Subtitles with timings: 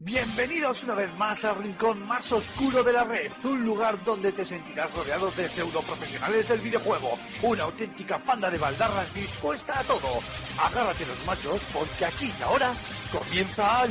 [0.00, 4.44] Bienvenidos una vez más al rincón más oscuro de la red, un lugar donde te
[4.44, 10.20] sentirás rodeado de pseudo profesionales del videojuego, una auténtica panda de baldarras dispuesta a todo.
[10.56, 12.72] Agárrate los machos porque aquí y ahora
[13.10, 13.86] comienza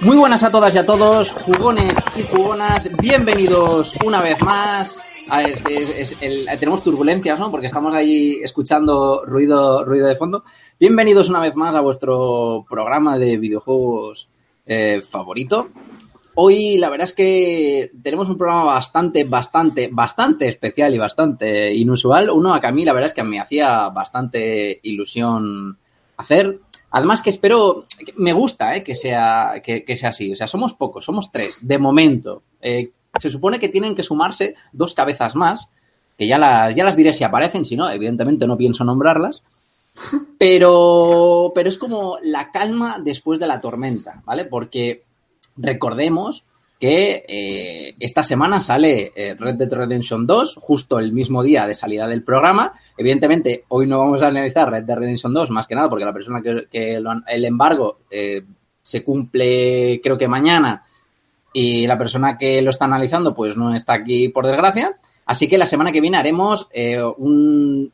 [0.00, 5.05] Muy buenas a todas y a todos, jugones y jugonas, bienvenidos una vez más.
[5.28, 7.50] A- el- tenemos turbulencias, ¿no?
[7.50, 10.44] Porque estamos ahí escuchando ruido, ruido de fondo.
[10.78, 14.28] Bienvenidos una vez más a vuestro programa de videojuegos
[14.66, 15.68] eh, favorito.
[16.34, 22.30] Hoy la verdad es que tenemos un programa bastante, bastante, bastante especial y bastante inusual.
[22.30, 25.78] Uno que a mí la verdad es que me hacía bastante ilusión
[26.16, 26.58] hacer.
[26.90, 30.32] Además que espero, me gusta eh, que, sea, que, que sea así.
[30.32, 32.42] O sea, somos pocos, somos tres, de momento.
[32.60, 32.90] Eh,
[33.20, 35.70] se supone que tienen que sumarse dos cabezas más,
[36.18, 39.42] que ya las, ya las diré si aparecen, si no, evidentemente no pienso nombrarlas.
[40.38, 44.44] Pero, pero es como la calma después de la tormenta, ¿vale?
[44.44, 45.02] Porque
[45.56, 46.44] recordemos
[46.78, 51.74] que eh, esta semana sale eh, Red Dead Redemption 2, justo el mismo día de
[51.74, 52.74] salida del programa.
[52.98, 56.12] Evidentemente, hoy no vamos a analizar Red Dead Redemption 2, más que nada porque la
[56.12, 58.42] persona que, que lo- el embargo eh,
[58.82, 60.84] se cumple, creo que mañana,
[61.58, 64.98] y la persona que lo está analizando, pues no está aquí, por desgracia.
[65.24, 67.90] Así que la semana que viene haremos eh, un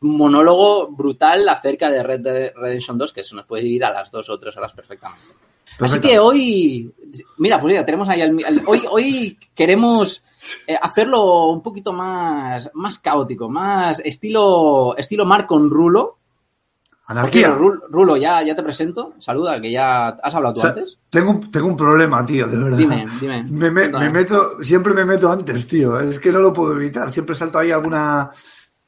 [0.00, 4.10] monólogo brutal acerca de Red Dead Redemption 2, que se nos puede ir a las
[4.10, 5.24] dos o tres horas perfectamente.
[5.80, 6.92] Así que hoy,
[7.38, 10.22] mira, pues mira, tenemos ahí al- al- hoy, hoy queremos
[10.66, 16.18] eh, hacerlo un poquito más, más caótico, más estilo, estilo Mar con Rulo.
[17.12, 17.48] Anarquía.
[17.50, 19.14] Ru- Rulo, Rulo, ya, ya te presento.
[19.18, 20.98] Saluda, que ya has hablado tú O sea, antes.
[21.08, 22.76] tengo, un- tengo un problema, tío, de verdad.
[22.76, 23.42] Dime, dime.
[23.50, 24.04] Me, me- Cuéntame.
[24.06, 25.98] me meto, siempre me meto antes, tío.
[26.00, 27.12] Es que no lo puedo evitar.
[27.12, 28.30] Siempre salto ahí alguna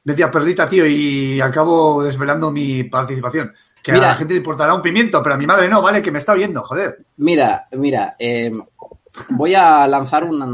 [0.05, 3.53] media perlita, tío, y acabo desvelando mi participación.
[3.83, 4.07] Que Mira.
[4.07, 6.01] a la gente le importará un pimiento, pero a mi madre no, ¿vale?
[6.03, 7.05] Que me está oyendo, joder.
[7.19, 8.51] Mira, mira, eh,
[9.31, 10.47] voy a lanzar una,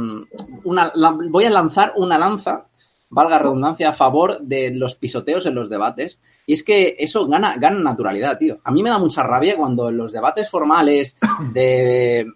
[0.64, 2.66] una- la- voy a lanzar una lanza,
[3.10, 6.18] valga redundancia, a favor de los pisoteos en los debates.
[6.46, 8.60] Y es que eso gana, gana naturalidad, tío.
[8.64, 11.18] A mí me da mucha rabia cuando en los debates formales
[11.52, 12.26] de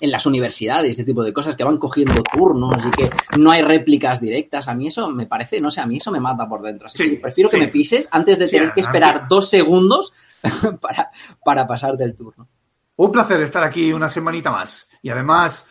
[0.00, 3.62] en las universidades, este tipo de cosas que van cogiendo turnos y que no hay
[3.62, 4.68] réplicas directas.
[4.68, 6.86] A mí eso me parece, no sé, a mí eso me mata por dentro.
[6.86, 10.12] Así Sí, que prefiero que me pises antes de Sí, tener que esperar dos segundos
[10.80, 11.10] para,
[11.42, 12.48] para pasar del turno.
[12.96, 14.90] Un placer estar aquí una semanita más.
[15.00, 15.68] Y además,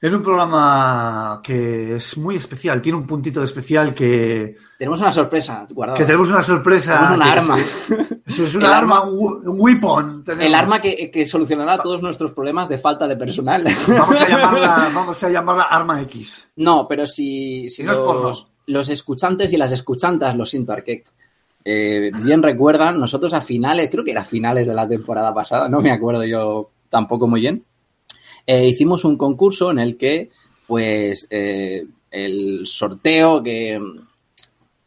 [0.00, 5.10] en un programa que es muy especial, tiene un puntito de especial que, Tenemos una
[5.10, 5.98] sorpresa guardada.
[5.98, 6.94] que tenemos una sorpresa.
[6.98, 7.58] Tenemos una arma.
[7.58, 10.22] es- es una arma, arma- un, weapon.
[10.24, 10.46] tenemos.
[10.46, 13.64] El arma que, que solucionará todos nuestros problemas de falta de personal.
[13.88, 16.48] Vamos a llamarla, vamos a llamarla Arma X.
[16.56, 18.22] No, pero si, si no es porno.
[18.28, 21.08] los, los escuchantes y las escuchantas, lo siento, Arquette,
[21.64, 25.68] eh, bien recuerdan, nosotros a finales, creo que era a finales de la temporada pasada,
[25.68, 27.64] no me acuerdo yo tampoco muy bien,
[28.50, 30.30] eh, hicimos un concurso en el que,
[30.66, 33.78] pues, eh, el sorteo que,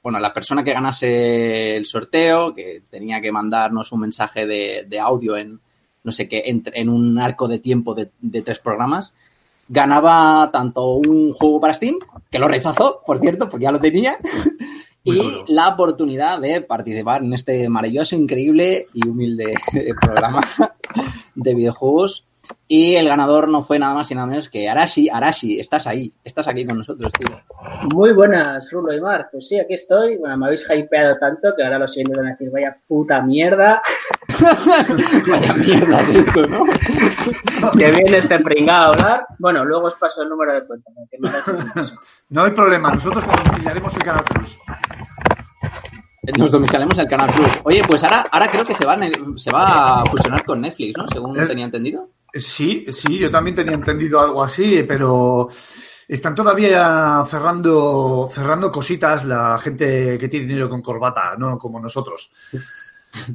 [0.02, 5.00] bueno, la persona que ganase el sorteo, que tenía que mandarnos un mensaje de, de
[5.00, 5.60] audio en,
[6.04, 9.14] no sé qué, en, en un arco de tiempo de, de tres programas,
[9.70, 12.00] ganaba tanto un juego para Steam,
[12.32, 14.18] que lo rechazó, por cierto, porque ya lo tenía,
[15.06, 19.54] Muy y la oportunidad de participar en este maravilloso, increíble y humilde
[20.02, 20.42] programa
[21.36, 22.26] de videojuegos.
[22.68, 25.10] Y el ganador no fue nada más y nada menos que Arashi.
[25.10, 27.28] Arashi, estás ahí, estás aquí con nosotros, tío.
[27.94, 29.30] Muy buenas, Rulo y Mar.
[29.32, 30.18] Pues sí, aquí estoy.
[30.18, 33.82] Bueno, me habéis hypeado tanto que ahora los siguientes van a decir, vaya puta mierda,
[35.30, 36.64] Vaya mierda es esto, ¿no?
[37.78, 39.26] que viene este pringado a hablar.
[39.40, 40.90] Bueno, luego os paso el número de cuenta.
[42.30, 44.58] No hay problema, nosotros te domiciliaremos el Canal Plus.
[46.38, 47.52] Nos domiciliamos el Canal Plus.
[47.64, 48.98] Oye, pues ahora, ahora creo que se va,
[49.36, 51.08] se va a fusionar con Netflix, ¿no?
[51.08, 52.08] Según Es- tenía entendido.
[52.34, 55.50] Sí, sí, yo también tenía entendido algo así, pero
[56.08, 62.32] están todavía cerrando, cerrando cositas la gente que tiene dinero con corbata, no como nosotros.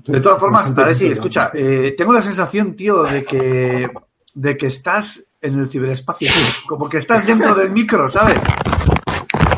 [0.04, 3.90] De todas formas, a ver si, escucha, eh, tengo la sensación, tío, de que,
[4.34, 6.46] de que estás en el ciberespacio, tío.
[6.66, 8.42] como que estás dentro del micro, ¿sabes?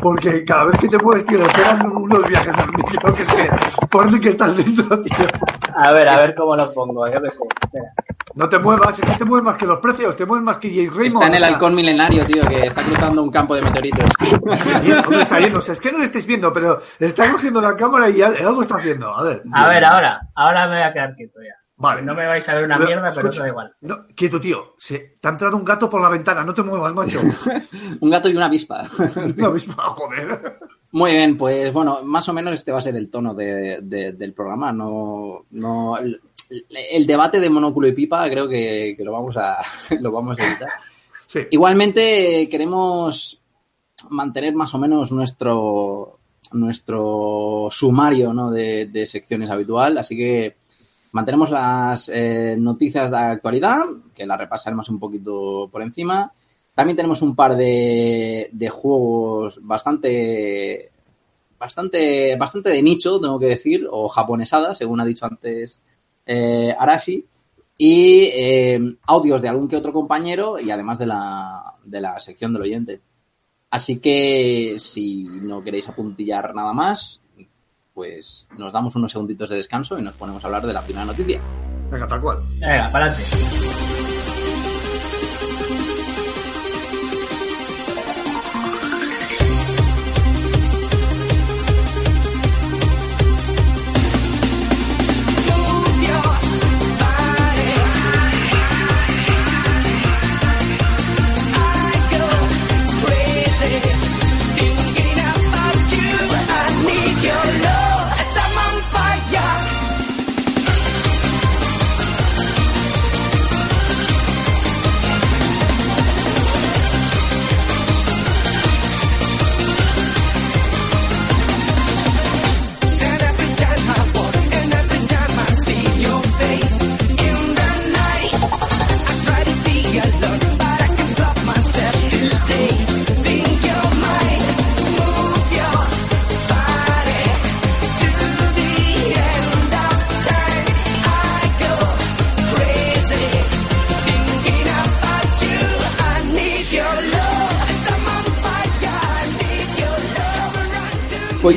[0.01, 3.29] Porque cada vez que te mueves, tío, le pegas unos viajes al micro, que es
[3.29, 3.49] que
[3.89, 5.27] parece que estás dentro, tío.
[5.81, 7.07] A ver, a ver cómo lo pongo.
[7.07, 7.43] Yo qué sé.
[7.63, 7.93] Espera.
[8.35, 10.69] No te muevas, es que te mueves más que los precios, te mueves más que
[10.69, 11.07] James Raymond.
[11.23, 14.05] Está en o el sea, halcón milenario, tío, que está cruzando un campo de meteoritos.
[14.41, 15.57] ¿Dónde está yendo?
[15.57, 18.37] O sea, es que no le estáis viendo, pero está cogiendo la cámara y al-
[18.37, 19.13] algo está haciendo.
[19.13, 19.41] A ver.
[19.51, 20.21] A ver, ahora.
[20.35, 21.55] Ahora me voy a quedar quieto ya.
[21.81, 22.01] Vale.
[22.01, 23.73] No me vais a ver una mierda, pero escucha, eso da igual.
[23.81, 24.73] No, quieto, tío.
[24.77, 27.19] Se, te ha entrado un gato por la ventana, no te muevas, macho.
[28.01, 28.83] Un gato y una avispa.
[29.37, 30.59] Una avispa, joder.
[30.91, 34.13] Muy bien, pues bueno, más o menos este va a ser el tono de, de-
[34.13, 34.71] del programa.
[34.71, 36.19] No, no, el,
[36.91, 39.57] el debate de monóculo y pipa creo que, que lo vamos a
[39.99, 40.69] lo vamos a evitar.
[41.27, 41.41] Sí.
[41.51, 43.39] Igualmente queremos
[44.09, 46.17] mantener más o menos nuestro
[46.53, 48.49] nuestro sumario ¿no?
[48.49, 50.55] de, de secciones habitual, así que
[51.11, 53.81] mantenemos las eh, noticias de actualidad,
[54.15, 56.31] que las repasaremos un poquito por encima.
[56.75, 60.91] También tenemos un par de, de juegos bastante
[61.59, 65.81] bastante bastante de nicho, tengo que decir, o japonesada, según ha dicho antes
[66.25, 67.25] eh, Arashi
[67.77, 72.53] y eh, audios de algún que otro compañero y además de la, de la sección
[72.53, 73.01] del oyente.
[73.71, 77.21] Así que si no queréis apuntillar nada más,
[77.93, 81.05] pues nos damos unos segunditos de descanso y nos ponemos a hablar de la primera
[81.05, 81.39] noticia.
[81.91, 82.39] Venga, tal cual.
[82.59, 84.08] Venga, para adelante.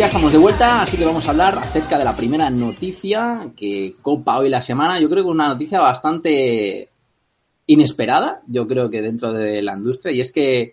[0.06, 4.36] Estamos de vuelta, así que vamos a hablar acerca de la primera noticia que copa
[4.38, 4.98] hoy la semana.
[4.98, 6.88] Yo creo que una noticia bastante
[7.66, 10.72] inesperada, yo creo que dentro de la industria, y es que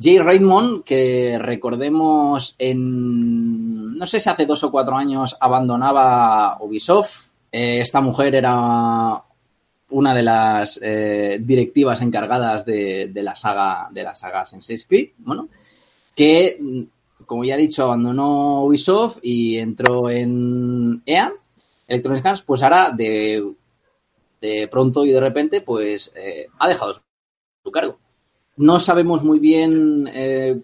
[0.00, 7.30] Jay Raymond, que recordemos en, no sé si hace dos o cuatro años abandonaba Ubisoft,
[7.50, 9.20] eh, esta mujer era
[9.90, 15.10] una de las eh, directivas encargadas de, de la saga de la saga Assassin's Creed,
[15.18, 15.48] bueno,
[16.14, 16.86] que
[17.26, 21.32] como ya he dicho, abandonó Ubisoft y entró en EA,
[21.86, 23.54] Electronic Arts, pues ahora de,
[24.70, 27.00] pronto y de repente, pues eh, ha dejado su,
[27.64, 27.98] su, cargo.
[28.56, 30.62] No sabemos muy bien eh,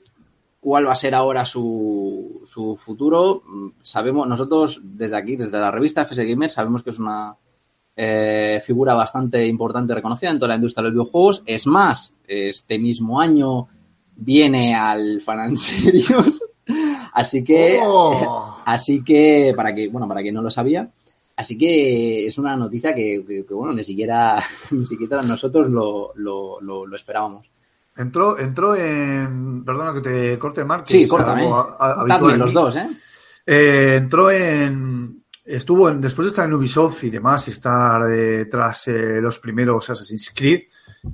[0.61, 3.43] cuál va a ser ahora su, su, futuro.
[3.83, 7.37] Sabemos, nosotros desde aquí, desde la revista FS Gamer, sabemos que es una
[7.97, 11.43] eh, figura bastante importante reconocida en toda la industria de los videojuegos.
[11.47, 13.69] Es más, este mismo año
[14.19, 16.43] viene al Fan Serious.
[17.15, 18.61] Así que, Oh.
[18.67, 20.89] así que, para que, bueno, para que no lo sabía,
[21.35, 24.39] así que es una noticia que, que, que bueno, ni siquiera,
[24.71, 27.51] ni siquiera nosotros lo, lo, lo, lo esperábamos.
[27.97, 29.65] Entró, entró en.
[29.65, 30.85] Perdona que te corte, Mark.
[30.87, 31.49] Sí, córtame.
[32.37, 32.87] los dos, ¿eh?
[33.45, 35.25] Eh, entró en.
[35.45, 36.01] Estuvo en.
[36.01, 40.31] Después de estar en Ubisoft y demás, y estar eh, tras eh, los primeros Assassin's
[40.33, 40.61] Creed,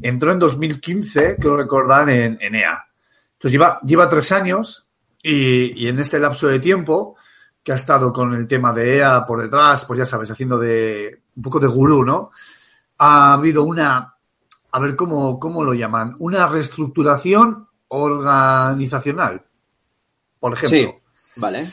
[0.02, 2.84] entró en 2015, creo recordar, en, en EA.
[3.44, 4.86] Entonces lleva, lleva tres años
[5.22, 7.14] y, y en este lapso de tiempo
[7.62, 11.20] que ha estado con el tema de EA por detrás, pues ya sabes, haciendo de
[11.36, 12.30] un poco de gurú, ¿no?
[12.96, 14.14] Ha habido una,
[14.70, 19.44] a ver cómo, cómo lo llaman, una reestructuración organizacional,
[20.40, 20.78] por ejemplo.
[20.78, 20.88] Sí,
[21.36, 21.70] vale.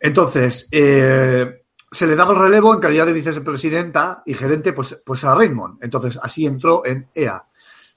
[0.00, 5.22] Entonces, eh, se le daba el relevo en calidad de vicepresidenta y gerente pues, pues
[5.22, 5.84] a Raymond.
[5.84, 7.44] Entonces, así entró en EA.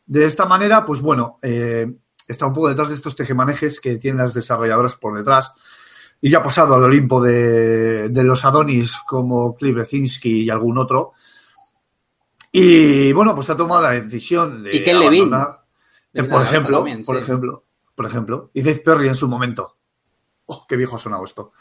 [0.06, 1.92] De esta manera, pues bueno, eh,
[2.28, 5.54] está un poco detrás de estos tejemanejes que tienen las desarrolladoras por detrás.
[6.22, 9.94] Y ya ha pasado al Olimpo de, de los Adonis como Cliff
[10.26, 11.14] y algún otro.
[12.52, 14.84] Y bueno, pues ha tomado la decisión de Y
[15.28, 15.62] abandonar-
[16.14, 17.24] eh, por ejemplo, también, por sí.
[17.24, 19.76] ejemplo, por ejemplo, y Dave Perry en su momento.
[20.46, 21.52] Oh, qué viejo ha sonado esto.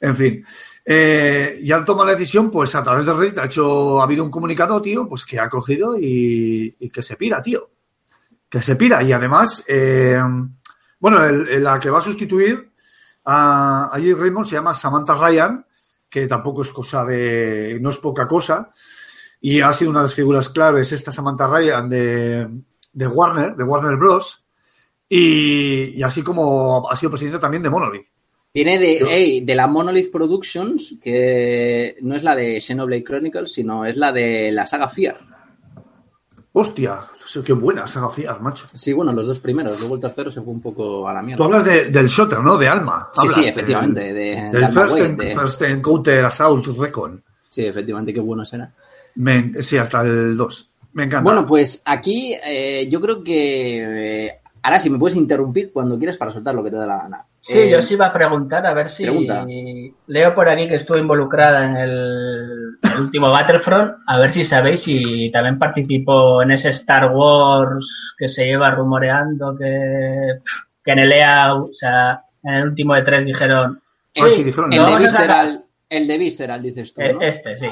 [0.00, 0.44] En fin,
[0.84, 4.24] eh, y al tomar la decisión, pues a través de Reddit ha hecho, ha habido
[4.24, 7.70] un comunicado, tío, pues que ha cogido y, y que se pira, tío.
[8.52, 9.02] Que se pira.
[9.02, 10.18] Y además, eh,
[11.00, 12.70] bueno, el- el- la que va a sustituir
[13.24, 15.64] a, a Jay Raymond se llama Samantha Ryan,
[16.10, 18.70] que tampoco es cosa de, no es poca cosa.
[19.40, 22.46] Y ha sido una de las figuras claves esta Samantha Ryan de,
[22.92, 24.44] de Warner, de Warner Bros.
[25.08, 28.06] Y, y así como ha sido presidente también de Monolith.
[28.54, 33.96] Viene de, de la Monolith Productions, que no es la de Xenoblade Chronicles, sino es
[33.96, 35.18] la de la saga Fear.
[36.54, 37.00] Hostia,
[37.44, 38.66] qué buena saga Fear, macho.
[38.74, 39.78] Sí, bueno, los dos primeros.
[39.80, 41.38] Luego el tercero se fue un poco a la mierda.
[41.38, 42.58] Tú hablas de, del shooter, ¿no?
[42.58, 43.08] De Alma.
[43.14, 44.12] Sí, Hablas sí, efectivamente.
[44.12, 47.22] de- del de Alma First, en- de- First Encounter Assault Recon.
[47.48, 48.70] Sí, efectivamente, qué bueno será.
[49.14, 50.70] Me- sí, hasta el 2.
[50.92, 51.24] Me encanta.
[51.24, 54.26] Bueno, pues aquí eh, yo creo que...
[54.26, 56.98] eh, ahora sí me puedes interrumpir cuando quieras para soltar lo que te dé la
[56.98, 57.24] gana.
[57.34, 59.44] Sí, Eh, yo sí iba a preguntar, a ver si pregunta.
[60.06, 61.90] leo por aquí que estuvo involucrada en el,
[62.82, 68.28] el último Battlefront, a ver si sabéis si también participó en ese Star Wars que
[68.28, 70.38] se lleva rumoreando que,
[70.84, 73.80] que en el EA, o sea, en el último de tres dijeron,
[74.16, 75.26] Ah, "Sí, sí, dijeron, El de vamos a sacar".
[75.46, 77.20] Visceral, el de Visceral, dices tú, ¿no?
[77.22, 77.66] Este, sí.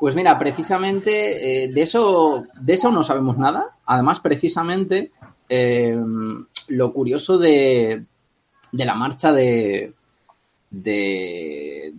[0.00, 3.66] Pues mira, precisamente eh, de eso de eso no sabemos nada.
[3.86, 5.12] Además, precisamente
[5.54, 5.98] eh,
[6.68, 8.04] lo curioso de,
[8.72, 9.92] la marcha de
[10.70, 11.92] de,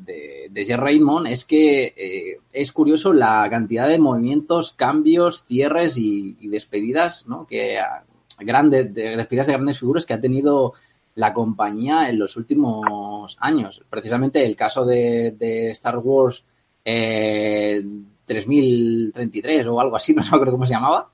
[0.50, 7.28] de, Raymond es que eh, es curioso la cantidad de movimientos, cambios, cierres y, despedidas,
[7.28, 7.46] ¿no?
[7.46, 8.04] Que a-
[8.40, 10.74] grandes, de, despedidas de grandes figuras que ha tenido
[11.14, 13.84] la compañía en los últimos años.
[13.90, 16.44] Precisamente el caso de, de Star Wars
[16.84, 17.86] eh,
[18.26, 21.12] 3033 o algo así, no me acuerdo cómo se llamaba.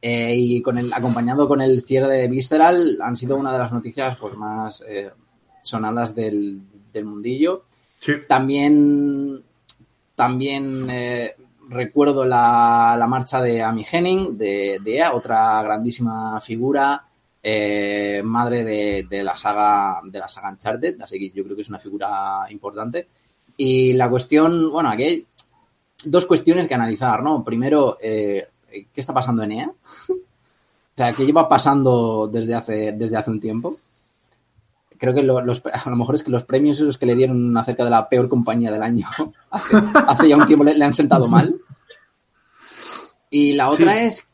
[0.00, 3.72] Eh, y con el, acompañado con el cierre de Visceral han sido una de las
[3.72, 5.10] noticias pues, más eh,
[5.62, 6.60] sonadas del,
[6.92, 7.64] del mundillo.
[7.96, 8.12] Sí.
[8.28, 9.42] También,
[10.14, 11.34] también eh,
[11.68, 17.04] recuerdo la, la marcha de Amy Henning, de, de EA, otra grandísima figura,
[18.24, 21.68] madre de, de la saga de la saga Uncharted, así que yo creo que es
[21.70, 23.08] una figura importante.
[23.56, 25.26] Y la cuestión, bueno, aquí hay
[26.04, 27.42] dos cuestiones que analizar, ¿no?
[27.42, 28.46] Primero, eh,
[28.92, 29.70] ¿qué está pasando en EA?
[30.10, 30.14] o
[30.96, 33.76] sea, ¿qué lleva pasando desde hace, desde hace un tiempo?
[35.00, 37.56] creo que lo- los, a lo mejor es que los premios esos que le dieron
[37.56, 39.06] acerca de la peor compañía del año
[39.50, 41.54] hace, hace ya un tiempo le, le han sentado mal.
[43.30, 44.04] Y la otra Sí.
[44.06, 44.28] es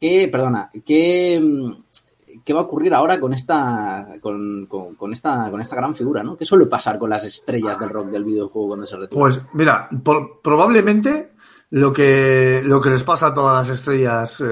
[0.00, 5.50] que, perdona, ¿qué, mm, qué va a ocurrir ahora con esta, con, con- con esta,
[5.50, 6.36] con esta gran figura, ¿no?
[6.36, 9.20] ¿Qué suele pasar con las estrellas del rock del videojuego cuando se retiran?
[9.20, 11.32] Pues mira, por- probablemente
[11.70, 14.44] lo que, lo que les pasa a todas las estrellas eh,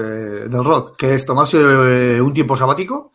[0.47, 3.11] del rock, que es tomarse eh, un tiempo sabático,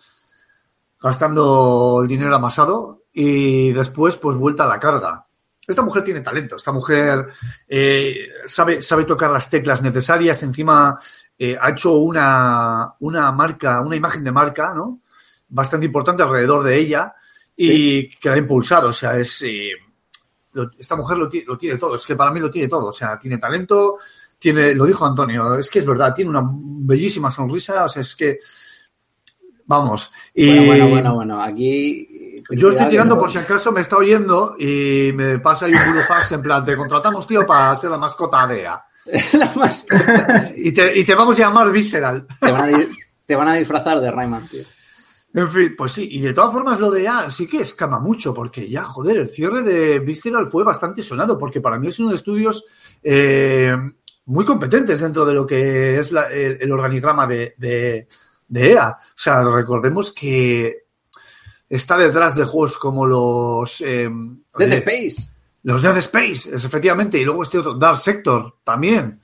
[1.00, 5.26] gastando el dinero amasado y después pues vuelta a la carga.
[5.66, 7.28] Esta mujer tiene talento, esta mujer
[7.68, 10.98] eh, sabe, sabe tocar las teclas necesarias, encima
[11.38, 15.00] eh, ha hecho una, una marca, una imagen de marca, ¿no?
[15.48, 17.14] Bastante importante alrededor de ella
[17.54, 19.44] y que la ha impulsado, o sea, es...
[20.54, 22.68] eh, lo- esta mujer lo, ti- lo tiene todo, es que para mí lo tiene
[22.68, 23.98] todo, o sea, tiene talento,
[24.38, 28.16] tiene, lo dijo Antonio, es que es verdad, tiene una bellísima sonrisa, o sea, es
[28.16, 28.38] que,
[29.66, 32.42] vamos, y Bueno, bueno, bueno, bueno, aquí...
[32.50, 36.32] yo estoy tirando por si acaso me está oyendo y me pasa ahí un burofax
[36.32, 38.82] en plan, te contratamos, tío, para ser la mascota de EA.
[39.34, 39.84] La más-
[40.56, 42.26] Y te, y te vamos a llamar Visceral.
[42.40, 42.78] te, van a,
[43.26, 44.62] te van a disfrazar de Rayman, tío.
[45.34, 48.34] En fin, pues sí, y de todas formas lo de A sí que escama mucho,
[48.34, 52.10] porque ya, joder, el cierre de Visceral fue bastante sonado, porque para mí es uno
[52.10, 52.64] de estudios
[53.02, 53.74] eh,
[54.26, 58.06] muy competentes dentro de lo que es la- el, el organigrama de, de-
[58.48, 58.90] de EA.
[58.90, 60.82] O sea, recordemos que
[61.68, 63.80] está detrás de juegos como los...
[63.80, 64.10] eh,
[64.58, 65.30] Dead de- Space.
[65.62, 69.18] los Dead Space, es, efectivamente, y luego este otro, Dark Sector, también.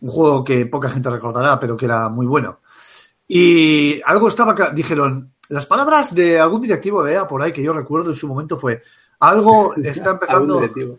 [0.00, 2.60] Un juego que poca gente recordará, pero que era muy bueno.
[3.28, 7.74] Y algo estaba, dijeron, las palabras de algún directivo de EA por ahí que yo
[7.74, 8.82] recuerdo en su momento fue,
[9.20, 10.98] algo está empezando, directivo.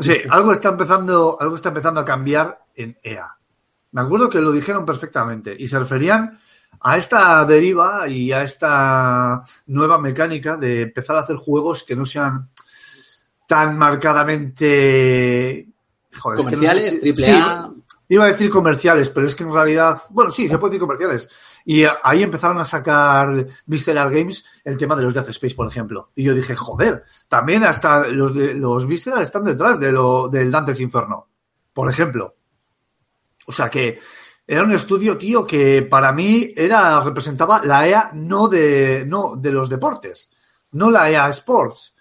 [0.00, 3.28] sí, algo está empezando, algo está empezando a cambiar en EA.
[3.90, 6.38] Me acuerdo que lo dijeron perfectamente y se referían
[6.80, 12.06] a esta deriva y a esta nueva mecánica de empezar a hacer juegos que no
[12.06, 12.50] sean
[13.48, 15.68] tan marcadamente
[16.14, 17.70] joder, es que no sé Comerciales, si- triple sí, A.
[18.12, 21.30] Iba a decir comerciales, pero es que en realidad, bueno, sí, se puede decir comerciales.
[21.64, 25.66] Y a- ahí empezaron a sacar Visceral Games el tema de los Death Space, por
[25.66, 26.10] ejemplo.
[26.14, 30.50] Y yo dije, joder, también hasta los, de, los Visceral están detrás de lo, del
[30.50, 31.28] Dante's Inferno,
[31.72, 32.36] por ejemplo.
[33.46, 33.98] O sea que
[34.46, 39.52] era un estudio, tío, que para mí era, representaba la EA no de, no de
[39.52, 40.28] los deportes,
[40.72, 41.94] no la EA Sports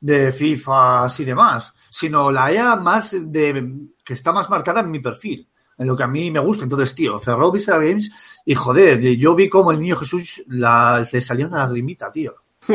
[0.00, 4.98] de FIFA y demás, sino la EA más de, que está más marcada en mi
[4.98, 5.48] perfil,
[5.82, 6.64] en lo que a mí me gusta.
[6.64, 8.10] Entonces, tío, cerró Visceral Games
[8.46, 12.34] y joder, yo vi como el niño Jesús la, le salía una lagrimita, tío.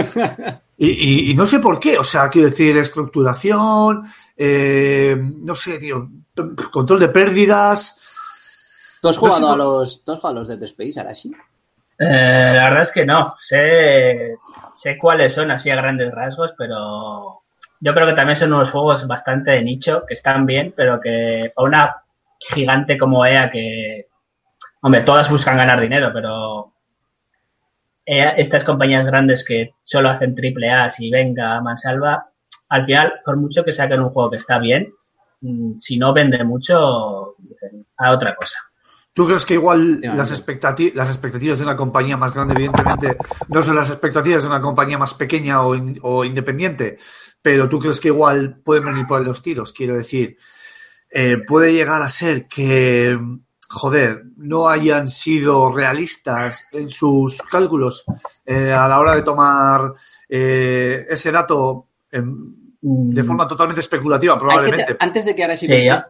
[0.80, 4.04] Y, y- y no sé por qué, o sea, quiero decir, estructuración,
[4.38, 6.08] eh, no sé, tío,
[6.72, 7.98] control de pérdidas.
[9.02, 11.32] ¿Tú has No sé jugado a los, ¿tú has jugado a los Dead Space, Arashi?
[11.98, 13.34] Eh, la verdad es que no.
[13.40, 14.36] Sé,
[14.76, 17.42] sé cuáles son así a grandes rasgos, pero
[17.80, 21.52] yo creo que también son unos juegos bastante de nicho, que están bien, pero que
[21.56, 21.96] para una
[22.40, 24.08] gigante como EA que,
[24.82, 26.74] Hombre, todas buscan ganar dinero, pero
[28.06, 32.30] eh, estas compañías grandes que solo hacen triple A, si venga mansalva,
[32.70, 34.94] al final, por mucho que saquen un juego que está bien,
[35.42, 37.36] mm, si no vende mucho,
[37.98, 38.58] a otra cosa.
[39.14, 43.18] ¿Tú crees que igual las, expectativas, las expectativas de una compañía más grande, evidentemente,
[43.48, 46.98] no son las expectativas de una compañía más pequeña o, o independiente,
[47.42, 49.74] pero tú crees que igual pueden venir por los tiros?
[49.74, 50.38] Quiero decir,
[51.10, 53.18] eh, puede llegar a ser que,
[53.70, 58.04] joder, no hayan sido realistas en sus cálculos
[58.46, 59.94] eh, a la hora de tomar
[60.28, 64.96] eh, ese dato de forma totalmente especulativa, probablemente.
[65.00, 65.68] antes de que ahora sí,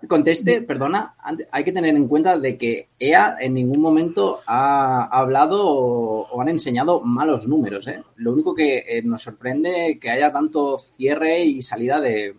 [0.08, 1.16] conteste, perdona,
[1.52, 6.50] hay que tener en cuenta de que EA en ningún momento ha hablado o, han
[6.50, 7.88] enseñado malos números.
[7.88, 8.04] ¿eh?
[8.18, 12.36] Lo único que nos sorprende que haya tanto cierre y salida de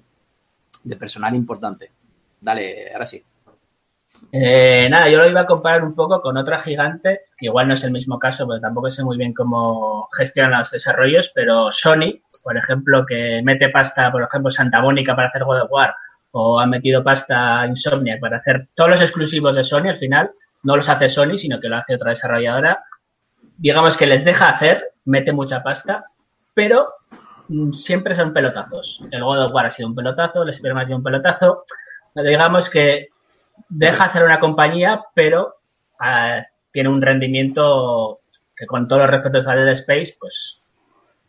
[0.99, 1.91] personal importante.
[2.41, 3.23] Dale, ahora sí.
[4.33, 7.75] Eh, nada, yo lo iba a comparar un poco con otra gigante, que igual no
[7.75, 12.21] es el mismo caso, porque tampoco sé muy bien cómo gestionan los desarrollos, pero Sony,
[12.43, 15.95] por ejemplo, que mete pasta, por ejemplo, Santa Mónica para hacer God of War,
[16.33, 20.31] o ha metido pasta Insomnia para hacer todos los exclusivos de Sony, al final
[20.63, 22.85] no los hace Sony, sino que lo hace otra desarrolladora.
[23.57, 26.05] Digamos que les deja hacer, mete mucha pasta,
[26.55, 26.89] pero
[27.49, 29.01] mm, siempre son pelotazos.
[29.11, 31.65] El God of War ha sido un pelotazo, el Spider-Man ha sido un pelotazo
[32.23, 33.09] digamos que
[33.69, 35.55] deja hacer una compañía, pero
[36.01, 38.21] ah, tiene un rendimiento
[38.57, 40.61] que con todos los respetos a Dead Space, pues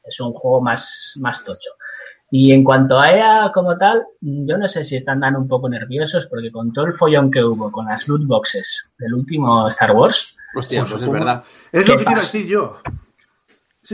[0.04, 1.72] es un juego más, más tocho.
[2.32, 5.68] Y en cuanto a EA como tal, yo no sé si están dando un poco
[5.68, 9.92] nerviosos porque con todo el follón que hubo con las loot boxes del último Star
[9.92, 10.36] Wars.
[10.56, 11.44] Hostia, pues es verdad.
[11.72, 12.80] Es lo que quiero decir yo.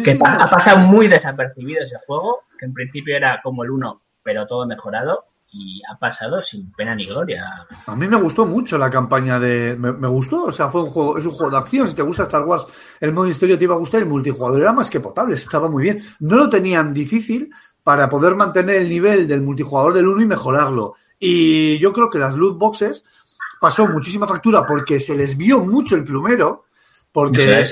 [0.04, 4.46] que ha pasado muy desapercibido ese juego, que en principio era como el 1, pero
[4.48, 5.26] todo mejorado
[5.58, 7.66] y ha pasado sin pena ni gloria.
[7.86, 9.76] A mí me gustó mucho la campaña de.
[9.78, 11.88] Me, gustó, o sea, fue un juego, es un juego de acción.
[11.88, 12.68] Si te gusta Star Wars,
[13.00, 14.02] el modo historia te iba a gustar.
[14.02, 16.04] El multijugador era más que potable, estaba muy bien.
[16.20, 17.50] No lo tenían difícil
[17.84, 20.96] para poder mantener el nivel del multijugador del 1 y mejorarlo.
[21.18, 23.06] Y yo creo que las loot boxes
[23.62, 26.66] pasó muchísima factura porque se les vio mucho el plumero.
[27.14, 27.70] Porque,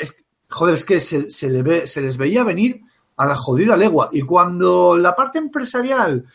[0.50, 2.80] joder, es que se, se, le ve, se les veía venir
[3.18, 4.08] a la jodida legua.
[4.14, 6.26] Y cuando la parte empresarial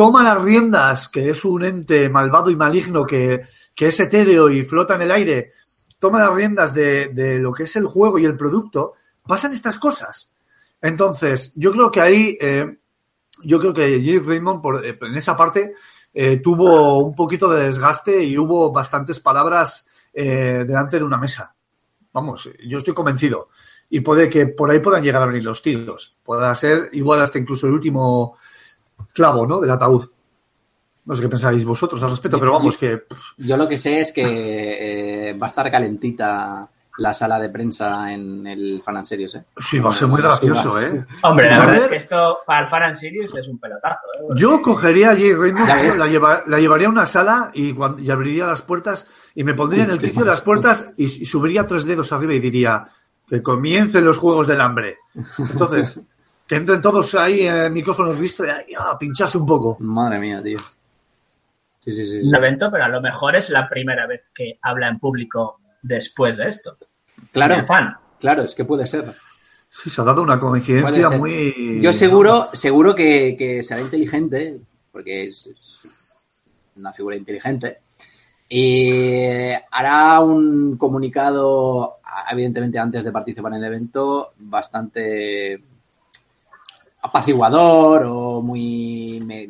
[0.00, 3.42] toma las riendas, que es un ente malvado y maligno que,
[3.76, 5.52] es etéreo y flota en el aire,
[5.98, 8.94] toma las riendas de, lo que es el juego y el producto,
[9.26, 10.32] pasan estas cosas.
[10.80, 12.78] Entonces, yo creo que ahí, eh,
[13.42, 15.74] yo creo que Jay Raymond por, eh, en esa parte
[16.14, 21.54] eh, tuvo un poquito de desgaste y hubo bastantes palabras delante de una mesa.
[22.14, 23.50] Vamos, yo estoy convencido.
[23.90, 26.16] Y puede que por ahí puedan llegar a venir los tiros.
[26.24, 28.38] Pueda ser igual hasta incluso el último
[29.12, 29.60] clavo, ¿no?
[29.60, 30.06] Del ataúd.
[31.04, 33.04] No sé qué pensáis vosotros al respecto, pero vamos que...
[33.38, 36.68] Yo lo que sé es que eh, va a estar calentita
[36.98, 39.44] la sala de prensa en el Fan and Serious, ¿eh?
[39.58, 41.04] Sí, va a ser muy gracioso, ¿eh?
[41.22, 44.34] Hombre, la verdad es que esto para el Fan and Serious es un pelotazo, ¿eh?
[44.36, 48.46] Yo cogería a Jay Raymond, la, la, llevaría a una sala y, cuando, y abriría
[48.46, 51.86] las puertas y me pondría en el quicio de las puertas y, y, subiría tres
[51.86, 52.86] dedos arriba y diría
[53.26, 54.98] que comiencen los Juegos del Hambre.
[55.38, 55.98] Entonces,
[56.50, 59.76] que entren todos ahí en micrófonos vistos y a pincharse un poco.
[59.78, 60.58] Madre mía, tío.
[61.78, 64.88] Sí, sí, sí, Un evento, pero a lo mejor es la primera vez que habla
[64.88, 66.76] en público después de esto.
[67.30, 67.94] Claro, fan.
[68.18, 69.14] claro, es que puede ser.
[69.68, 71.78] Sí, se ha dado una coincidencia muy.
[71.80, 74.58] Yo seguro, seguro que, será inteligente,
[74.90, 75.48] porque es,
[76.74, 77.78] una figura inteligente,
[78.48, 85.69] y hará un comunicado, evidentemente antes de participar en el evento, bastante
[87.02, 89.48] apaciguador o muy me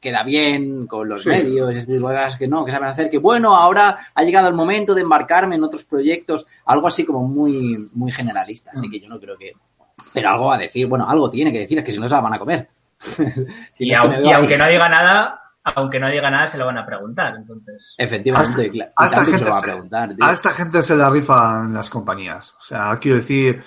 [0.00, 3.18] queda bien con los medios, este tipo de cosas que no, que saben hacer que
[3.18, 7.88] bueno, ahora ha llegado el momento de embarcarme en otros proyectos, algo así como muy,
[7.94, 8.90] muy generalista, así mm.
[8.90, 9.52] que yo no creo que
[10.12, 12.20] pero algo a decir, bueno, algo tiene que decir, es que si no se la
[12.20, 12.68] van a comer.
[13.78, 17.34] y, aunque no diga nada, aunque no diga nada, se lo van a preguntar.
[17.36, 17.94] Entonces.
[17.96, 18.52] Efectivamente,
[18.96, 19.44] a gente, se,
[20.20, 22.54] a esta gente se la rifan las compañías.
[22.58, 23.62] O sea, quiero decir,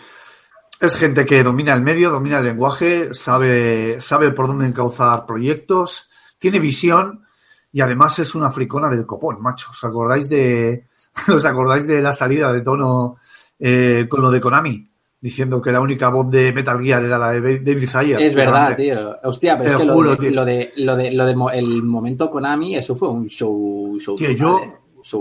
[0.79, 6.09] es gente que domina el medio, domina el lenguaje, sabe, sabe por dónde encauzar proyectos,
[6.37, 7.25] tiene visión
[7.71, 9.71] y además es una fricona del copón, macho.
[9.71, 10.85] ¿Os acordáis de,
[11.33, 13.17] os acordáis de la salida de tono
[13.59, 14.89] eh, con lo de Konami?
[15.19, 18.21] Diciendo que la única voz de Metal Gear era la de David Ayer.
[18.21, 19.17] Es verdad, tío.
[19.23, 22.75] Hostia, pero es que lo, de, lo, de, lo de, lo de, el momento Konami,
[22.75, 24.61] eso fue un show, show tío, yo,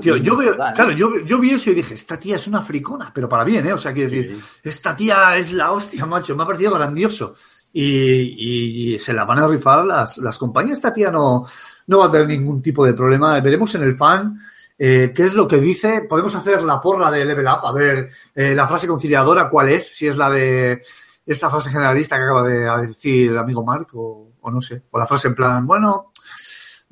[0.01, 3.29] yo veo, claro, yo, yo, vi eso y dije, esta tía es una fricona, pero
[3.29, 3.73] para bien, ¿eh?
[3.73, 7.35] O sea, quiero decir, esta tía es la hostia, macho, me ha parecido grandioso.
[7.73, 10.79] Y, y, se la van a rifar las, las compañías.
[10.79, 11.44] Esta tía no,
[11.88, 13.40] no va a tener ningún tipo de problema.
[13.40, 14.38] Veremos en el fan
[14.79, 16.03] eh, qué es lo que dice.
[16.09, 19.94] Podemos hacer la porra de Level Up, a ver eh, la frase conciliadora, cuál es,
[19.94, 20.83] si es la de
[21.27, 24.99] esta frase generalista que acaba de decir el amigo Mark o, o no sé, o
[24.99, 26.12] la frase en plan, bueno,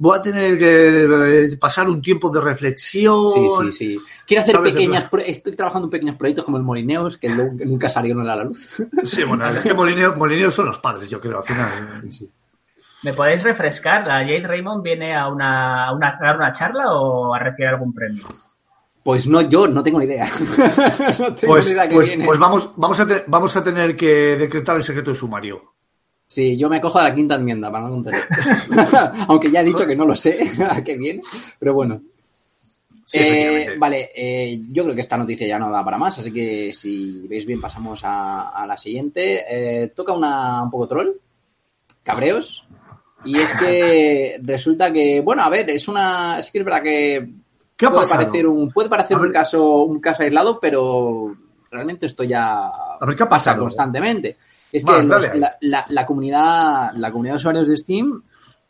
[0.02, 3.32] voy a tener que eh, pasar un tiempo de reflexión.
[3.32, 3.98] Sí, sí, sí.
[4.26, 8.34] Quiero hacer pequeñas, estoy trabajando en pequeños proyectos como el Molineos, que nunca salieron a
[8.34, 8.82] la luz.
[9.04, 12.02] Sí, bueno, es que Molineos, son los padres, yo creo, al final.
[13.04, 14.04] ¿Me podéis refrescar?
[14.04, 17.94] ¿La Jade Raymond viene a, una, a, una, dar una charla o a retirar algún
[17.94, 18.26] premio?
[19.04, 20.28] Pues no, yo no tengo ni idea.
[21.18, 22.24] no tengo pues, ni idea que pues, viene.
[22.24, 25.71] pues vamos, vamos, a vamos a tener que decretar el secreto de sumario.
[26.32, 28.02] Sí, yo me cojo a la quinta enmienda para no.
[29.28, 30.38] Aunque ya he dicho que no lo sé
[30.70, 31.20] a qué viene,
[31.58, 32.00] pero bueno.
[33.12, 36.72] Eh, vale, eh, yo creo que esta noticia ya no da para más, así que
[36.72, 39.44] si veis bien pasamos a, la siguiente.
[39.46, 41.10] Eh, toca una un poco troll,
[42.02, 42.64] cabreos,
[43.26, 47.28] y es que resulta que, bueno, a ver, es una, es que es verdad que
[47.76, 51.36] ¿Qué puede parecer un puede parecer un caso un caso aislado, pero
[51.70, 52.72] realmente esto ya
[53.28, 54.38] pasa constantemente.
[54.72, 54.92] Es que
[55.60, 58.22] la, comunidad, la comunidad de usuarios de Steam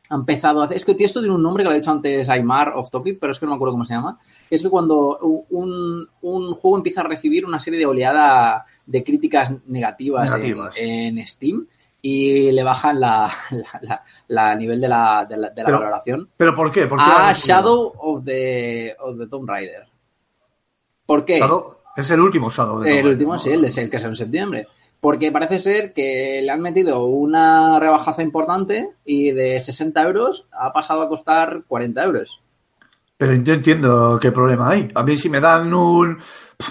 [0.08, 0.76] ha empezado a hacer.
[0.76, 3.32] Es que esto tiene un nombre que lo ha dicho antes Aymar off topic, pero
[3.32, 4.18] es que no me acuerdo cómo se llama.
[4.50, 5.18] Es que cuando
[5.50, 10.34] un, juego empieza a recibir una serie de oleada de críticas negativas,
[10.76, 11.66] En, Steam
[12.04, 13.30] y le bajan la,
[14.26, 16.28] la, nivel de la, de la, valoración.
[16.36, 16.86] ¿Pero por qué?
[16.86, 19.86] ¿Por a Shadow of the, of the Tomb Raider.
[21.06, 21.40] ¿Por qué?
[21.96, 24.66] es el último Shadow de El último, sí, el de ser que es en septiembre
[25.02, 30.72] porque parece ser que le han metido una rebajaza importante y de 60 euros ha
[30.72, 32.40] pasado a costar 40 euros.
[33.16, 34.92] Pero yo entiendo qué problema hay.
[34.94, 36.18] A mí si me dan un,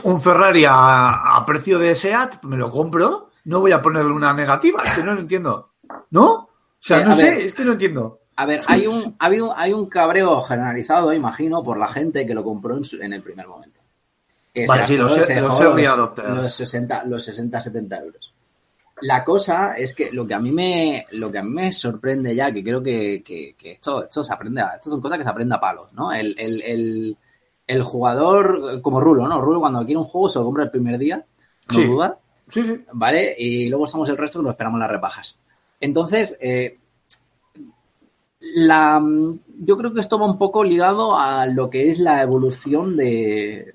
[0.04, 3.32] un Ferrari a, precio de SEAT, me lo compro.
[3.44, 5.72] No voy a ponerle una negativa, es que no lo entiendo.
[6.12, 6.32] ¿No?
[6.32, 8.22] O sea, eh, no sé, es que no entiendo.
[8.38, 12.34] A ver, hay un, ha habido, hay un cabreo generalizado, imagino, por la gente que
[12.34, 13.81] lo compró en, en el primer momento
[14.68, 15.26] vale, sí, los, los,
[16.54, 18.34] 60, los 60, 70 euros.
[19.02, 22.36] La cosa es que lo que a mí me, lo que a mí me sorprende
[22.36, 25.30] ya, que creo que, que, esto, esto se aprende, a, esto son cosas que se
[25.30, 26.12] aprende a palos, ¿no?
[26.12, 27.18] El, el, el,
[27.66, 29.42] el jugador, como Rulo, ¿no?
[29.42, 31.26] Rulo cuando quiere un juego se lo compra el primer día,
[31.70, 31.86] no sí.
[31.86, 32.20] duda.
[32.50, 32.84] Sí, sí.
[32.92, 33.34] ¿Vale?
[33.38, 35.38] Y luego estamos el resto que lo esperamos las rebajas.
[35.80, 36.78] Entonces, eh,
[38.42, 39.02] la,
[39.60, 43.72] yo creo que esto va un poco ligado a lo que es la evolución de,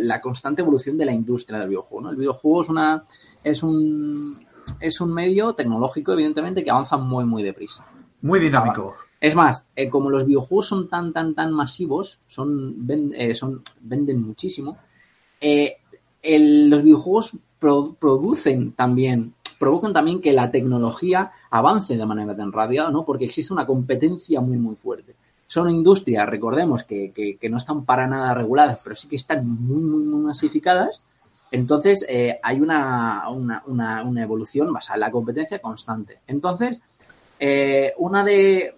[0.00, 2.10] la constante evolución de la industria del videojuego.
[2.10, 3.04] El videojuego es una
[3.44, 4.46] es un
[4.80, 7.86] es un medio tecnológico, evidentemente, que avanza muy muy deprisa.
[8.20, 8.96] Muy dinámico.
[9.20, 14.20] Es más, eh, como los videojuegos son tan tan tan masivos, son, eh, son venden
[14.20, 14.78] muchísimo.
[15.40, 15.76] Eh,
[16.22, 23.04] los videojuegos producen también provocan también que la tecnología avance de manera tan rápida, ¿no?
[23.04, 25.14] Porque existe una competencia muy, muy fuerte.
[25.46, 29.82] Son industrias, recordemos, que, que, no están para nada reguladas, pero sí que están muy,
[29.82, 31.02] muy, muy masificadas.
[31.50, 36.18] Entonces, eh, hay una, una, una, una, evolución basada en la competencia constante.
[36.26, 36.82] Entonces,
[37.40, 38.74] eh, una, de,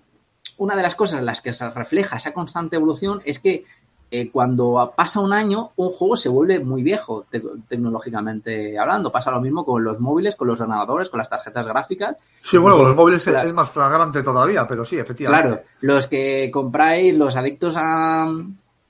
[0.59, 3.65] una de las cosas en las que se refleja esa constante evolución es que
[4.13, 7.27] eh, cuando pasa un año, un juego se vuelve muy viejo
[7.69, 9.13] tecnológicamente hablando.
[9.13, 12.17] Pasa lo mismo con los móviles, con los ordenadores, con las tarjetas gráficas.
[12.43, 15.49] Sí, bueno, con los móviles es más flagrante todavía, pero sí, efectivamente.
[15.49, 18.25] Claro, los que compráis, los adictos a,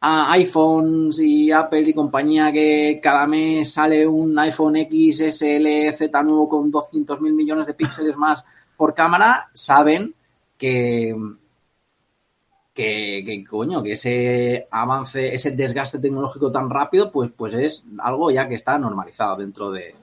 [0.00, 6.48] a iPhones y Apple y compañía que cada mes sale un iPhone XSL Z nuevo
[6.48, 10.14] con 200 mil millones de píxeles más por cámara, saben
[10.56, 11.14] que
[12.74, 18.48] que, coño, que ese avance, ese desgaste tecnológico tan rápido, pues, pues es algo ya
[18.48, 19.94] que está normalizado dentro de,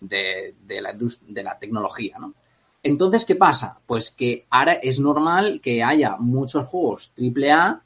[0.00, 2.34] de, la, de la tecnología, ¿no?
[2.82, 3.78] Entonces, ¿qué pasa?
[3.86, 7.80] Pues que ahora es normal que haya muchos juegos AAA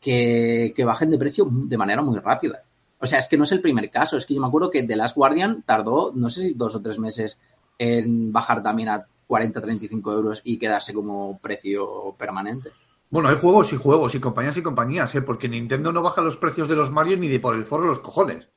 [0.00, 2.62] que, que bajen de precio de manera muy rápida.
[2.98, 4.16] O sea, es que no es el primer caso.
[4.16, 6.80] Es que yo me acuerdo que The Last Guardian tardó, no sé si dos o
[6.80, 7.38] tres meses
[7.78, 12.70] en bajar también a 40, 35 euros y quedarse como precio permanente.
[13.10, 15.22] Bueno, hay juegos y juegos y compañías y compañías, ¿eh?
[15.22, 18.00] Porque Nintendo no baja los precios de los Mario ni de por el forro los
[18.00, 18.50] cojones.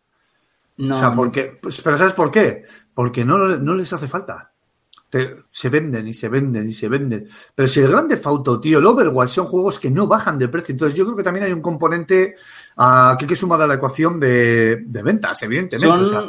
[0.77, 0.95] No.
[0.95, 2.63] O sea, porque, pues, pero ¿sabes por qué?
[2.93, 4.51] Porque no, no les hace falta.
[5.51, 7.27] se venden y se venden y se venden.
[7.55, 10.73] Pero si el Grande Auto, tío, el Overwatch son juegos que no bajan de precio.
[10.73, 12.35] Entonces yo creo que también hay un componente
[12.77, 15.87] uh, que hay que sumar a la ecuación de, de ventas, evidentemente.
[15.87, 16.23] O sea,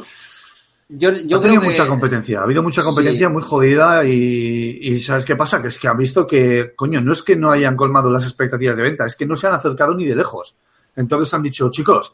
[0.88, 5.37] yo, yo ha tenido mucha competencia, ha habido mucha competencia muy jodida y, ¿sabes qué
[5.37, 5.62] pasa?
[5.62, 8.77] Que es que han visto que, coño, no es que no hayan colmado las expectativas
[8.77, 10.55] de venta, es que no se han acercado ni de lejos.
[10.95, 12.12] Entonces han dicho, chicos,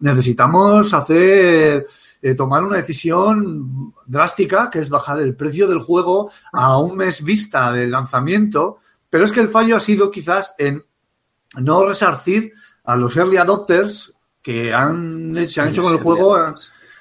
[0.00, 1.86] necesitamos hacer,
[2.20, 7.22] eh, tomar una decisión drástica, que es bajar el precio del juego a un mes
[7.22, 10.84] vista del lanzamiento, pero es que el fallo ha sido quizás en
[11.58, 12.52] no resarcir
[12.84, 16.36] a los early adopters que han, se han hecho con el juego.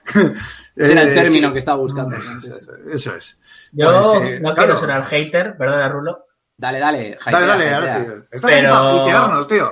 [0.75, 1.53] Ese era el eh, término sí.
[1.53, 2.15] que estaba buscando.
[2.17, 3.39] Eso, eso, eso es.
[3.71, 4.55] Yo Pues, eh, no claro.
[4.55, 6.25] quiero sonar hater, perdona, Rulo.
[6.57, 7.17] Dale, dale.
[7.25, 8.01] Dale, dale, ahora sí.
[8.31, 9.71] Estás aquí Pero- para putearnos, tío.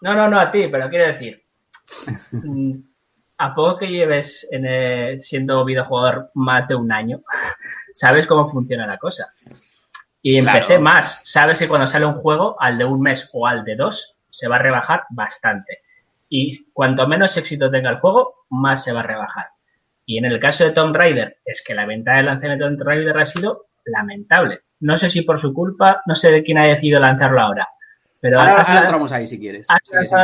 [0.00, 1.42] No, no, no a ti, pero quiero decir,
[2.32, 2.72] mm,
[3.38, 7.20] a poco que lleves en, eh, siendo videojugador más de un año,
[7.92, 9.32] sabes cómo funciona la cosa.
[10.22, 10.82] Y empecé Claro.
[10.82, 14.16] más, sabes que cuando sale un juego, al de un mes o al de dos,
[14.30, 15.82] se va a rebajar bastante.
[16.28, 19.46] Y cuanto menos éxito tenga el juego, más se va a rebajar.
[20.08, 22.82] Y en el caso de Tomb Raider, es que la venta del lanzamiento de Tomb
[22.82, 24.60] Raider ha sido lamentable.
[24.80, 27.68] No sé si por su culpa, no sé de quién ha decidido lanzarlo ahora.
[28.18, 29.66] Pero Ahora, ahora entramos ahí si quieres.
[29.84, 30.14] Sí, sí.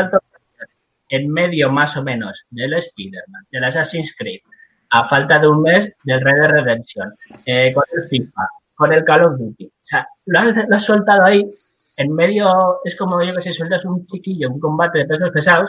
[1.11, 4.41] en medio más o menos del Spider-Man, del Assassin's Creed,
[4.89, 7.13] a falta de un mes del Red Dead Redemption,
[7.45, 9.67] eh, con el FIFA, con el Call of Duty.
[9.67, 11.47] O sea, lo has, lo has soltado ahí,
[11.99, 15.69] en medio, es como yo que si sueltas un chiquillo, un combate de pesos pesados,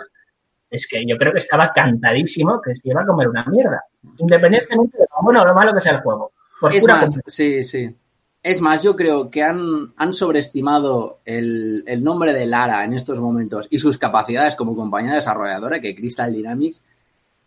[0.70, 3.84] es que yo creo que estaba cantadísimo que se iba a comer una mierda,
[4.18, 6.32] independientemente de lo bueno o lo malo que sea el juego.
[6.60, 7.96] Por Es pura más, sí, sí.
[8.42, 13.20] Es más, yo creo que han, han sobreestimado el, el nombre de Lara en estos
[13.20, 16.84] momentos y sus capacidades como compañía desarrolladora que Crystal Dynamics.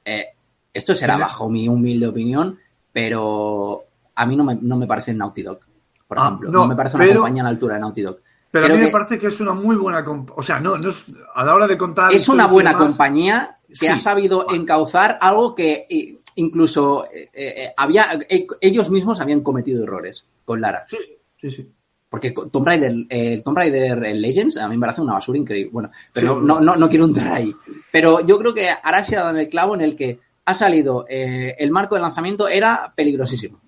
[0.05, 0.27] eh,
[0.75, 2.59] esto será bajo mi humilde opinión,
[2.93, 5.61] pero a mí no me, no me parece Naughty Dog,
[6.07, 6.51] por Ah, ejemplo.
[6.51, 8.19] no, No, me parece una pero- compañía a la altura de Naughty Dog.
[8.51, 10.05] Pero Creo a mí me parece que es una muy buena.
[10.35, 12.13] O sea, no, no es, a la hora de contar.
[12.13, 13.87] es una buena demás, compañía que Sí.
[13.89, 19.83] ha sabido encauzar algo que eh, incluso eh, eh, había eh, ellos mismos habían cometido
[19.85, 20.87] errores con Lara.
[20.89, 20.97] Sí,
[21.41, 21.69] sí, sí.
[22.09, 25.71] Porque Tomb Raider, Tomb Raider Legends a mí me parece una basura increíble.
[25.71, 26.47] Bueno, pero Sí.
[26.47, 27.55] no, no, no quiero entrar ahí.
[27.93, 30.55] Pero yo creo que ahora se ha dado en el clavo en el que ha
[30.55, 33.61] salido eh, el marco de lanzamiento era peligrosísimo.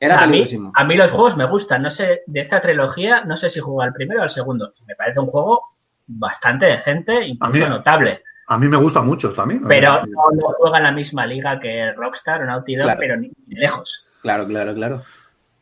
[0.00, 1.82] Era a, mí, a mí los juegos me gustan.
[1.82, 4.72] No sé, de esta trilogía, no sé si juego al primero o al segundo.
[4.86, 5.62] Me parece un juego
[6.06, 8.22] bastante decente, incluso A mí- notable.
[8.46, 9.62] A mí me gusta mucho también.
[9.66, 13.00] Pero no, no juega en la misma liga que Rockstar o Naughty Dog, Claro.
[13.00, 14.04] pero ni, ni lejos.
[14.20, 15.02] Claro, claro, claro.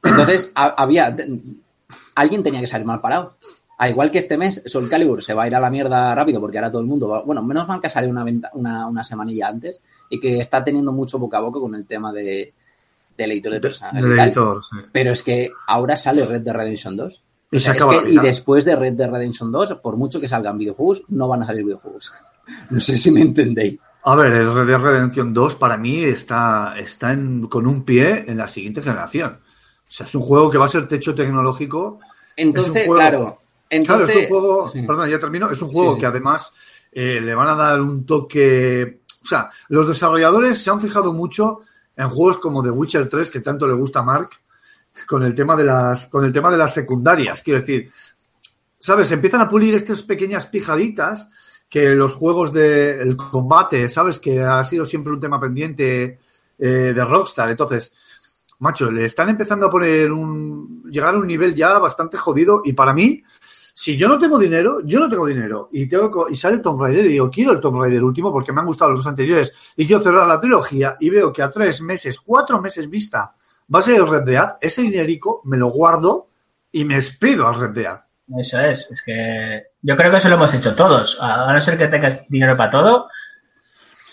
[0.02, 1.14] Entonces, ha- había.
[2.16, 3.36] Alguien tenía que salir mal parado.
[3.78, 6.40] Al igual que este mes, Soul Calibur se va a ir a la mierda rápido
[6.40, 7.22] porque ahora todo el mundo va.
[7.22, 10.62] Bueno, menos mal que ha salido una, venta- una, una semanilla antes y que está
[10.64, 12.52] teniendo mucho boca a boca con el tema de,
[13.16, 14.02] del editor de personajes.
[14.02, 14.76] Del editor, sí.
[14.92, 17.22] Pero es que ahora sale Red Dead Redemption 2.
[17.50, 20.20] Y O se es acaba que- y después de Red Dead Redemption 2, por mucho
[20.20, 22.12] que salgan videojuegos, no van a salir videojuegos.
[22.70, 23.78] No sé si me entendéis.
[24.04, 28.24] A ver, el Red Dead Redemption 2 para mí está, está en- con un pie
[28.28, 29.38] en la siguiente generación.
[29.42, 32.00] O sea, es un juego que va a ser techo tecnológico.
[32.36, 33.38] Entonces, juego- claro.
[33.70, 34.82] Entonces, claro, es un juego, Sí.
[34.82, 36.00] perdón, ya termino, es un juego sí.
[36.00, 36.52] que además
[36.90, 41.60] eh, le van a dar un toque, o sea, los desarrolladores se han fijado mucho
[41.96, 44.30] en juegos como The Witcher 3 que tanto le gusta a Mark
[45.06, 47.90] con el tema de las con el tema de las secundarias, quiero decir,
[48.78, 51.28] sabes, empiezan a pulir estas pequeñas pijaditas
[51.68, 56.18] que los juegos de el combate, sabes que ha sido siempre un tema pendiente
[56.58, 57.94] eh, de Rockstar, entonces
[58.62, 60.84] macho, le están empezando a poner un.
[60.88, 62.62] llegar a un nivel ya bastante jodido.
[62.64, 63.22] Y para mí,
[63.74, 65.68] si yo no tengo dinero, yo no tengo dinero.
[65.72, 68.60] Y tengo y sale Tomb Raider y digo, quiero el Tomb Raider último porque me
[68.60, 71.80] han gustado los dos anteriores y quiero cerrar la trilogía y veo que a tres
[71.80, 73.34] meses, cuatro meses vista
[73.74, 76.26] va a ser el Red Dead, ese dinerico me lo guardo
[76.70, 78.00] y me espero al Red Dead.
[78.38, 81.18] Eso es, es que yo creo que eso lo hemos hecho todos.
[81.20, 83.08] A no ser que tengas dinero para todo.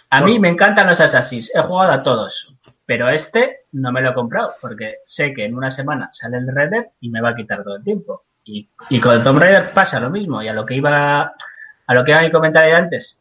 [0.09, 4.11] A mí me encantan los Assassins, he jugado a todos, pero este no me lo
[4.11, 7.29] he comprado porque sé que en una semana sale el Red Dead y me va
[7.29, 8.23] a quitar todo el tiempo.
[8.51, 10.41] Y, y con el Tomb Raider pasa lo mismo.
[10.41, 13.19] Y a lo que iba a lo que iba mi comentario de antes,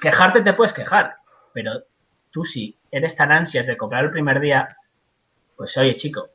[0.00, 1.16] quejarte te puedes quejar,
[1.52, 1.72] pero
[2.30, 4.76] tú si eres tan ansias de comprar el primer día,
[5.56, 6.28] pues oye chico,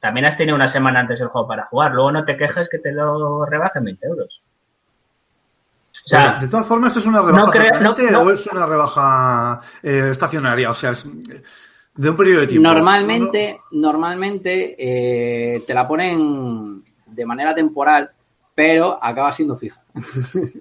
[0.00, 1.92] también has tenido una semana antes del juego para jugar.
[1.92, 4.40] Luego no te quejes que te lo rebajen 20 euros.
[5.92, 8.20] O sea, de todas formas, ¿es una rebaja no creo- permanente no- no.
[8.24, 10.70] o es una rebaja eh, estacionaria?
[10.70, 11.06] O sea, es
[11.94, 12.68] de un periodo de tiempo.
[12.68, 14.76] Normalmente, normalmente
[15.56, 16.82] eh, te la ponen
[17.14, 18.10] de manera temporal,
[18.54, 19.80] pero acaba siendo fija.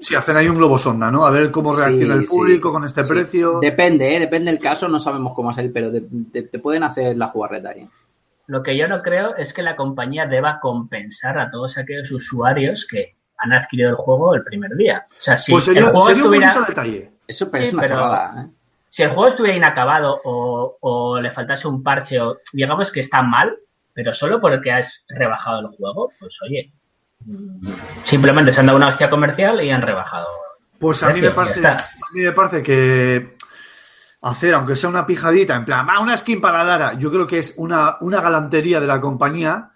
[0.01, 1.25] Sí, hacen ahí un globo sonda, ¿no?
[1.25, 3.13] A ver cómo reacciona Sí, el público sí, con este sí.
[3.13, 3.59] precio.
[3.59, 4.19] Depende, ¿eh?
[4.19, 7.87] depende del caso, no sabemos cómo salir, pero te pueden hacer la jugarreta ahí.
[8.47, 12.85] lo que yo no creo es que la compañía deba compensar a todos aquellos usuarios
[12.89, 15.05] que han adquirido el juego el primer día.
[15.09, 17.11] O sea, si pues el sería, juego sería un estuviera, bonito detalle.
[17.27, 18.47] Eso pero Sí, es una pero- chorrada, ¿eh?
[18.89, 23.21] si el juego estuviera inacabado o, o le faltase un parche o digamos que está
[23.23, 23.55] mal,
[23.93, 26.73] pero solo porque has rebajado el juego, pues oye,
[28.03, 30.27] simplemente se han dado una hostia comercial y han rebajado.
[30.79, 31.77] Pues a mí, me parece, a
[32.13, 33.37] mí me parece que
[34.21, 37.39] hacer, aunque sea una pijadita, en plan, "Va, una skin para Lara, yo creo que
[37.39, 39.72] es una, una galantería de la compañía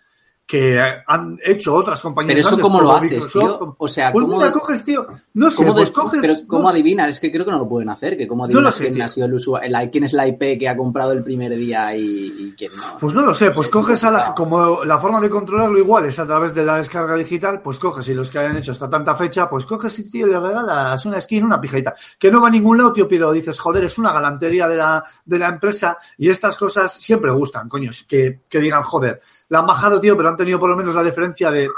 [0.47, 2.29] que han hecho otras compañías.
[2.36, 3.57] Pero eso antes, cómo lo como haces, Microsoft.
[3.60, 3.75] tío.
[3.77, 5.05] O sea, Pues ¿cómo, mira, coges, tío.
[5.33, 6.21] No sé, cómo pues coges.
[6.21, 7.10] pero ¿cómo no adivinas?
[7.10, 8.15] Es que creo que no lo pueden hacer.
[8.17, 10.25] Que ¿Cómo No lo adivinas sé, quién ha sido el usuario, la- quién es la
[10.25, 12.81] IP que ha comprado el primer día y, y quién no?
[12.97, 16.17] Pues no lo sé, pues coges a la, como la forma de controlarlo igual es
[16.17, 19.15] a través de la descarga digital, pues coges y los que hayan hecho hasta tanta
[19.15, 22.51] fecha, pues coges y tío, le regalas una skin, una pijadita, que no va a
[22.51, 26.29] ningún lado, tío, pero dices, joder, es una galantería de la, de la empresa y
[26.29, 30.38] estas cosas siempre gustan, coño, que, que digan, joder, la han bajado, tío, pero han
[30.38, 31.69] tenido por lo menos la diferencia de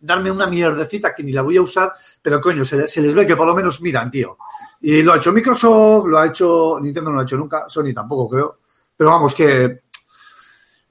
[0.00, 3.26] darme una mierdecita que ni la voy a usar, pero coño, se, se les ve
[3.26, 4.36] que por lo menos miran, tío.
[4.80, 7.92] Y lo ha hecho Microsoft, lo ha hecho Nintendo, no lo ha hecho nunca, Sony
[7.94, 8.58] tampoco creo,
[8.96, 9.82] pero vamos, que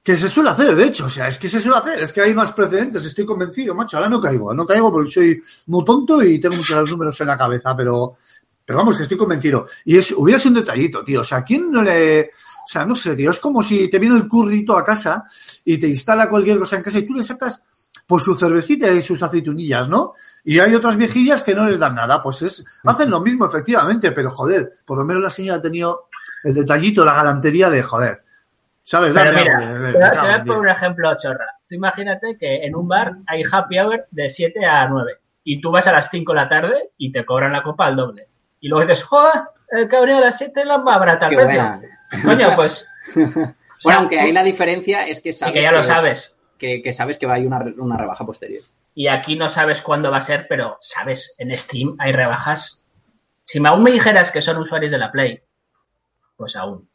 [0.02, 2.20] que se suele hacer, de hecho, o sea, es que se suele hacer, es que
[2.20, 6.20] hay más precedentes, estoy convencido, macho, ahora no caigo, no caigo porque soy muy tonto
[6.22, 8.16] y tengo muchos números en la cabeza, pero,
[8.64, 9.68] pero vamos, que estoy convencido.
[9.84, 12.32] Y es, hubiera sido un detallito, tío, o sea, ¿quién no le,
[12.64, 15.24] o sea, no sé, tío, es como si te viene el currito a casa
[15.64, 17.62] y te instala cualquier cosa en casa y tú le sacas,
[18.06, 20.14] pues su cervecita y sus aceitunillas, ¿no?
[20.44, 24.12] Y hay otras viejillas que no les dan nada, pues es, hacen lo mismo, efectivamente,
[24.12, 26.08] pero joder, por lo menos la señora ha tenido
[26.44, 28.22] el detallito, la galantería de joder.
[28.84, 29.14] ¿Sabes?
[29.14, 30.44] Pero Dame mira, algo de te beber, voy me a- te cago voy en a
[30.44, 31.46] poner un ejemplo chorra.
[31.68, 35.12] Tú imagínate que en un bar hay happy hour de 7 a 9
[35.44, 37.94] y tú vas a las 5 de la tarde y te cobran la copa al
[37.96, 38.26] doble.
[38.60, 41.28] Y luego dices, joder, el venido a las 7 la más barata
[42.24, 42.86] Coño, pues.
[43.84, 46.36] Bueno, aunque ahí la diferencia es que y sabes que ya lo sabes.
[46.56, 48.62] que, que sabes que va a haber una, una rebaja posterior.
[48.94, 52.80] Y aquí no sabes cuándo va a ser, pero sabes, en Steam hay rebajas.
[53.44, 55.40] Si me- aún me dijeras que son usuarios de la Play,
[56.36, 56.88] pues aún.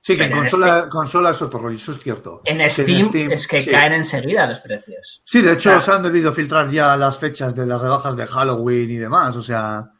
[0.00, 2.42] Sí, que en consola, consola es otro rollo, eso es cierto.
[2.44, 3.68] En Steam, es que sí.
[3.70, 5.20] caen enseguida los precios.
[5.24, 8.88] Sí, de hecho, se han debido filtrar ya las fechas de las rebajas de Halloween
[8.88, 9.90] y demás, o sea.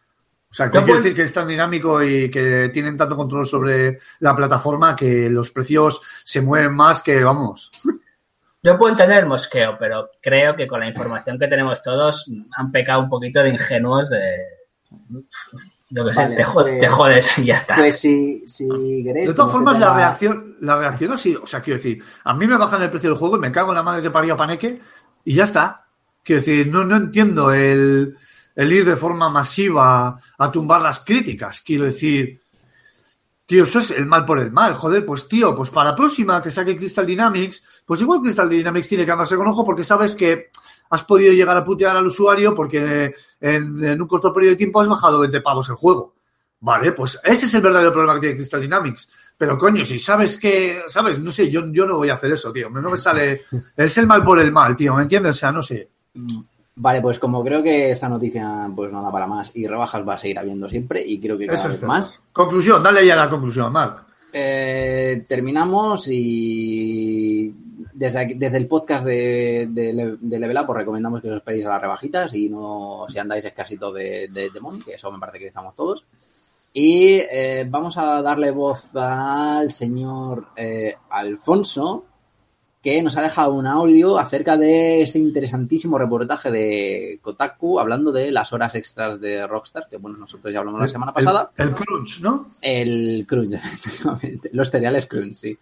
[0.50, 3.16] O sea, que Yo quiere puedo- decir que es tan dinámico y que tienen tanto
[3.16, 7.70] control sobre la plataforma que los precios se mueven más que, vamos.
[8.62, 12.24] Yo puedo entender el mosqueo, pero creo que con la información que tenemos todos
[12.56, 14.36] han pecado un poquito de ingenuos de...
[15.90, 17.76] Yo qué sé, Vale, te, jo- pues- te jodes y ya está.
[17.76, 18.68] Pues si, si
[19.04, 19.28] queréis...
[19.28, 22.56] De todas formas, la reacción, la reacción así, o sea, quiero decir, a mí me
[22.58, 24.80] bajan el precio del juego y me cago en la madre que parió a Paneque
[25.24, 25.86] y ya está.
[26.22, 28.16] Quiero decir, no, no entiendo el,
[28.58, 31.62] el ir de forma masiva a tumbar las críticas.
[31.64, 32.42] Quiero decir,
[33.46, 34.74] tío, eso es el mal por el mal.
[34.74, 38.88] Joder, pues tío, pues para la próxima que saque Crystal Dynamics, pues igual Crystal Dynamics
[38.88, 40.50] tiene que andarse con ojo porque sabes que
[40.90, 44.88] has podido llegar a putear al usuario porque en, un corto periodo de tiempo has
[44.88, 46.16] bajado 20 pavos el juego.
[46.58, 49.08] Vale, pues ese es el verdadero problema que tiene Crystal Dynamics.
[49.36, 52.52] Pero coño, si sabes que, sabes, no sé, yo, yo no voy a hacer eso,
[52.52, 52.68] tío.
[52.70, 53.42] No me sale,
[53.76, 55.36] es el mal por el mal, tío, ¿me entiendes?
[55.36, 55.88] O sea, no sé.
[56.80, 60.14] Vale, pues como creo que esta noticia pues no da para más y rebajas va
[60.14, 62.22] a seguir habiendo siempre y creo que cada Eso es vez más.
[62.32, 64.04] Conclusión, dale ya la conclusión, Marc.
[64.32, 67.52] Eh, terminamos y
[67.94, 71.66] desde, aquí- desde el podcast de, de, de Level Up os recomendamos que os esperéis
[71.66, 75.38] a las rebajitas y no si andáis escasito de, de Demon, que eso me parece
[75.40, 76.04] que estamos todos.
[76.72, 82.04] Y eh, vamos a darle voz al señor eh, Alfonso,
[82.96, 88.30] que nos ha dejado un audio acerca de ese interesantísimo reportaje de Kotaku hablando de
[88.30, 91.50] las horas extras de Rockstar, que bueno, nosotros ya hablamos la semana El- pasada.
[91.56, 92.48] El, crunch, ¿no?
[92.62, 94.50] El crunch, efectivamente.
[94.52, 95.58] Los cereales crunch, sí.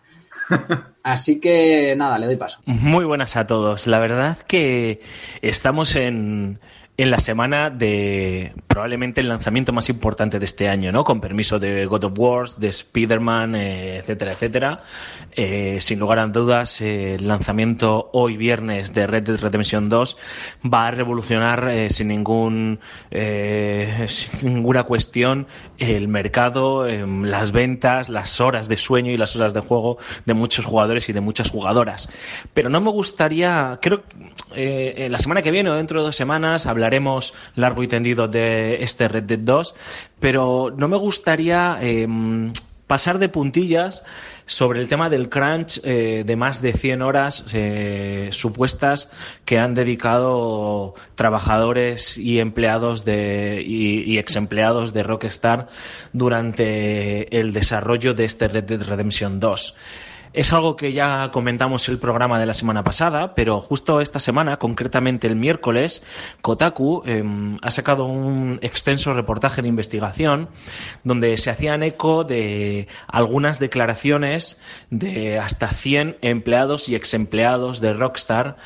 [1.02, 2.60] Así que nada, le doy paso.
[2.66, 3.86] Muy buenas a todos.
[3.86, 5.00] La verdad que
[5.42, 6.58] estamos en,
[6.98, 11.04] en la semana de probablemente el lanzamiento más importante de este año, ¿no?
[11.04, 14.80] Con permiso de God of War, de Spider-Man, eh, etcétera, etcétera.
[15.32, 20.16] Eh, sin lugar a dudas, eh, el lanzamiento hoy viernes de Red Dead Redemption 2
[20.72, 22.80] va a revolucionar sin ningún
[23.10, 25.46] sin ninguna cuestión
[25.78, 30.64] el mercado, las ventas, las horas de sueño y las horas de juego de muchos
[30.64, 32.08] jugadores y de muchas jugadoras.
[32.54, 34.02] Pero no me gustaría, creo
[34.54, 39.08] la semana que viene o dentro de dos semanas hablaremos largo y tendido de este
[39.08, 39.74] Red Dead 2,
[40.20, 42.06] pero no me gustaría eh,
[42.86, 44.04] pasar de puntillas
[44.46, 49.10] sobre el tema del crunch eh, de más de 100 horas eh, supuestas
[49.44, 55.66] que han dedicado trabajadores y empleados de, y, y ex empleados de Rockstar
[56.12, 59.74] durante el desarrollo de este Red Dead Redemption 2.
[60.32, 64.58] Es algo que ya comentamos el programa de la semana pasada, pero justo esta semana,
[64.58, 66.04] concretamente el miércoles,
[66.42, 67.24] Kotaku eh,
[67.62, 70.48] ha sacado un extenso reportaje de investigación
[71.04, 77.92] donde se hacían eco de algunas declaraciones de hasta 100 empleados y ex empleados de
[77.92, 78.56] Rockstar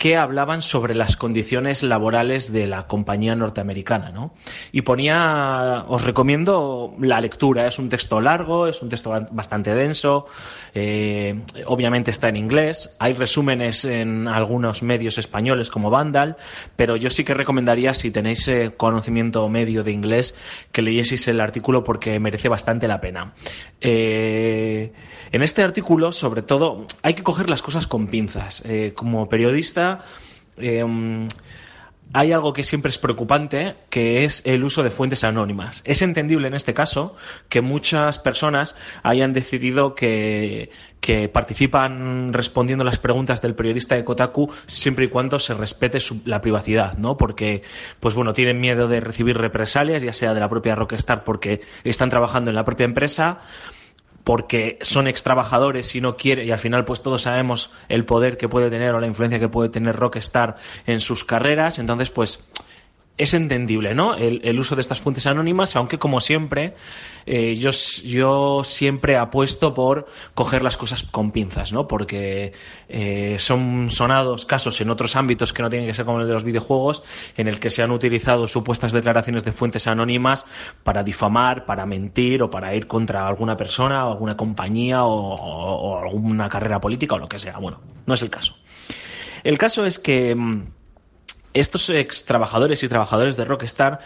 [0.00, 4.32] que hablaban sobre las condiciones laborales de la compañía norteamericana, ¿no?
[4.72, 10.24] Y ponía, os recomiendo la lectura, es un texto largo, es un texto bastante denso,
[10.72, 16.38] eh, obviamente está en inglés, hay resúmenes en algunos medios españoles como Vandal,
[16.76, 20.34] pero yo sí que recomendaría, si tenéis eh, conocimiento medio de inglés,
[20.72, 23.34] que leyeseis el artículo porque merece bastante la pena.
[23.82, 24.94] Eh,
[25.30, 28.64] en este artículo, sobre todo, hay que coger las cosas con pinzas.
[28.94, 29.89] como periodista,
[32.12, 35.80] hay algo que siempre es preocupante, que es el uso de fuentes anónimas.
[35.84, 37.14] Es entendible en este caso
[37.48, 40.70] que muchas personas hayan decidido que,
[41.32, 46.98] participan respondiendo las preguntas del periodista de Kotaku siempre y cuando se respete la privacidad,
[46.98, 47.16] ¿no?
[47.16, 47.62] Porque,
[48.00, 52.10] pues bueno, tienen miedo de recibir represalias, ya sea de la propia Rockstar porque están
[52.10, 53.40] trabajando en la propia empresa
[54.24, 58.36] porque son ex trabajadores y no quiere, y al final pues todos sabemos el poder
[58.36, 60.56] que puede tener o la influencia que puede tener Rockstar
[60.86, 62.44] en sus carreras, entonces pues
[63.20, 64.14] es entendible, ¿no?
[64.14, 66.72] El, uso de estas fuentes anónimas, aunque como siempre,
[67.26, 67.68] eh, yo,
[68.02, 71.86] yo siempre apuesto por coger las cosas con pinzas, ¿no?
[71.86, 72.54] Porque
[72.88, 76.32] eh, son sonados casos en otros ámbitos que no tienen que ser como el de
[76.32, 77.02] los videojuegos,
[77.36, 80.46] en el que se han utilizado supuestas declaraciones de fuentes anónimas
[80.82, 86.48] para difamar, para mentir o para ir contra alguna persona o alguna compañía o alguna
[86.48, 87.58] carrera política o lo que sea.
[87.58, 88.56] Bueno, no es el caso.
[89.44, 90.79] El caso es que mm,
[91.54, 94.00] estos ex trabajadores y trabajadores de Rockstar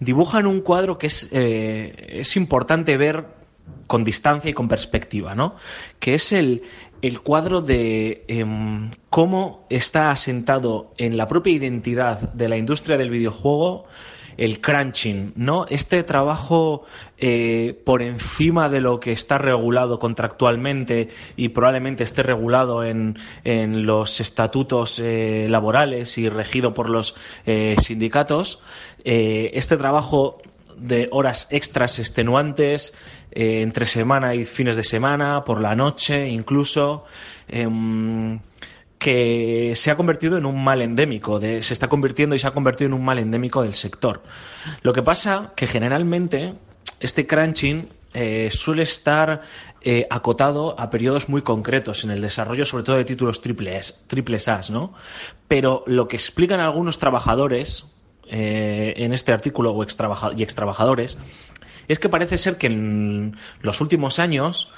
[0.00, 3.26] dibujan un cuadro que es, eh, es importante ver
[3.86, 5.56] con distancia y con perspectiva, ¿no?
[5.98, 6.62] Que es el,
[7.02, 13.10] el cuadro de em, cómo está asentado en la propia identidad de la industria del
[13.10, 13.86] videojuego
[14.36, 15.66] el crunching, ¿no?
[15.68, 16.84] Este trabajo
[17.18, 23.86] eh, por encima de lo que está regulado contractualmente y probablemente esté regulado en, en
[23.86, 27.14] los estatutos eh, laborales y regido por los
[27.46, 28.60] eh, sindicatos,
[29.04, 30.38] este trabajo
[30.76, 32.94] de horas extras extenuantes
[33.30, 37.04] entre semana y fines de semana, por la noche incluso.
[37.48, 38.40] Em,
[39.04, 42.86] que se ha convertido en un mal endémico, se está convirtiendo y se ha convertido
[42.86, 44.22] en un mal endémico del sector.
[44.80, 46.54] Lo que pasa que generalmente
[47.00, 49.42] este crunching eh, suele estar
[49.82, 54.48] eh, acotado a periodos muy concretos en el desarrollo, sobre todo de títulos triples, triples
[54.48, 54.94] A, ¿no?
[55.48, 57.92] Pero lo que explican algunos trabajadores
[58.28, 59.98] eh, en este artículo o ex
[60.34, 61.18] y ex trabajadores
[61.88, 64.72] es que parece ser que en los últimos años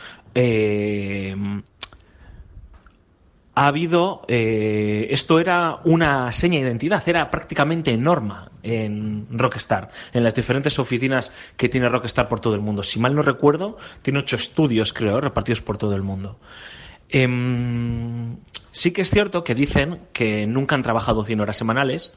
[3.56, 10.22] ha habido, eh, esto era una seña de identidad, era prácticamente norma en Rockstar, en
[10.24, 12.82] las diferentes oficinas que tiene Rockstar por todo el mundo.
[12.82, 16.38] Si mal no recuerdo, tiene ocho estudios, creo, repartidos por todo el mundo.
[17.08, 18.36] Em,
[18.72, 22.12] sí que es cierto que dicen que nunca han trabajado 100 horas semanales,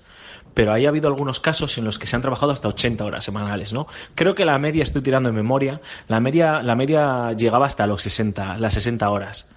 [0.54, 3.72] pero hay habido algunos casos en los que se han trabajado hasta 80 horas semanales,
[3.72, 3.88] ¿no?
[4.14, 5.80] Creo que la media, estoy tirando en memoria,
[6.10, 9.50] la media, la media llegaba hasta los 60, las 60 horas.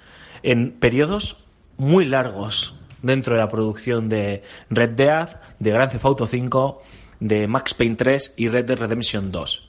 [0.44, 1.48] En periodos
[1.82, 5.28] muy largos dentro de la producción de Red Dead,
[5.58, 6.80] de Grand Theft Auto 5,
[7.18, 9.68] de Max Payne 3 y Red Dead Redemption 2.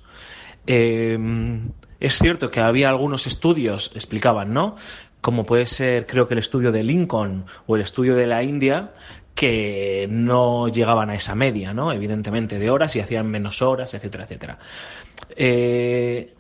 [0.68, 4.76] Em, es cierto que había algunos estudios, explicaban, ¿no?
[5.22, 8.92] Como puede ser, creo que el estudio de Lincoln o el estudio de la India,
[9.34, 11.92] que no llegaban a esa media, ¿no?
[11.92, 14.60] Evidentemente, de horas y hacían menos horas, etcétera, etcétera.
[15.36, 16.36] Eh,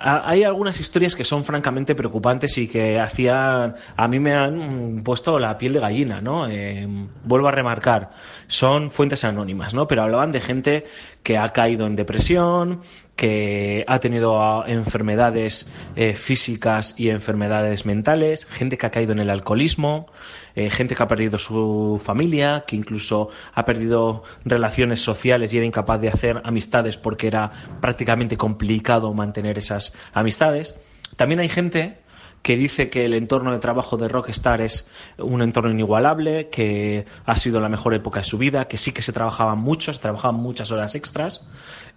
[0.00, 5.38] hay algunas historias que son francamente preocupantes y que hacían a mí me han puesto
[5.38, 6.86] la piel de gallina no eh,
[7.24, 8.10] vuelvo a remarcar
[8.46, 10.84] son fuentes anónimas no pero hablaban de gente
[11.28, 12.80] que ha caído en depresión
[13.14, 19.18] que ha tenido ah, enfermedades eh, físicas y enfermedades mentales gente que ha caído en
[19.18, 20.06] el alcoholismo
[20.54, 25.66] eh, gente que ha perdido su familia, que incluso ha perdido relaciones sociales y era
[25.66, 27.50] incapaz de hacer amistades porque era
[27.82, 30.76] prácticamente complicado mantener esas amistades.
[31.16, 31.98] También hay gente
[32.42, 37.36] que dice que el entorno de trabajo de Rockstar es un entorno inigualable, que ha
[37.36, 40.36] sido la mejor época de su vida, que sí que se trabajaban mucho, se trabajaban
[40.40, 41.46] muchas horas extras,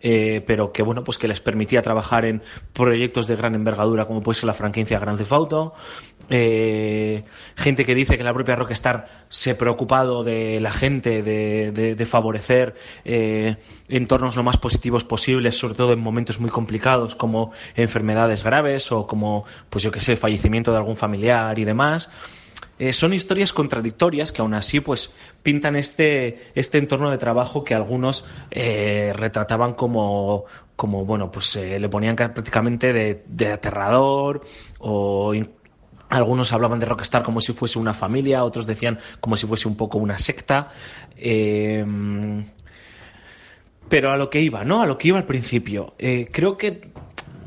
[0.01, 2.41] eh, pero que bueno, pues que les permitía trabajar en
[2.73, 5.73] proyectos de gran envergadura como puede ser la franquicia Grand Theft Auto,
[6.29, 7.23] eh,
[7.55, 12.75] gente que dice que la propia Rockstar se ha preocupado de la gente, de, favorecer
[13.05, 13.57] eh,
[13.89, 19.07] entornos lo más positivos posibles, sobre todo en momentos muy complicados como enfermedades graves o
[19.07, 22.09] como, pues yo que sé, fallecimiento de algún familiar y demás.
[22.79, 25.13] Eh, son historias contradictorias que aún así pues
[25.43, 31.89] pintan este, este entorno de trabajo que algunos eh, retrataban como, como bueno pues le
[31.89, 34.41] ponían prácticamente de, aterrador
[34.79, 35.33] o
[36.09, 39.75] Algunos hablaban de Rockstar como si fuese una familia, otros decían como si fuese un
[39.75, 40.69] poco una secta.
[41.15, 41.85] Eh,
[43.91, 44.81] pero a lo que iba, ¿no?
[44.81, 45.95] A lo que iba al principio.
[45.99, 46.89] Eh, creo que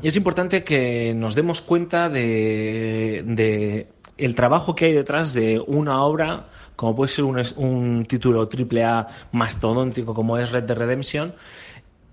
[0.07, 3.87] es importante que nos demos cuenta de,
[4.17, 9.07] el trabajo que hay detrás de una obra, como puede ser un, un título AAA
[9.31, 11.33] mastodóntico como es Red Dead Redemption,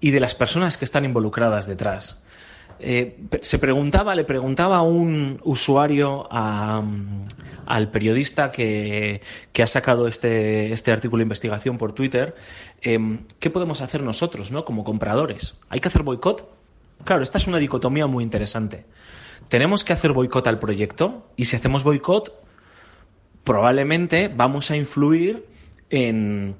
[0.01, 2.23] y de las personas que están involucradas detrás.
[2.85, 6.83] Eh, se preguntaba, le preguntaba a un usuario a,
[7.67, 9.21] al periodista que,
[9.63, 12.35] ha sacado este, este artículo de investigación por Twitter,
[12.81, 14.65] eh, ¿qué podemos hacer nosotros, ¿no?
[14.65, 15.59] Como compradores.
[15.69, 16.62] ¿Hay que hacer boicot?
[17.05, 18.85] Claro, esta es una dicotomía muy interesante.
[19.49, 22.33] Tenemos que hacer boicot al proyecto y si hacemos boicot,
[23.45, 25.47] probablemente vamos a influir
[25.91, 26.57] en,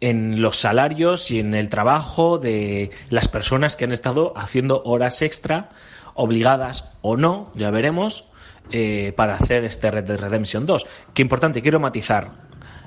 [0.00, 5.22] en los salarios y en el trabajo de las personas que han estado haciendo horas
[5.22, 5.70] extra,
[6.14, 8.26] obligadas o no, ya veremos,
[8.70, 10.86] eh, para hacer este Red Dead Redemption 2.
[11.12, 12.32] Qué importante, quiero matizar.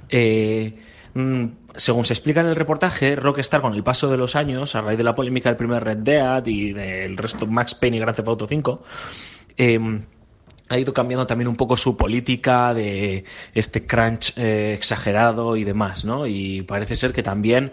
[0.10, 0.76] Eh,
[1.76, 4.98] según se explica en el reportaje, Rockstar con el paso de los años, a raíz
[4.98, 8.28] de la polémica del primer Red Dead y del resto Max Payne y Grand Theft
[8.28, 8.84] Auto 5,
[9.58, 9.80] eh,
[10.70, 16.04] ha ido cambiando también un poco su política de este crunch eh, exagerado y demás,
[16.06, 16.28] ¿no?
[16.28, 17.72] Y parece ser que también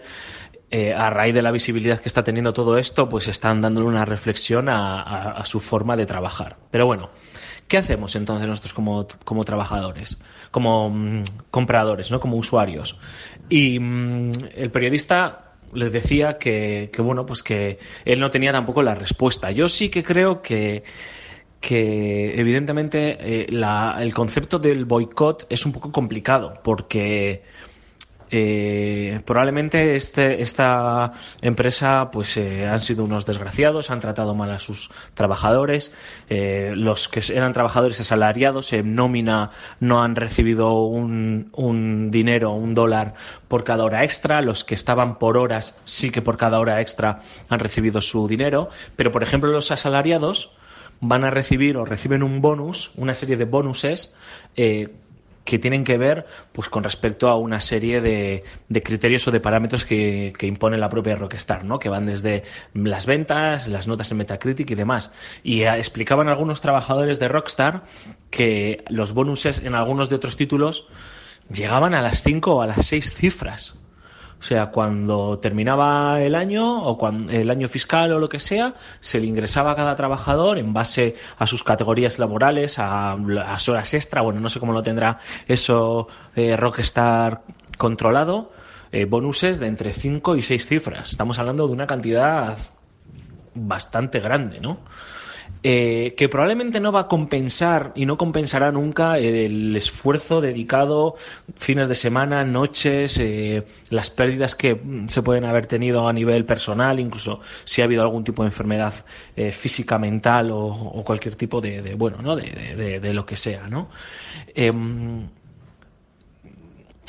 [0.71, 4.03] eh, a raíz de la visibilidad que está teniendo todo esto, pues están dándole una
[4.03, 6.57] reflexión a, su forma de trabajar.
[6.71, 7.11] Pero bueno,
[7.67, 10.17] ¿qué hacemos entonces nosotros como, como trabajadores,
[10.51, 12.19] como mmm, compradores, ¿no?
[12.19, 12.97] Como usuarios?
[13.49, 18.81] Y mmm, el periodista les decía que, que, bueno, pues que él no tenía tampoco
[18.81, 19.51] la respuesta.
[19.51, 20.83] Yo sí que creo que
[21.65, 27.41] que evidentemente eh, la, el concepto del boicot es un poco complicado porque
[28.31, 34.59] eh, probablemente este, esta empresa pues eh, han sido unos desgraciados, han tratado mal a
[34.59, 35.93] sus trabajadores,
[36.29, 42.73] eh, los que eran trabajadores asalariados en nómina no han recibido un, un, dinero, un
[42.73, 43.13] dólar
[43.47, 47.19] por cada hora extra, los que estaban por horas sí que por cada hora extra
[47.49, 50.51] han recibido su dinero, pero por ejemplo los asalariados
[50.99, 54.15] van a recibir o reciben un bonus, una serie de bonuses
[55.45, 59.39] que tienen que ver pues con respecto a una serie de, de criterios o de
[59.39, 61.79] parámetros que, que, impone la propia Rockstar, ¿no?
[61.79, 62.43] que van desde
[62.73, 65.13] las ventas, las notas en Metacritic y demás.
[65.43, 67.83] Y eh, explicaban algunos trabajadores de Rockstar
[68.31, 70.87] que los bonuses en algunos de otros títulos
[71.49, 73.75] llegaban a las cinco o a las seis cifras.
[74.39, 78.73] O sea, cuando terminaba el año o cuando, el año fiscal o lo que sea,
[78.99, 83.93] se le ingresaba a cada trabajador en base a sus categorías laborales, a las horas
[83.93, 87.41] extra, bueno, no sé cómo lo tendrá eso eh, Rockstar
[87.77, 88.51] controlado,
[88.91, 91.11] eh, bonuses de entre 5 y 6 cifras.
[91.11, 92.57] Estamos hablando de una cantidad
[93.53, 94.79] bastante grande, ¿no?
[95.67, 101.15] Eh, que probablemente no va a compensar y no compensará nunca el esfuerzo dedicado
[101.57, 106.99] fines de semana, noches, eh, las pérdidas que se pueden haber tenido a nivel personal,
[106.99, 108.93] incluso si ha habido algún tipo de enfermedad
[109.35, 112.35] eh, física, mental o, cualquier tipo de, bueno, ¿no?
[112.35, 113.89] De, de, lo que sea, ¿no?
[114.53, 114.71] Eh,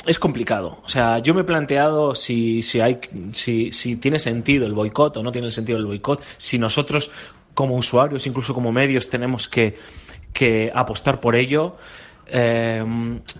[0.07, 0.79] es complicado.
[0.83, 2.99] O sea, yo me he planteado si, si, hay,
[3.33, 7.11] si, si tiene sentido el boicot o no tiene sentido el boicot, si nosotros
[7.57, 9.79] como usuarios, incluso como medios, tenemos que,
[10.31, 11.75] que apostar por ello.
[12.29, 12.83] Eh,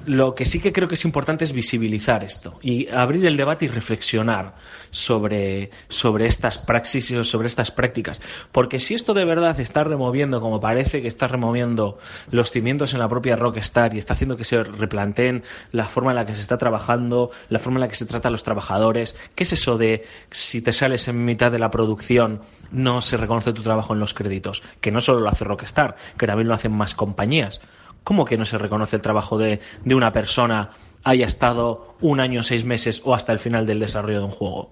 [0.05, 3.65] lo que sí que creo que es importante es visibilizar esto y abrir el debate
[3.65, 4.55] y reflexionar
[4.91, 8.21] sobre, sobre estas praxis y sobre estas prácticas.
[8.51, 11.97] Porque si esto de verdad está removiendo, como parece que está removiendo
[12.31, 16.15] los cimientos en la propia Rockstar y está haciendo que se replanteen la forma en
[16.15, 19.15] la que se está trabajando, la forma en la que se trata a los trabajadores,
[19.35, 23.53] ¿qué es eso de si te sales en mitad de la producción no se reconoce
[23.53, 24.63] tu trabajo en los créditos?
[24.81, 27.61] Que no solo lo hace Rockstar, que también lo hacen más compañías.
[28.03, 30.71] ¿Cómo que no se reconoce el trabajo de, de, una persona
[31.03, 34.71] haya estado un año, seis meses o hasta el final del desarrollo de un juego?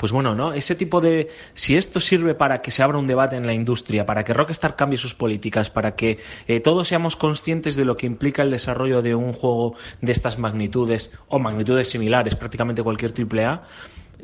[0.00, 0.54] Pues bueno, ¿no?
[0.54, 1.28] Ese tipo de.
[1.52, 4.74] Si esto sirve para que se abra un debate en la industria, para que Rockstar
[4.74, 6.18] cambie sus políticas, para que
[6.48, 10.38] eh, todos seamos conscientes de lo que implica el desarrollo de un juego de estas
[10.38, 13.62] magnitudes o magnitudes similares, prácticamente cualquier triple A,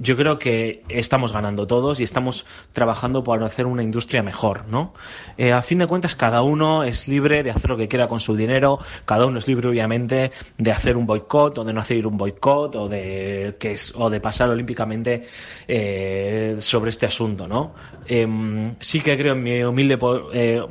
[0.01, 4.94] yo creo que estamos ganando todos y estamos trabajando por hacer una industria mejor, ¿no?
[5.36, 8.20] Eh, a fin de cuentas, cada uno es libre de hacer lo que quiera con
[8.20, 12.07] su dinero, cada uno es libre, obviamente, de hacer un boicot o de no hacer
[12.07, 15.26] un boicot o de, que o de pasar olímpicamente
[15.66, 17.74] eh, sobre este asunto, ¿no?
[18.07, 19.99] Eh, sí que creo, en mi humilde,
[20.32, 20.62] eh,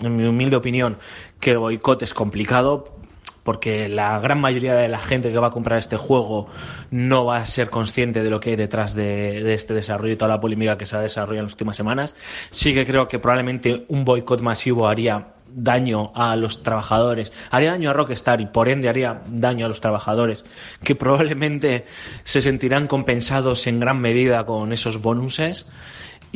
[0.00, 0.98] en mi humilde opinión,
[1.40, 3.03] que el boicot es complicado
[3.44, 6.48] porque la gran mayoría de la gente que va a comprar este juego
[6.90, 10.30] no va a ser consciente de lo que hay detrás de, este desarrollo y toda
[10.30, 12.16] la polémica que se ha desarrollado en las últimas semanas.
[12.50, 17.90] Sí que creo que probablemente un boicot masivo haría daño a los trabajadores, haría daño
[17.90, 20.44] a Rockstar y por ende haría daño a los trabajadores,
[20.82, 21.84] que probablemente
[22.24, 25.68] se sentirán compensados en gran medida con esos bonuses.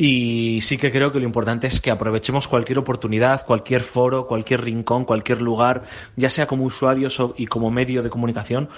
[0.01, 4.61] Y sí que creo que lo importante es que aprovechemos cualquier oportunidad, cualquier foro, cualquier
[4.61, 5.83] rincón, cualquier lugar,
[6.15, 8.69] ya sea como usuarios y como medio de comunicación,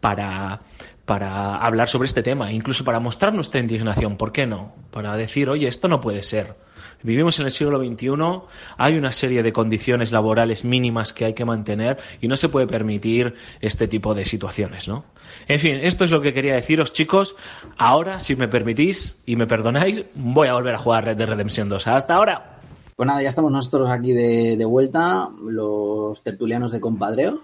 [0.00, 0.62] para,
[1.04, 4.72] para hablar sobre este tema, incluso para mostrar nuestra indignación, ¿por qué no?
[4.90, 6.54] Para decir, oye, esto no puede ser.
[7.02, 8.08] Vivimos en el siglo XXI,
[8.78, 12.68] hay una serie de condiciones laborales mínimas que hay que mantener y no se puede
[12.68, 15.04] permitir este tipo de situaciones, ¿no?
[15.48, 17.34] En fin, esto es lo que quería deciros, chicos.
[17.76, 21.68] Ahora, si me permitís y me perdonáis, voy a volver a jugar Red Dead Redemption
[21.68, 21.88] 2.
[21.88, 22.60] Hasta ahora.
[22.94, 27.40] Pues nada, ya estamos nosotros aquí de, de vuelta, los tertulianos de compadreo.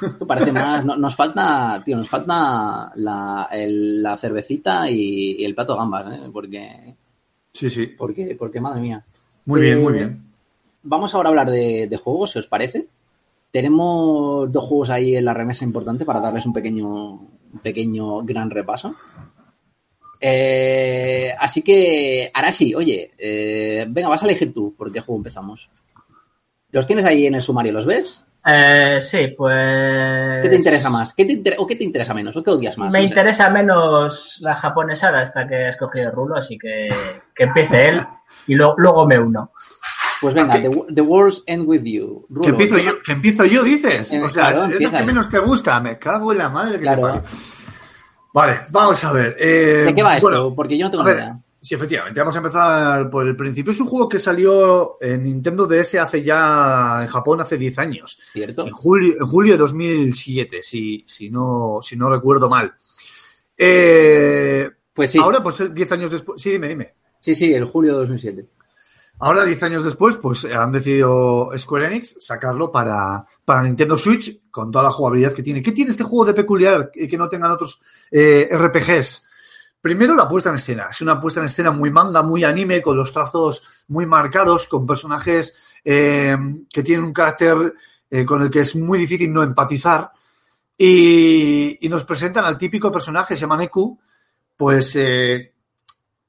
[0.00, 0.84] Esto parece más.
[0.84, 5.78] no- nos falta, tío, nos falta la, el- la cervecita y, y el plato de
[5.78, 6.30] gambas, ¿eh?
[6.32, 6.94] Porque,
[7.52, 7.86] Sí, sí.
[7.86, 9.04] porque, porque madre mía.
[9.44, 10.24] Muy bien, muy Eh, bien.
[10.84, 12.86] Vamos ahora a hablar de, de juegos, si os parece.
[13.50, 18.50] Tenemos dos juegos ahí en la remesa importante para darles un pequeño, un pequeño gran
[18.50, 18.94] repaso.
[20.20, 25.68] Eh, así que, Arashi, oye, eh, venga, vas a elegir tú por qué juego empezamos.
[26.70, 27.72] ¿Los tienes ahí en el sumario?
[27.72, 28.22] ¿Los ves?
[28.44, 30.42] Eh, sí, pues...
[30.42, 31.12] ¿Qué te interesa más?
[31.14, 32.36] ¿Qué te inter- ¿O qué te interesa menos?
[32.36, 32.90] ¿O qué odias más?
[32.92, 33.08] Me No sé.
[33.10, 36.88] interesa menos la japonesada esta que ha escogido Rulo, así que
[37.34, 38.06] que empiece él
[38.48, 39.52] y lo- luego me uno.
[40.20, 42.26] Pues venga, the, the World's End With You.
[42.28, 44.12] Rulo, Que empiezo yo, que empiezo yo, dices.
[44.12, 45.80] Eh, O sea, claro, es lo que menos te gusta.
[45.80, 47.02] Me cago en la madre que Claro.
[47.02, 47.22] te parió.
[48.34, 49.36] Vale, vamos a ver.
[49.38, 50.54] eh, ¿De qué va esto?
[50.54, 51.38] Porque yo no tengo ver, idea.
[51.62, 52.18] Sí, efectivamente.
[52.18, 53.70] Vamos a empezar por el principio.
[53.72, 58.18] Es un juego que salió en Nintendo DS hace ya en Japón hace 10 años.
[58.32, 58.66] ¿Cierto?
[58.66, 62.74] En julio, en julio de 2007, si, si, no, si no recuerdo mal.
[63.56, 65.18] Eh, Pues sí.
[65.20, 66.42] Ahora, pues 10 años después.
[66.42, 66.94] Sí, dime, dime.
[67.20, 68.46] Sí, sí, el julio de 2007.
[69.20, 74.72] Ahora, 10 años después, pues han decidido Square Enix sacarlo para, para Nintendo Switch con
[74.72, 75.62] toda la jugabilidad que tiene.
[75.62, 79.28] ¿Qué tiene este juego de peculiar que que no tengan otros eh, RPGs?
[79.82, 80.86] Primero, la puesta en escena.
[80.92, 84.86] Es una puesta en escena muy manga, muy anime, con los trazos muy marcados, con
[84.86, 85.54] personajes
[85.84, 86.36] eh,
[86.72, 87.74] que tienen un carácter
[88.08, 90.12] eh, con el que es muy difícil no empatizar.
[90.78, 93.68] Y, nos presentan al típico personaje, se llama
[94.56, 95.52] pues eh,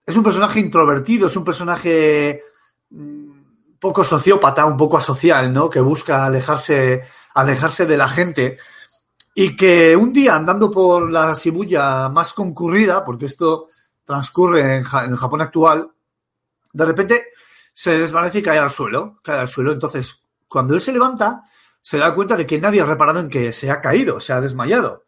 [0.04, 2.42] es un personaje introvertido, es un personaje
[2.90, 3.32] mm,
[3.80, 5.70] poco sociópata, un poco asocial, ¿no?
[5.70, 7.04] Que busca alejarse,
[7.36, 8.58] alejarse de la gente
[9.36, 13.68] y que un día andando por la Shibuya más concurrida, porque esto
[14.06, 15.90] transcurre en, Ja- en el Japón actual,
[16.72, 17.28] de repente
[17.74, 19.72] se desvanece y cae al suelo, cae al suelo.
[19.72, 21.44] Entonces, cuando él se levanta,
[21.82, 24.42] se da cuenta de que nadie ha reparado en que se ha caído, se ha
[24.42, 25.06] desmayado.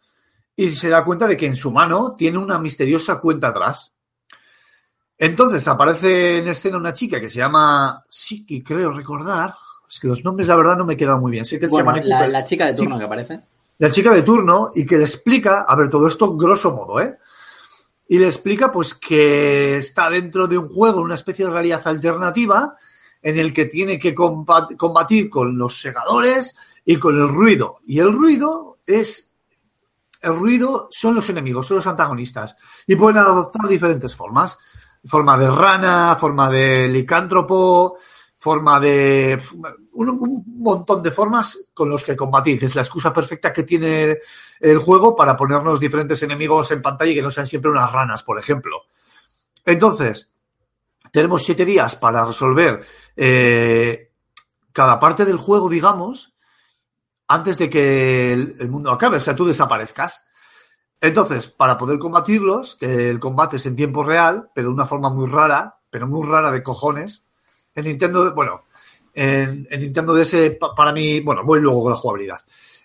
[0.55, 3.93] Y se da cuenta de que en su mano tiene una misteriosa cuenta atrás.
[5.17, 9.53] Entonces aparece en escena una chica que se llama Siki, creo recordar.
[9.89, 11.45] Es que los nombres, la verdad, no me quedan muy bien.
[11.45, 12.99] Sé que Bueno, se llama Neku, la, chica de turno Sí.
[12.99, 13.39] que aparece.
[13.77, 17.17] La chica de turno y que le explica, a ver, todo esto grosso modo, ¿eh?
[18.07, 22.75] Y le explica pues que está dentro de un juego, una especie de realidad alternativa
[23.21, 26.55] en el que tiene que combat- combatir con los segadores
[26.85, 27.79] y con el ruido.
[27.87, 29.31] Y el ruido es
[30.21, 32.55] el ruido son los enemigos, son los antagonistas.
[32.87, 34.57] Y pueden adoptar diferentes formas.
[35.05, 37.95] Forma de rana, forma de licántropo,
[38.39, 39.39] forma de...
[39.95, 44.17] Un, montón de formas con los que combatir, es la excusa perfecta que tiene
[44.59, 48.21] el juego para ponernos diferentes enemigos en pantalla y que no sean siempre unas ranas,
[48.23, 48.83] por ejemplo.
[49.63, 50.33] Entonces,
[51.11, 52.85] tenemos siete días para resolver
[53.15, 54.11] eh,
[54.73, 56.33] cada parte del juego, digamos,
[57.27, 60.25] antes de que el, el mundo acabe, o sea, tú desaparezcas.
[60.99, 65.09] Entonces, para poder combatirlos, que el combate es en tiempo real, pero de una forma
[65.09, 67.23] muy rara, pero muy rara de cojones,
[67.75, 68.64] en Nintendo, bueno,
[69.15, 72.39] en, en Nintendo DS, pa- para mí, bueno, voy luego con la jugabilidad.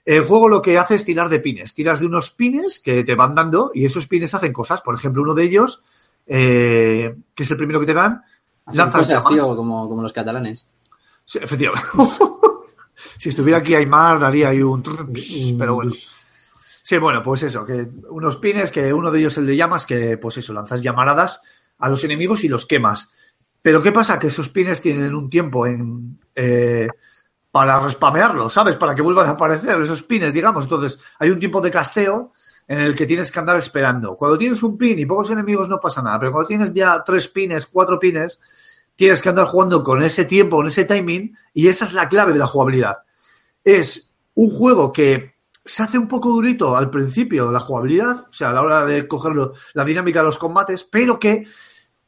[0.04, 1.74] El juego lo que hace es tirar de pines.
[1.74, 4.80] Tiras de unos pines que te van dando y esos pines hacen cosas.
[4.80, 5.82] Por ejemplo, uno de ellos,
[6.26, 8.22] eh, que es el primero que te dan,
[8.64, 10.64] Hacen lanzas cosas, tío, como, como los catalanes.
[11.24, 11.86] Sí, efectivamente.
[13.18, 14.82] si estuviera aquí Aymar, daría ahí un...
[14.82, 15.06] trrr,
[15.58, 15.92] Pero bueno.
[16.82, 20.16] Sí, bueno, pues eso, que unos pines, que uno de ellos el de llamas, que
[20.18, 21.42] pues eso, lanzas llamaradas
[21.78, 23.10] a los enemigos y los quemas.
[23.62, 24.18] Pero ¿qué pasa?
[24.18, 26.18] Que esos pines tienen un tiempo en...
[26.34, 26.88] eh,
[27.50, 28.76] para respamearlos, ¿sabes?
[28.76, 30.64] Para que vuelvan a aparecer esos pines, digamos.
[30.64, 32.32] Entonces, hay un tiempo de casteo
[32.68, 34.16] en el que tienes que andar esperando.
[34.16, 37.26] Cuando tienes un pin y pocos enemigos no pasa nada, pero cuando tienes ya tres
[37.26, 38.38] pines, cuatro pines,
[38.94, 42.32] tienes que andar jugando con ese tiempo, con ese timing, y esa es la clave
[42.32, 42.98] de la jugabilidad.
[43.64, 45.34] Es un juego que
[45.64, 49.08] se hace un poco durito al principio la jugabilidad, o sea, a la hora de
[49.08, 51.46] cogerlo, la dinámica de los combates, pero que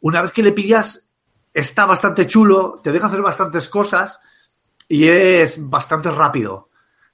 [0.00, 1.08] una vez que le pillas,
[1.52, 4.20] está bastante chulo, te deja hacer bastantes cosas,
[4.88, 6.68] y es bastante rápido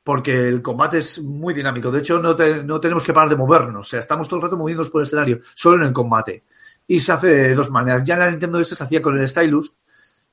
[0.09, 1.91] porque el combate es muy dinámico.
[1.91, 3.87] De hecho, no, no, tenemos que parar de movernos.
[3.87, 6.45] O sea, estamos todo el rato moviéndonos por el escenario, solo en el combate.
[6.87, 8.05] Y se hace de dos maneras.
[8.05, 9.75] Ya en la Nintendo DS se hacía con el Stylus,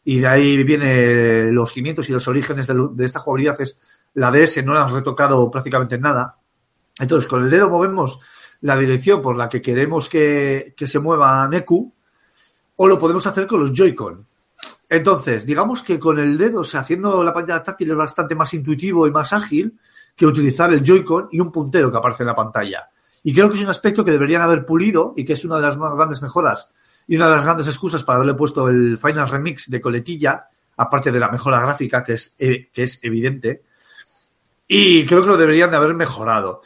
[0.06, 3.60] y de ahí vienen los cimientos y los orígenes de, esta jugabilidad.
[3.60, 3.78] Es
[4.14, 6.38] la DS no la han retocado prácticamente nada.
[6.98, 8.22] Entonces, con el dedo movemos
[8.62, 11.94] la dirección por la que queremos que, que se mueva Neku,
[12.78, 14.26] o lo podemos hacer con los Joy-Con.
[14.90, 18.54] Entonces, digamos que con el dedo, o sea, haciendo la pantalla táctil es bastante más
[18.54, 19.80] intuitivo y más ágil
[20.16, 22.90] que utilizar el Joy-Con y un puntero que aparece en la pantalla.
[23.24, 25.64] Y creo que es un aspecto que deberían haber pulido y que es una de
[25.64, 26.72] las más grandes mejoras
[27.08, 30.48] y una de las grandes excusas para haberle puesto el Final Remix de coletilla,
[30.78, 33.64] aparte de la mejora gráfica, que es, eh, que es evidente.
[34.68, 36.62] Y creo que lo deberían de haber mejorado.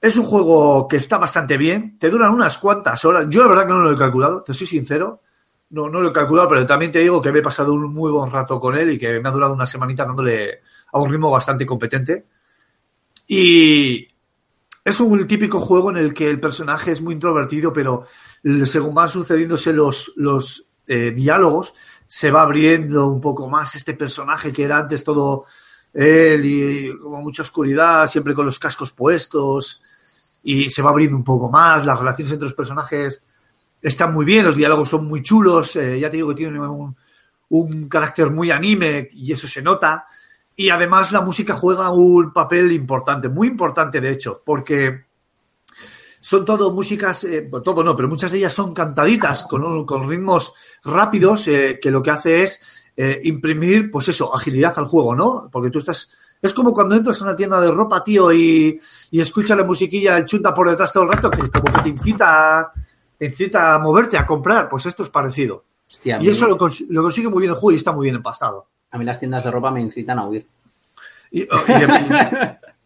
[0.00, 3.26] Es un juego que está bastante bien, te duran unas cuantas horas.
[3.28, 5.22] Yo la verdad que no lo he calculado, te soy sincero
[5.70, 8.10] no, no lo he calculado, pero también te digo que me he pasado un muy
[8.10, 10.60] buen rato con él y que me ha durado una semanita dándole
[10.92, 12.26] a un ritmo bastante competente.
[13.26, 14.08] Y
[14.84, 18.04] es un típico juego en el que el personaje es muy introvertido, pero
[18.64, 21.74] según van sucediéndose los, los eh, diálogos,
[22.06, 25.44] se va abriendo un poco más este personaje que era antes todo
[25.92, 29.82] él y como mucha oscuridad, siempre con los cascos puestos,
[30.42, 33.22] y se va abriendo un poco más, las relaciones entre los personajes
[33.82, 36.96] están muy bien, los diálogos son muy chulos, eh, ya te digo que tienen un,
[37.50, 40.06] un, carácter muy anime y eso se nota.
[40.56, 45.04] Y además la música juega un papel importante, muy importante de hecho, porque
[46.20, 50.52] son todo músicas, eh, todo no, pero muchas de ellas son cantaditas con, con ritmos
[50.82, 52.60] rápidos eh, que lo que hace es
[53.22, 55.48] imprimir, pues eso, agilidad al juego, ¿no?
[55.52, 56.10] Porque tú estás...
[56.42, 58.80] Es como cuando entras a una tienda de ropa, tío, y,
[59.12, 61.88] y escuchas la musiquilla el chunta por detrás todo el rato, que como que te
[61.90, 62.72] incita
[63.20, 65.64] a incita a moverte, a comprar, pues esto es parecido.
[66.04, 68.66] y eso lo, consigue muy bien el juego y está muy bien empastado.
[68.90, 70.46] A mí las tiendas de ropa me incitan a huir.
[71.30, 71.62] Y, oh,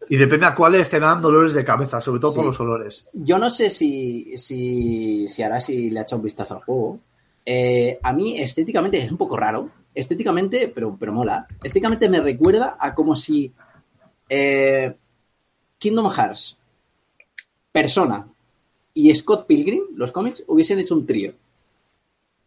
[0.08, 3.08] depende, a cuáles te dan dolores de cabeza, sobre todo por los olores.
[3.12, 6.98] Yo no sé si, si, si si le ha echado un vistazo al juego.
[7.44, 9.70] Eh, a mí estéticamente es un poco raro.
[9.94, 11.46] Estéticamente, pero, pero mola.
[11.62, 13.52] Estéticamente me recuerda a como si
[14.28, 14.92] eh,
[15.78, 16.56] Kingdom Hearts,
[17.70, 18.31] Persona
[18.94, 21.32] y Scott Pilgrim, los cómics, hubiesen hecho un trío.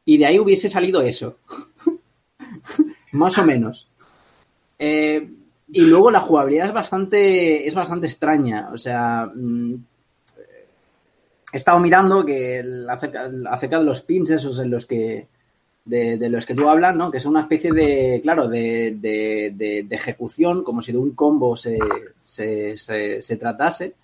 [0.06, 1.38] Y de ahí hubiese salido eso.
[3.12, 3.88] Más o menos.
[4.78, 5.28] Eh,
[5.72, 8.70] y luego la jugabilidad es bastante, es bastante extraña.
[8.72, 9.74] O sea, mm,
[11.54, 15.28] he estado mirando que acerca, de los pins esos en los que
[15.86, 17.12] de, los que tú hablas, ¿no?
[17.12, 21.78] Que es una especie de, claro, de, de, ejecución, como si de un combo se,
[22.24, 23.96] se tratase.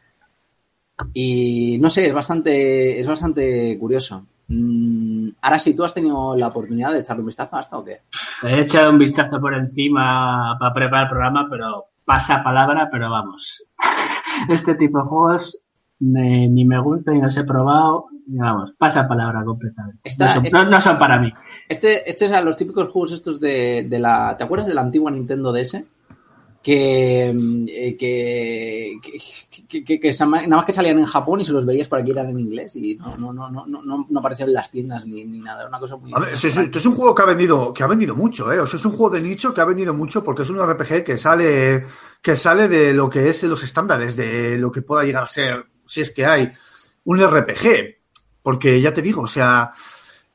[1.13, 4.25] Y no sé, es bastante, es bastante curioso.
[4.47, 7.85] Mm, ahora sí, ¿tú has tenido la oportunidad de echarle un vistazo a esto o
[7.85, 8.01] qué?
[8.43, 13.63] He echado un vistazo por encima para preparar el programa, pero pasa palabra, pero vamos.
[14.49, 15.59] Este tipo de juegos
[15.99, 19.99] ni me gusta, ni los he probado, vamos, pasa palabra completamente.
[20.17, 21.31] no, son, para mí.
[21.69, 24.35] Este, este es a los típicos juegos estos de, de la...
[24.37, 25.83] ¿Te acuerdas de la antigua Nintendo DS?
[26.61, 27.29] Que,
[27.69, 28.99] eh, que,
[29.67, 32.29] que, que, nada más que salían en Japón y se los veías por aquí eran
[32.29, 35.39] en inglés y no, no, no, no, no, no aparecían en las tiendas ni, ni
[35.39, 36.11] nada, una cosa muy...
[36.13, 38.59] A ver, es, un juego que ha vendido, que ha vendido mucho, ¿eh?
[38.59, 41.03] O sea, es un juego de nicho que ha vendido mucho porque es un RPG
[41.03, 41.83] que sale,
[42.21, 45.65] que sale de lo que es los estándares, de lo que pueda llegar a ser,
[45.87, 46.51] si es que hay,
[47.05, 48.01] un RPG.
[48.43, 49.71] Porque ya te digo, o sea,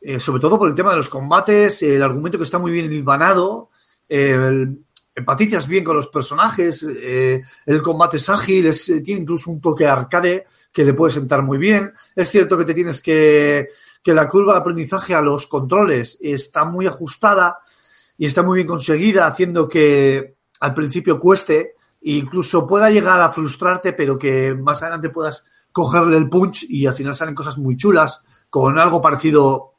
[0.01, 2.93] eh, sobre todo por el tema de los combates, el argumento que está muy bien
[2.93, 3.71] hilvanado,
[4.09, 4.86] el
[5.17, 9.87] empatizas bien con los personajes, eh, el combate es ágil, eh, tiene incluso un toque
[9.87, 11.95] arcade que le puede sentar muy bien.
[12.15, 13.69] Es cierto que te tienes que,
[14.03, 17.61] que la curva de aprendizaje a los controles está muy ajustada
[18.19, 23.31] y está muy bien conseguida, haciendo que al principio cueste e incluso pueda llegar a
[23.31, 27.77] frustrarte, pero que más adelante puedas cogerle el punch y al final salen cosas muy
[27.77, 29.75] chulas, con algo parecido,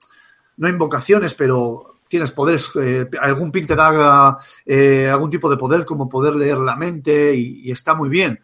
[0.58, 5.86] no invocaciones, pero tienes poderes, eh, algún pin te da eh, algún tipo de poder
[5.86, 8.40] como poder leer la mente y, está muy bien.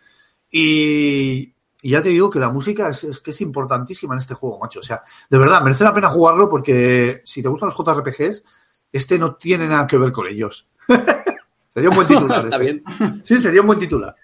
[0.51, 1.53] Y,
[1.83, 4.79] ya te digo que la música es, que es importantísima en este juego, macho.
[4.79, 8.43] O sea, de verdad, merece la pena jugarlo porque si te gustan los JRPGs,
[8.91, 10.69] este no tiene nada que ver con ellos.
[11.69, 12.39] sería un buen titular.
[12.39, 12.59] Está este.
[12.59, 12.83] bien.
[13.23, 14.15] Sí, sería un buen titular.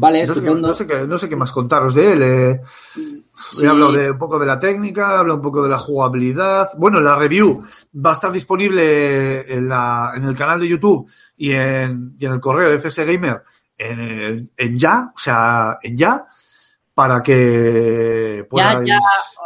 [0.00, 0.40] Vale, no sé,
[0.86, 2.22] qué, no, sé qué, más contaros de él.
[2.22, 2.60] Eh.
[3.62, 6.70] He hablado de un poco de la técnica, hablo un poco de la jugabilidad.
[6.76, 7.62] Bueno, la review
[7.94, 12.32] va a estar disponible en, la, en el canal de YouTube y en, y en
[12.32, 13.42] el correo de FS Gamer
[13.78, 16.24] en, en, ya, o sea, en ya,
[16.92, 18.88] para que puedáis...
[18.88, 18.98] Ya,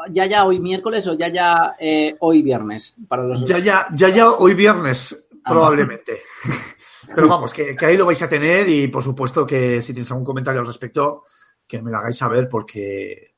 [0.09, 2.95] ya, ya, ya hoy miércoles o ya, ya eh, hoy viernes.
[3.07, 3.45] Para los...
[3.45, 6.23] Ya, ya, ya, ya hoy viernes Probablemente.
[7.15, 10.11] Pero vamos, que, que ahí lo vais a tener y por supuesto que si tienes
[10.11, 11.25] algún comentario al respecto,
[11.67, 13.32] que me lo hagáis saber porque,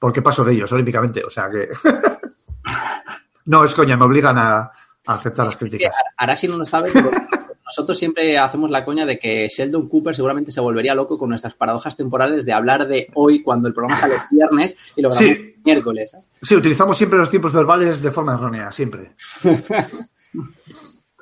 [0.00, 1.22] porque paso de ellos olímpicamente.
[1.24, 1.68] O sea que.
[3.44, 4.72] no, es coña, me obligan a, a
[5.06, 5.94] aceptar las críticas.
[6.16, 7.10] Arashi no lo sabe, pero
[7.64, 11.54] nosotros siempre hacemos la coña de que Sheldon Cooper seguramente se volvería loco con nuestras
[11.54, 15.36] paradojas temporales de hablar de hoy cuando el programa sale el viernes y lo grabamos
[15.36, 15.54] Sí.
[15.64, 16.16] miércoles.
[16.42, 19.12] Sí, utilizamos siempre los tiempos verbales de forma errónea, siempre.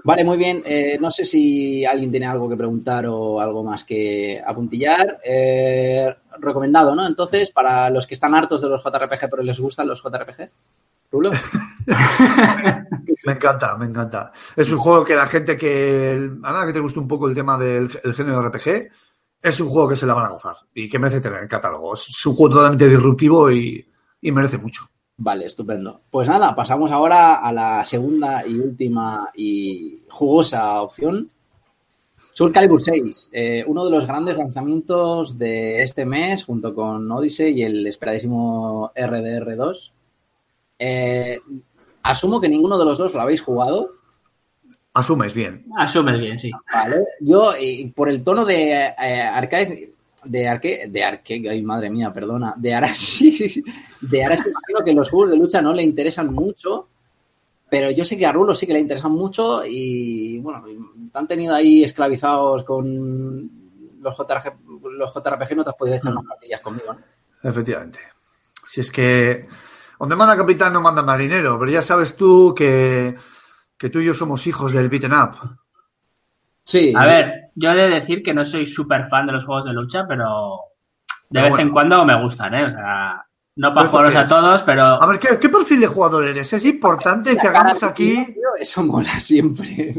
[0.09, 0.63] Vale, muy bien.
[0.65, 5.21] Eh, no sé si alguien tiene algo que preguntar o algo más que apuntillar.
[5.23, 7.07] Eh, recomendado, ¿no?
[7.07, 10.49] Entonces, para los que están hartos de los JRPG pero les gustan los JRPG.
[11.13, 11.31] Rulo.
[13.27, 14.33] Me encanta, me encanta.
[14.57, 17.35] Es un juego que la gente que, a nada que te guste un poco el
[17.35, 18.89] tema del el género RPG,
[19.43, 21.51] es un juego que se la van a gozar y que merece tener en el
[21.51, 21.93] catálogo.
[21.93, 23.87] Es un juego totalmente disruptivo y
[24.23, 24.89] merece mucho.
[25.21, 26.01] Vale, estupendo.
[26.11, 31.29] Pues nada, pasamos ahora a la segunda y última y jugosa opción.
[32.35, 37.53] Soul Calibur 6, eh, uno de los grandes lanzamientos de este mes, junto con Odyssey
[37.53, 39.91] y el esperadísimo RDR2.
[40.79, 41.41] Eh,
[42.05, 43.99] asumo que ninguno de los dos lo habéis jugado,
[44.95, 45.65] Asumes bien.
[45.79, 46.51] Asumes bien, sí.
[46.73, 47.05] ¿vale?
[47.21, 49.93] Yo, y por el tono de eh, arcade,
[50.25, 53.63] de arque, de arque, ay madre mía, perdona, de Arashi,
[54.01, 56.89] de Arashi imagino que los juegos de lucha no le interesan mucho,
[57.69, 60.65] pero yo sé que a Rulo sí que le interesan mucho y bueno,
[61.13, 63.51] han tenido ahí esclavizados con
[64.01, 64.55] los JRPG,
[64.93, 67.49] los JRPG no te has podido echar unas partidas conmigo, ¿no?
[67.49, 68.01] Efectivamente.
[68.67, 69.47] Si es que
[69.99, 73.15] donde manda capitán no manda marinero, pero ya sabes tú que,
[73.77, 75.59] que tú y yo somos hijos del beaten up.
[76.63, 76.93] Sí.
[76.95, 79.73] A ver, yo he de decir que no soy súper fan de los juegos de
[79.73, 80.61] lucha, pero
[81.07, 81.67] de Pero vez bueno.
[81.67, 82.67] en cuando me gustan, ¿eh?
[82.67, 83.25] O sea,
[83.57, 86.53] no ¿Pero para jugarlos a todos, pero A ver, ¿qué, qué perfil de jugador eres?
[86.53, 88.25] Es importante que hagamos aquí...
[88.27, 89.93] Tío, Eso mola siempre.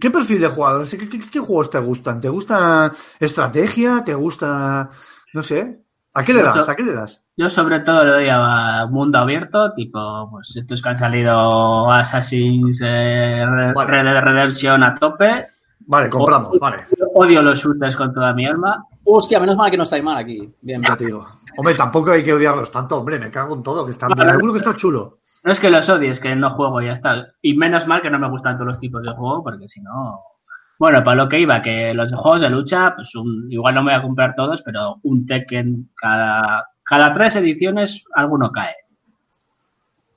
[0.00, 0.88] ¿Qué perfil de jugador?
[0.88, 2.20] ¿Qué, qué, qué juegos te gustan?
[2.20, 4.02] ¿Te gusta estrategia?
[4.04, 4.88] ¿Te gusta...?
[5.32, 5.82] No sé.
[6.14, 6.68] ¿A qué le das?
[6.68, 7.22] ¿A qué le das?
[7.36, 12.80] yo sobre todo le doy a mundo abierto, tipo, pues estos que han salido Assassin's
[12.82, 14.20] eh, Red Vale.
[14.22, 15.44] Redemption a tope.
[15.86, 16.84] Vale, compramos, vale.
[17.14, 18.84] Odio los shooters con toda mi alma.
[19.04, 20.52] Hostia, menos mal que no estáis mal aquí.
[20.60, 21.26] Bien, Ya te digo.
[21.56, 24.28] Hombre, tampoco hay que odiarlos tanto, hombre, me cago en todo, que está bien.
[24.28, 25.18] Alguno que está chulo.
[25.44, 27.28] No es que los odie, es que no juego y ya está.
[27.40, 30.20] Y menos mal que no me gustan todos los tipos de juego, porque si no...
[30.78, 33.92] Bueno, para lo que iba, que los juegos de lucha, pues un- igual no me
[33.92, 38.74] voy a comprar todos, pero un Tekken cada, cada tres ediciones alguno cae.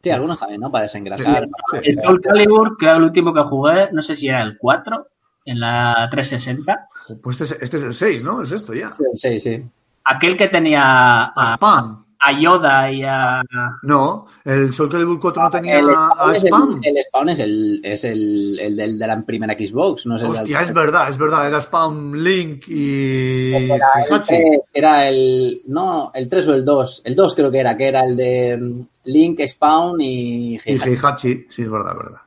[0.01, 0.71] Sí, algunos también, ¿no?
[0.71, 1.47] Para desengrasar.
[1.71, 5.07] Sí, El Soul Calibur, creo el último que jugué, no sé si era el 4,
[5.45, 6.87] en la 360.
[7.21, 8.41] Pues este es, este es el 6, ¿no?
[8.41, 8.91] Es esto ya.
[8.93, 9.63] Sí, sí, sí.
[10.05, 12.05] Aquel que tenía A a, Spam.
[12.19, 13.41] a Yoda y a...
[13.83, 16.79] No, el Soul Calibur 4 no tenía El a el, Spam.
[16.83, 20.27] el spawn es el, es el, el del, de la primera Xbox, no es el
[20.29, 21.47] Hostia, del- es verdad, es verdad.
[21.47, 23.75] Era Spam, Link y Era
[24.07, 24.27] el, Hachi.
[24.27, 25.61] 3, era el.
[25.67, 27.01] No, el 3 o el 2.
[27.05, 30.55] El 2 creo que era, que era el de mm, Link, Spawn y.
[30.55, 32.21] Y Heihachi, sí, es verdad, es verdad.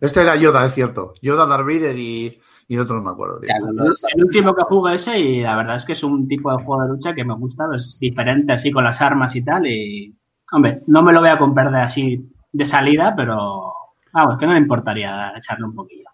[0.00, 1.14] Este era Yoda, es cierto.
[1.22, 2.40] Yoda, Darth Vader y,
[2.72, 3.38] y otro no me acuerdo.
[3.42, 6.82] El último que jugué ese y la verdad es que es un tipo de juego
[6.82, 10.14] de lucha que me gusta, es diferente así con las armas y tal y...
[10.50, 13.74] Hombre, no me lo voy a comprar de así de salida, pero
[14.10, 16.08] vamos, que no me importaría echarle un poquillo.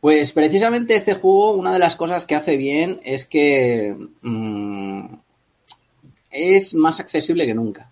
[0.00, 5.06] Pues precisamente este juego, una de las cosas que hace bien es que mm,
[6.30, 7.90] es más accesible que nunca.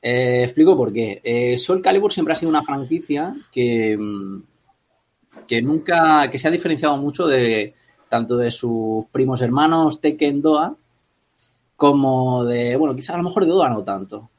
[0.00, 1.20] Eh, explico por qué.
[1.24, 4.42] Eh, Soul Calibur siempre ha sido una franquicia que, mm,
[5.46, 7.74] que nunca, que se ha diferenciado mucho de
[8.08, 10.76] tanto de sus primos hermanos Tekken Doa
[11.76, 14.30] como de, bueno, quizá a lo mejor de Doa no tanto,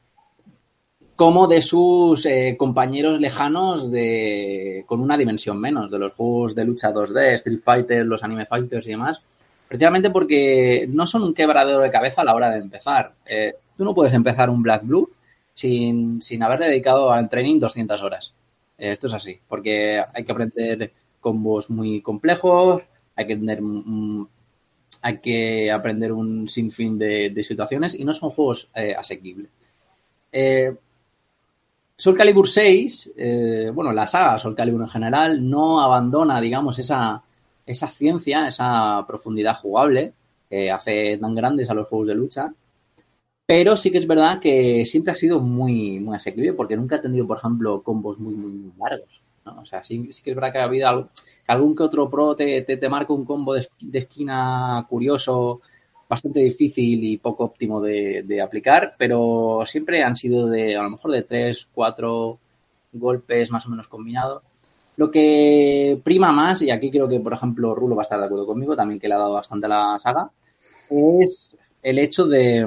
[1.14, 6.64] como de sus eh, compañeros lejanos de con una dimensión menos, de los juegos de
[6.64, 9.20] lucha 2D, Street Fighter, los Anime Fighters y demás,
[9.66, 13.14] precisamente porque no son un quebradero de cabeza a la hora de empezar.
[13.24, 15.10] Eh, tú no puedes empezar un Black Blue
[15.54, 18.32] sin, sin haber dedicado al training 200 horas.
[18.78, 22.82] Eh, esto es así, porque hay que aprender combos muy complejos,
[23.16, 24.26] hay que aprender, mm,
[25.02, 29.50] hay que aprender un sinfín de, de situaciones y no son juegos eh, asequibles.
[30.32, 30.74] Eh,
[31.96, 37.22] Soul Calibur 6, eh, bueno, la saga Soul Calibur en general, no abandona, digamos, esa,
[37.64, 40.12] esa ciencia, esa profundidad jugable
[40.50, 42.52] que hace tan grandes a los juegos de lucha.
[43.46, 47.00] Pero sí que es verdad que siempre ha sido muy, muy asequible porque nunca ha
[47.00, 49.22] tenido, por ejemplo, combos muy, muy, largos.
[49.44, 49.60] ¿no?
[49.60, 51.08] O sea, sí, sí que es verdad que ha habido algo,
[51.46, 55.60] algún que otro pro te, te, te marca un combo de, de esquina curioso,
[56.08, 60.90] bastante difícil y poco óptimo de, de, aplicar, pero siempre han sido de a lo
[60.90, 62.38] mejor de tres, cuatro
[62.92, 64.42] golpes más o menos combinados.
[64.96, 68.26] Lo que prima más, y aquí creo que, por ejemplo, Rulo va a estar de
[68.26, 70.30] acuerdo conmigo, también que le ha dado bastante a la saga,
[70.90, 72.66] es el hecho de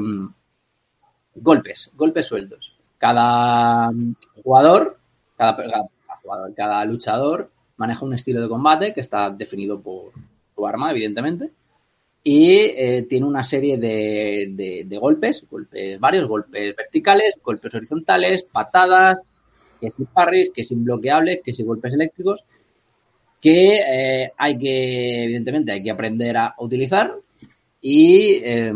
[1.42, 2.76] golpes, golpes sueltos.
[2.98, 3.92] Cada
[4.44, 5.00] jugador,
[5.38, 10.12] cada, luchador maneja un estilo de combate que está definido por
[10.56, 11.50] su arma, evidentemente,
[12.24, 19.20] y eh, tiene una serie de golpes, golpes varios, golpes verticales, golpes horizontales, patadas,
[19.80, 22.44] que si parries, que si bloqueables, que si golpes eléctricos,
[23.42, 27.16] que eh, hay que, evidentemente, hay que aprender a utilizar
[27.82, 28.74] y eh,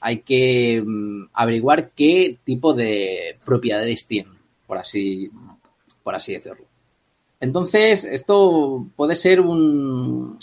[0.00, 4.34] hay que mm, averiguar qué tipo de propiedades tienen,
[4.66, 5.30] por así,
[6.02, 6.64] por así decirlo.
[7.40, 10.38] Entonces, esto puede ser un,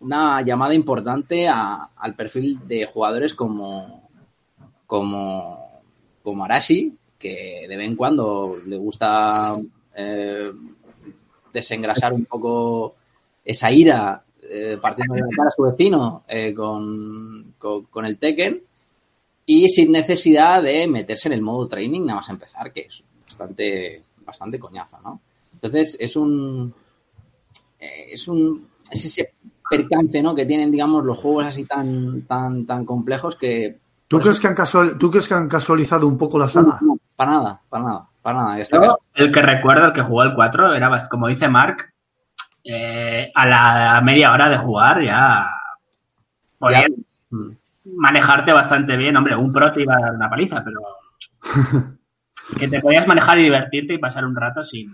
[0.00, 4.08] una llamada importante a- al perfil de jugadores como,
[4.86, 5.82] como,
[6.22, 9.56] como Arashi, que de vez en cuando le gusta
[9.96, 10.52] eh,
[11.52, 12.94] desengrasar un poco
[13.44, 18.18] esa ira eh, partiendo de la cara a su vecino eh, con, con, con el
[18.18, 18.60] Tekken
[19.46, 24.02] y sin necesidad de meterse en el modo training nada más empezar, que es bastante,
[24.24, 25.20] bastante coñazo, ¿no?
[25.54, 26.72] Entonces es un
[27.80, 29.32] eh, es un es ese
[29.68, 30.34] percance, ¿no?
[30.34, 34.42] Que tienen, digamos, los juegos así tan tan tan complejos que ¿Tú por crees, eso-
[34.42, 36.78] que han casual- ¿Tú crees que han casualizado un poco la saga?
[36.82, 38.62] no, para nada, para nada, para nada.
[38.64, 41.91] Yo, el que recuerdo, el que jugó el 4, era, como dice Mark,
[42.64, 45.46] eh, a la media hora de jugar ya
[46.58, 46.84] podías
[47.84, 49.16] manejarte bastante bien.
[49.16, 50.80] Hombre, un pro te iba a dar una paliza, pero
[52.58, 54.92] que te podías manejar y divertirte y pasar un rato sin,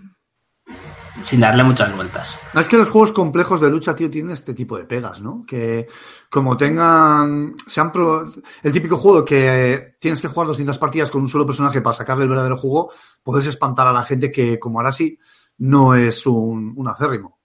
[1.23, 2.37] sin darle muchas vueltas.
[2.55, 5.43] Es que los juegos complejos de lucha, tío, tienen este tipo de pegas, ¿no?
[5.47, 5.85] Que
[6.29, 7.53] como tengan...
[7.67, 8.31] Sean pro-
[8.63, 12.23] el típico juego que tienes que jugar 200 partidas con un solo personaje para sacarle
[12.23, 12.91] el verdadero juego,
[13.23, 15.17] puedes espantar a la gente que, como Arashi,
[15.59, 17.38] no es un, un acérrimo.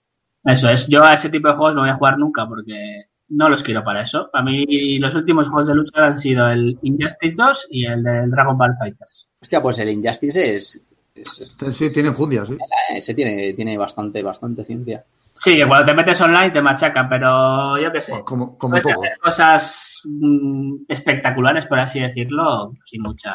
[0.45, 3.49] Eso es, yo a ese tipo de juegos no voy a jugar nunca porque no
[3.49, 4.29] los quiero para eso.
[4.33, 8.29] A mí los últimos juegos de lucha han sido el Injustice 2 y el del
[8.29, 9.27] Dragon Ball Fighters.
[9.41, 10.81] Hostia, pues el Injustice es,
[11.15, 12.57] es- es- Sí, tienen fundias, sí.
[12.95, 15.03] ese tiene, tiene bastante, bastante ciencia.
[15.37, 18.13] Sí, que cuando te metes online te machacan, pero yo qué sé.
[18.23, 23.33] Como, como Puedes hacer cosas mm, espectaculares, por así decirlo, sin mucha,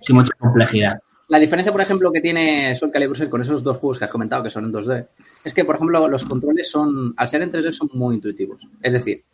[0.00, 0.98] sin mucha complejidad.
[1.34, 4.10] La diferencia, por ejemplo, que tiene Soul Calibur 6 con esos dos juegos que has
[4.12, 5.08] comentado que son en 2D,
[5.42, 8.60] es que, por ejemplo, los controles son, al ser en 3D, son muy intuitivos.
[8.80, 9.24] Es decir,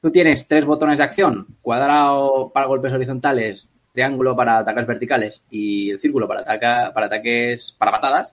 [0.00, 5.90] tú tienes tres botones de acción, cuadrado para golpes horizontales, triángulo para ataques verticales y
[5.90, 8.32] el círculo para, ataca- para ataques, para patadas.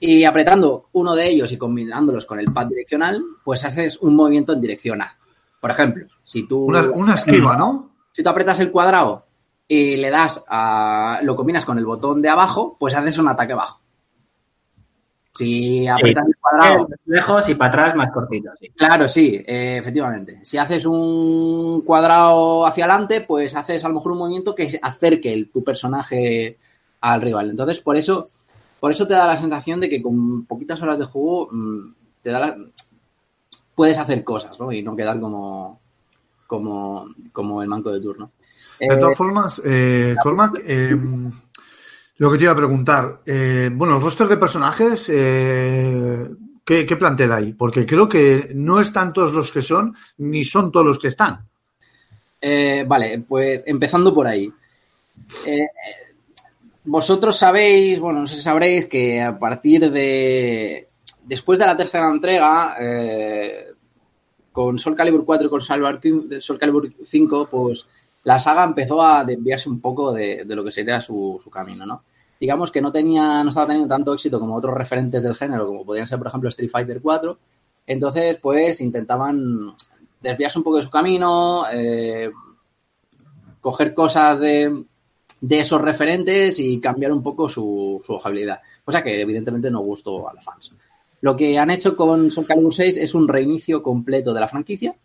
[0.00, 4.54] Y apretando uno de ellos y combinándolos con el pad direccional, pues haces un movimiento
[4.54, 5.18] en dirección A.
[5.60, 6.64] Por ejemplo, si tú...
[6.64, 7.90] Una, una esquiva, ¿no?
[8.12, 9.26] Si tú apretas el cuadrado
[9.68, 11.20] y le das a.
[11.22, 13.80] lo combinas con el botón de abajo, pues haces un ataque bajo.
[15.34, 16.88] Si apretas el cuadrado.
[17.04, 18.70] Lejos y para atrás más cortito, sí.
[18.70, 20.40] Claro, sí, eh, efectivamente.
[20.42, 25.32] Si haces un cuadrado hacia adelante, pues haces a lo mejor un movimiento que acerque
[25.34, 26.56] el- tu personaje
[27.02, 27.50] al rival.
[27.50, 28.30] Entonces, por eso,
[28.80, 31.92] por eso te da la sensación de que con poquitas horas de juego mm,
[32.22, 32.56] te da la-
[33.74, 34.72] puedes hacer cosas, ¿no?
[34.72, 35.80] Y no quedar como,
[36.46, 38.30] como, como el manco de turno.
[38.78, 40.96] De Eh, todas formas, eh, Cormac, eh,
[42.18, 46.28] lo que te iba a preguntar, eh, bueno, el roster de personajes, eh,
[46.64, 47.52] ¿qué, ¿qué plantea ahí?
[47.52, 51.40] Porque creo que no están todos los que son, ni son todos los que están.
[52.40, 54.52] Eh, vale, pues empezando por ahí.
[55.46, 55.66] Eh, eh,
[56.84, 60.88] vosotros sabéis, bueno, no sé si sabréis que a partir de.
[61.24, 63.66] Después de la tercera entrega, eh,
[64.52, 67.86] con Soul Calibur 4 y con Soul Calibur 5, pues
[68.26, 72.02] la saga empezó a desviarse un poco de, lo que sería su, camino, ¿no?
[72.40, 75.84] Digamos que no tenía, no estaba teniendo tanto éxito como otros referentes del género, como
[75.84, 77.38] podían ser, por ejemplo, Street Fighter 4.
[77.86, 79.72] Entonces, pues intentaban
[80.20, 82.32] desviarse un poco de su camino, eh,
[83.60, 84.84] coger cosas de,
[85.40, 88.18] de esos referentes y cambiar un poco su, su.
[88.84, 90.72] Cosa que evidentemente no gustó a los fans.
[91.20, 94.96] Lo que han hecho con Soul Calibur 6 es un reinicio completo de la franquicia.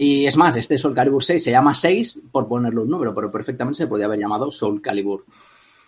[0.00, 3.32] Y es más, este Soul Calibur 6 se llama 6 por ponerle un número, pero
[3.32, 5.24] perfectamente se podía haber llamado Soul Calibur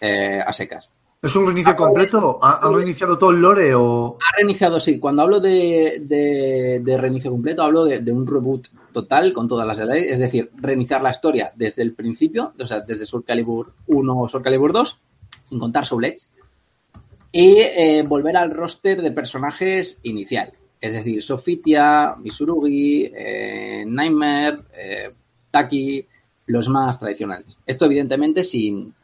[0.00, 0.88] eh, a secas.
[1.22, 2.38] ¿Es un reinicio completo?
[2.42, 4.16] ¿Ha- ¿Han reiniciado todo el lore o...?
[4.18, 4.98] Ha reiniciado, sí.
[4.98, 9.66] Cuando hablo de, de- de reinicio completo, hablo de, de un reboot total con todas
[9.66, 10.06] las edades.
[10.10, 14.28] Es decir, reiniciar la historia desde el principio, o sea, desde Soul Calibur 1 o
[14.28, 14.98] Soul Calibur 2,
[15.50, 16.26] sin contar Soul Edge.
[17.30, 20.50] Y eh, volver al roster de personajes inicial.
[20.80, 25.12] Es decir, Sofitia, Misurugi, eh, Nightmare, eh,
[25.50, 26.06] Taki,
[26.46, 27.58] los más tradicionales.
[27.66, 28.94] Esto, evidentemente, sin,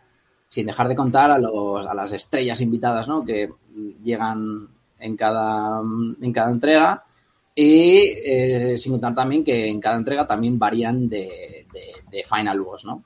[0.48, 3.22] sin dejar de contar a, los, a las estrellas invitadas, ¿no?
[3.22, 3.50] Que
[4.02, 4.68] llegan
[4.98, 5.82] en cada,
[6.20, 7.04] en cada entrega
[7.54, 11.66] y eh, sin contar también que en cada entrega también varían de,
[12.10, 13.02] de, Final Boss, ¿no?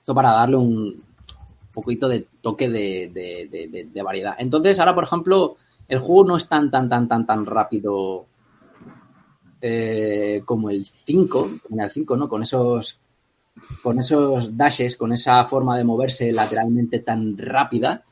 [0.00, 0.98] Esto para darle un
[1.72, 3.08] poquito de toque de,
[3.92, 4.36] de, variedad.
[4.38, 5.56] Entonces, ahora, por ejemplo,
[5.88, 8.26] el juego no es tan, tan, tan, tan, tan rápido
[9.60, 12.28] eh, como el 5, como el 5, ¿no?
[12.28, 12.98] Con esos,
[13.82, 18.04] con esos dashes, con esa forma de moverse lateralmente tan rápida,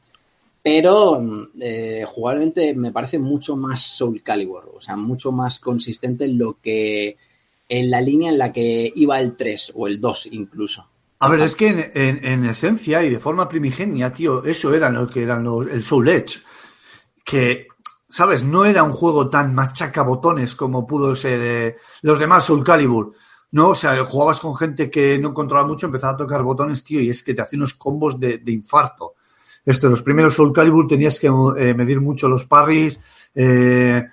[0.63, 1.23] pero
[1.61, 6.59] eh, jugablemente me parece mucho más Soul Calibur, o sea, mucho más consistente en lo
[6.63, 7.17] que
[7.69, 10.87] en la línea en la que iba el 3 o el 2 incluso.
[11.19, 15.23] A ver, es que en, esencia y de forma primigenia, tío, eso era lo que
[15.23, 16.41] eran los, el Soul Edge.
[17.25, 17.67] Que,
[18.09, 18.45] ¿sabes?
[18.45, 23.15] No era un juego tan machaca botones como pudo ser eh, los demás Soul Calibur.
[23.53, 27.01] No, o sea, jugabas con gente que no controlaba mucho, empezaba a tocar botones, tío,
[27.01, 29.15] y es que te hacía unos combos de, infarto.
[29.65, 33.01] Esto, los primeros Soul Calibur tenías que eh, medir mucho los parries,
[33.35, 34.05] eh,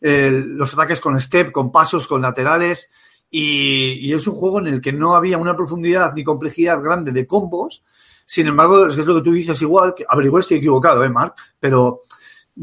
[0.00, 2.90] los ataques con step, con pasos, con laterales.
[3.30, 7.26] Y, es un juego en el que no había una profundidad ni complejidad grande de
[7.26, 7.82] combos.
[8.24, 11.10] Sin embargo, es, lo que tú dices igual, que, a ver, igual estoy equivocado, ¿eh,
[11.10, 11.34] Mark?
[11.60, 12.00] Pero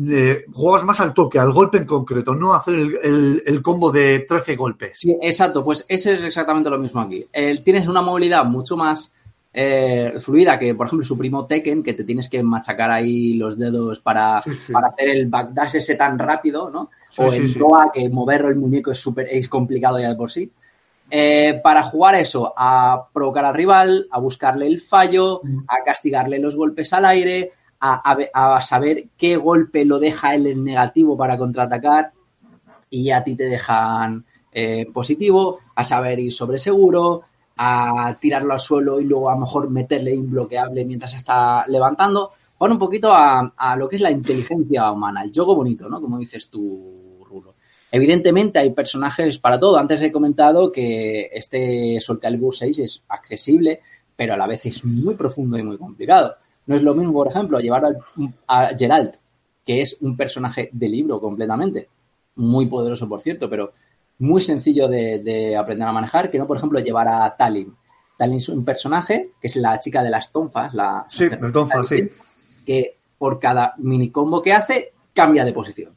[0.10, 4.56] eh, juegas más al toque, al golpe en concreto, no hacer el, combo de 13
[4.56, 5.00] golpes.
[5.00, 7.26] Sí, exacto, pues eso es exactamente lo mismo aquí.
[7.64, 9.12] tienes una movilidad mucho más
[9.56, 13.58] eh, fluida que, por ejemplo, su primo Tekken, que te tienes que machacar ahí los
[13.58, 14.42] dedos para,
[14.72, 16.90] para hacer el backdash ese tan rápido, ¿no?
[17.18, 20.52] o el Doa, que mover el muñeco es súper es complicado ya de por sí.
[21.12, 25.66] Eh, para jugar eso, a provocar al rival, a buscarle el fallo, mm.
[25.68, 27.52] a castigarle los golpes al aire,
[27.84, 32.14] a, saber qué golpe lo deja él en negativo para contraatacar
[32.90, 37.24] y a ti te dejan eh, positivo, a saber ir sobre seguro,
[37.58, 42.32] a tirarlo al suelo y luego a lo mejor meterle imbloqueable mientras está levantando.
[42.58, 46.00] Bueno, un poquito a, a, lo que es la inteligencia humana, el juego bonito, ¿no?
[46.00, 47.56] Como dices tú, Rulo.
[47.92, 49.78] Evidentemente hay personajes para todo.
[49.78, 53.82] Antes he comentado que este Soul Calibur 6 es accesible,
[54.16, 56.38] pero a la vez es muy profundo y muy complicado.
[56.66, 57.84] No es lo mismo, por ejemplo, llevar
[58.48, 59.16] a, Geralt,
[59.66, 61.90] que es un personaje de libro completamente,
[62.36, 63.74] muy poderoso, por cierto, pero
[64.20, 67.76] muy sencillo de, aprender a manejar, que no, por ejemplo, llevar a Talin.
[68.18, 71.06] Talin es un personaje que es la chica de las tonfas, la...
[71.10, 72.10] Sí, el tonfa, sí.
[72.66, 75.94] Que por cada mini combo que hace, cambia de posición.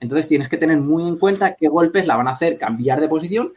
[0.00, 3.08] Entonces tienes que tener muy en cuenta qué golpes la van a hacer cambiar de
[3.08, 3.52] posición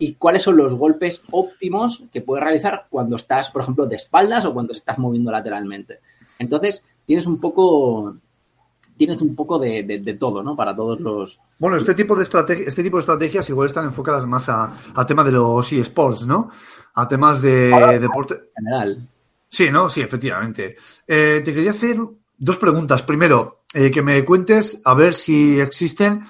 [0.00, 4.46] y cuáles son los golpes óptimos que puedes realizar cuando estás, por ejemplo, de espaldas
[4.46, 6.00] o cuando estás moviendo lateralmente.
[6.38, 8.16] Entonces, tienes un poco
[8.96, 10.54] tienes un poco de, todo, ¿no?
[10.56, 11.38] Para todos los...
[11.58, 15.06] Bueno, este tipo de estrategia, este tipo de estrategias igual están enfocadas más a, a
[15.06, 16.50] tema de los eSports, ¿no?
[16.94, 18.34] A temas de deporte.
[18.34, 19.08] En general.
[19.48, 19.88] Sí, ¿no?
[19.88, 20.76] Sí, efectivamente.
[21.06, 21.98] Eh, te quería hacer
[22.36, 23.02] dos preguntas.
[23.02, 26.24] Primero, eh, que me cuentes a ver si existen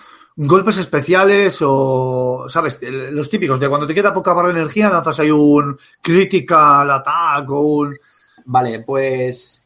[0.46, 2.80] golpes especiales o, ¿sabes?
[2.82, 7.50] Los típicos de cuando te queda poca barra de energía, lanzas ahí un critical attack
[7.50, 7.96] o un...
[8.46, 9.62] Vale, pues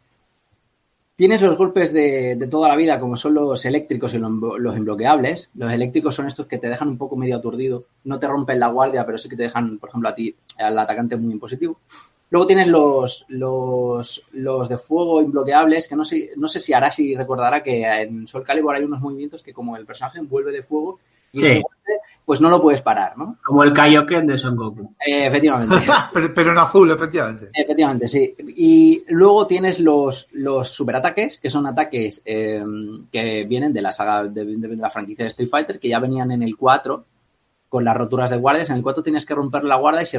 [1.17, 5.51] tienes los golpes de, toda la vida, como son los eléctricos y los, los imbloqueables.
[5.55, 7.85] Los eléctricos son estos que te dejan un poco medio aturdido.
[8.05, 10.79] No te rompen la guardia, pero sí que te dejan, por ejemplo, a ti, al
[10.79, 11.79] atacante muy impositivo.
[12.31, 17.15] Luego tienes los, los, los de fuego imbloqueables, que no sé, no sé si Arashi
[17.15, 20.99] recordará que en Soul Calibur hay unos movimientos que como el personaje envuelve de fuego
[21.33, 21.63] y
[22.25, 23.37] pues no lo puedes parar, ¿no?
[23.45, 24.95] Como el Kaioken de Son Goku.
[25.07, 25.77] Eh, efectivamente.
[26.35, 27.51] pero, en azul, efectivamente.
[27.53, 28.35] Efectivamente, sí.
[28.57, 32.63] Y luego tienes los, los superataques, que son ataques eh,
[33.13, 36.31] que vienen de la saga, de, de, la franquicia de Street Fighter, que ya venían
[36.31, 37.05] en el 4
[37.69, 38.71] con las roturas de guardias.
[38.71, 40.17] En el 4 tienes que romper la guardia y si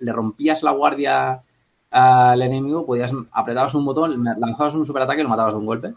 [0.00, 1.42] le rompías la guardia
[1.90, 5.94] al enemigo, podías, apretabas un botón, lanzabas un superataque y lo matabas de un golpe.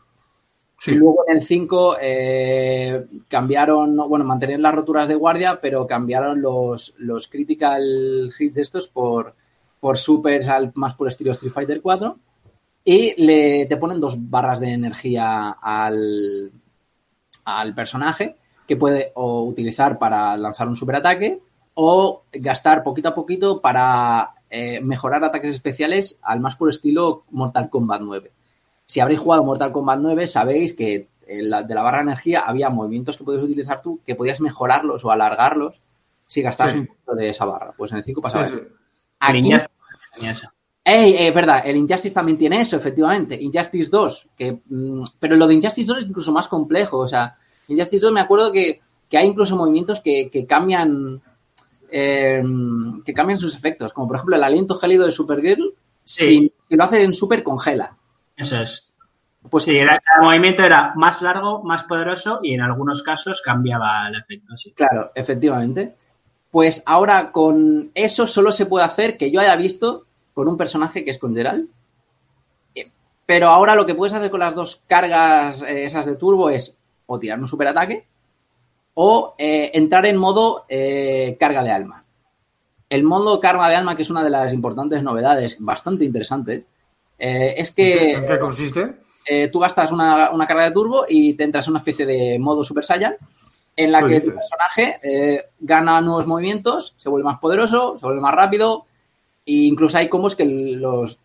[0.87, 6.41] Y luego en el 5 eh, cambiaron, bueno, mantenían las roturas de guardia, pero cambiaron
[6.41, 9.35] los, los critical hits estos por,
[9.79, 12.17] por supers al más puro estilo Street Fighter 4.
[12.83, 16.51] Y le, te ponen dos barras de energía al,
[17.45, 18.37] al personaje
[18.67, 21.41] que puede o utilizar para lanzar un superataque
[21.73, 27.69] o gastar poquito a poquito para eh, mejorar ataques especiales al más puro estilo Mortal
[27.69, 28.31] Kombat 9.
[28.85, 33.15] Si habréis jugado Mortal Kombat 9, sabéis que de la barra de energía había movimientos
[33.15, 35.79] que podías utilizar tú que podías mejorarlos o alargarlos
[36.27, 37.73] si gastabas un poquito de esa barra.
[37.77, 38.59] Pues en el 5 pasaba eso.
[39.19, 39.51] Aquí,
[40.83, 43.37] Ey, es verdad, el Injustice también tiene eso, efectivamente.
[43.39, 46.97] Injustice 2, que, mm, pero lo de Injustice 2 es incluso más complejo.
[46.97, 47.37] O sea,
[47.67, 51.21] Injustice 2 me acuerdo que, que hay incluso movimientos que, que cambian
[51.91, 52.43] eh,
[53.05, 56.83] que cambian sus efectos, como por ejemplo el aliento gélido de Supergirl sin, que lo
[56.83, 57.95] hace en super congela.
[58.35, 58.91] Eso es.
[59.49, 64.07] Pues sí, era, cada movimiento era más largo, más poderoso y en algunos casos cambiaba
[64.07, 64.55] el efecto.
[64.55, 64.71] Sí.
[64.71, 65.95] Claro, efectivamente.
[66.51, 71.03] Pues ahora con eso solo se puede hacer que yo haya visto con un personaje
[71.03, 71.69] que es con Geralt.
[72.75, 72.91] Eh,
[73.25, 76.77] Pero ahora lo que puedes hacer con las dos cargas eh, esas de turbo es
[77.07, 78.05] o tirar un superataque
[78.93, 82.03] o eh, entrar en modo eh, carga de alma.
[82.89, 86.65] El modo carga de alma, que es una de las importantes novedades, bastante interesante,
[87.17, 88.95] eh, es que ¿En qué consiste?
[89.51, 92.63] tú gastas una, una carga de turbo y te entras en una especie de modo
[92.63, 93.15] Super Saiyan
[93.75, 94.39] en la ¿Qué que tu dices?
[94.39, 98.85] personaje eh, gana nuevos movimientos, se vuelve más poderoso, se vuelve más rápido
[99.45, 101.17] e incluso hay combos que los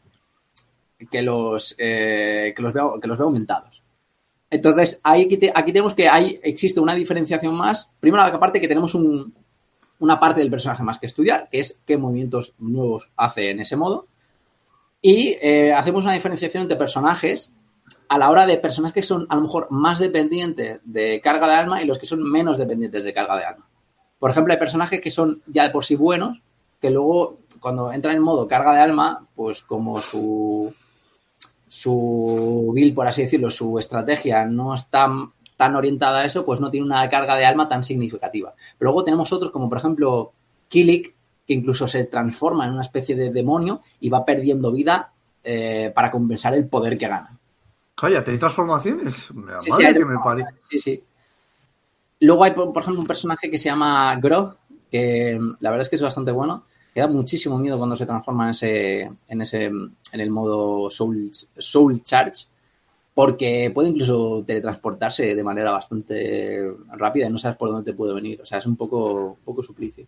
[1.11, 3.76] que los eh, que los veo que los veo aumentados.
[4.51, 7.91] Entonces, ahí aquí, te- aquí tenemos que hay, existe una diferenciación más.
[8.01, 9.35] Primero, aparte que tenemos un-
[9.99, 13.77] una parte del personaje más que estudiar, que es qué movimientos nuevos hace en ese
[13.77, 14.07] modo.
[15.03, 17.51] Y eh, hacemos una diferenciación entre personajes
[18.09, 21.55] a la hora de personajes que son a lo mejor más dependientes de carga de
[21.55, 23.67] alma y los que son menos dependientes de carga de alma.
[24.19, 26.41] Por ejemplo, hay personajes que son ya de por sí buenos,
[26.81, 30.73] que luego cuando entran en modo carga de alma, pues como su
[31.77, 35.13] su build, por así decirlo, su estrategia no está
[35.59, 38.55] tan orientada a eso, pues no tiene una carga de alma tan significativa.
[38.79, 40.33] Pero luego tenemos otros, como por ejemplo
[40.69, 41.15] Kilik,
[41.47, 45.13] que incluso se transforma en una especie de demonio y va perdiendo vida
[45.45, 47.39] eh, para compensar el poder que gana.
[47.95, 49.31] Cállate, ¿hay transformaciones?
[49.61, 50.47] Sí, sí, hay que me pare.
[50.71, 51.05] Sí, sí.
[52.21, 54.57] Luego hay, por por ejemplo, un personaje que se llama Grog,
[54.91, 56.65] que mm, la verdad es que es bastante bueno.
[56.97, 61.31] Que da muchísimo miedo cuando se transforma en ese, en ese, en el modo Soul,
[61.59, 62.47] Soul Charge,
[63.13, 68.15] porque puede incluso teletransportarse de manera bastante rápida y no sabes por dónde te puede
[68.15, 68.41] venir.
[68.41, 70.07] O sea, es un poco, un poco suplicio.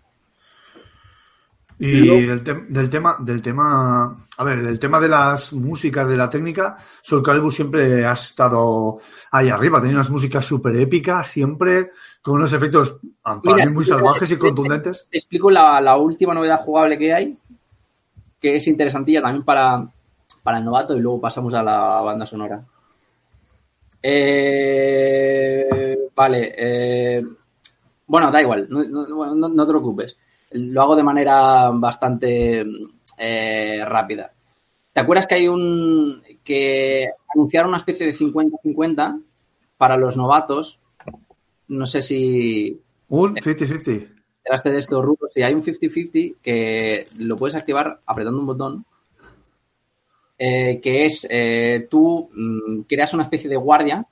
[1.80, 6.16] Y del, tem- del tema, del tema, a ver, del tema de las músicas, de
[6.16, 8.98] la técnica, Soul Calibur siempre ha estado
[9.30, 13.84] ahí arriba, tenía unas músicas súper épicas, siempre con unos efectos para Mira, mí muy
[13.84, 15.06] salvajes y te- contundentes.
[15.08, 17.38] Te explico la, la última novedad jugable que hay,
[18.40, 19.88] que es interesantilla también para,
[20.42, 22.60] para el novato y luego pasamos a la banda sonora.
[24.70, 26.54] Eh, vale.
[26.56, 27.24] eh,
[28.06, 30.16] bueno, da igual, no, no- no- no te preocupes.
[30.50, 32.64] Lo hago de manera bastante
[33.16, 34.32] eh, rápida.
[34.92, 36.22] ¿Te acuerdas que hay un.
[36.42, 39.22] que anunciaron una especie de 50-50
[39.76, 40.80] para los novatos?
[41.68, 44.08] No sé si Un 50-50.
[44.38, 48.84] enteraste de esto, Rulo, si hay un 50-50 que lo puedes activar apretando un botón,
[50.38, 54.06] eh, que es eh, tú mm, creas una especie de guardia,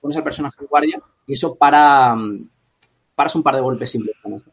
[0.00, 2.48] pones al personaje de guardia y eso para mm,
[3.14, 4.50] paras un par de golpes simples con eso,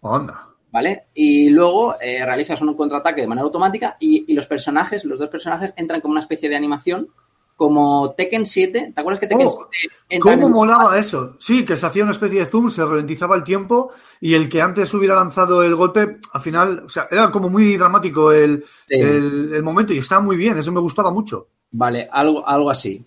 [0.00, 0.48] Onda.
[0.72, 1.04] ¿Vale?
[1.14, 5.28] Y luego eh, realizas un contraataque de manera automática y, y los personajes, los dos
[5.28, 7.08] personajes entran como una especie de animación
[7.54, 11.36] como Tekken 7, ¿te acuerdas que Tekken Oh, 7 entran ¿Cómo en- molaba eso?
[11.38, 14.60] Sí, que se hacía una especie de zoom, se ralentizaba el tiempo y el que
[14.60, 18.94] antes hubiera lanzado el golpe, al final, o sea, era como muy dramático el, Sí.
[18.98, 21.46] el, el momento y estaba muy bien, eso me gustaba mucho.
[21.70, 23.04] Vale, algo, algo así.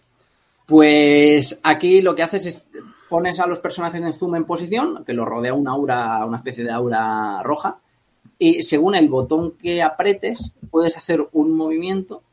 [0.65, 2.65] Pues aquí lo que haces es
[3.09, 6.63] pones a los personajes en zoom en posición, que los rodea una aura, una especie
[6.63, 7.77] de aura roja,
[8.37, 12.23] y según el botón que apretes, puedes hacer un movimiento,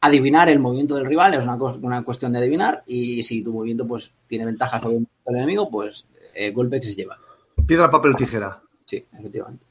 [0.00, 3.86] adivinar el movimiento del rival, es una, una cuestión de adivinar, y si tu movimiento
[3.86, 7.18] pues tiene ventaja sobre el enemigo, pues eh, golpe que se lleva.
[7.66, 8.60] Piedra, papel tijera.
[8.84, 9.64] Sí, efectivamente.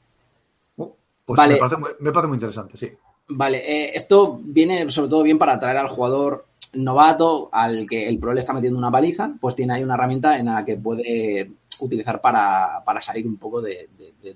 [0.78, 0.96] Oh,
[1.26, 1.54] Pues Vale.
[1.54, 2.90] me, parece, muy- me parece muy interesante, sí.
[3.28, 8.18] Vale, eh, esto viene sobre todo bien para atraer al jugador novato, al que el
[8.18, 11.50] pro le está metiendo una paliza, pues tiene ahí una herramienta en la que puede
[11.80, 13.88] utilizar para, para salir un poco de,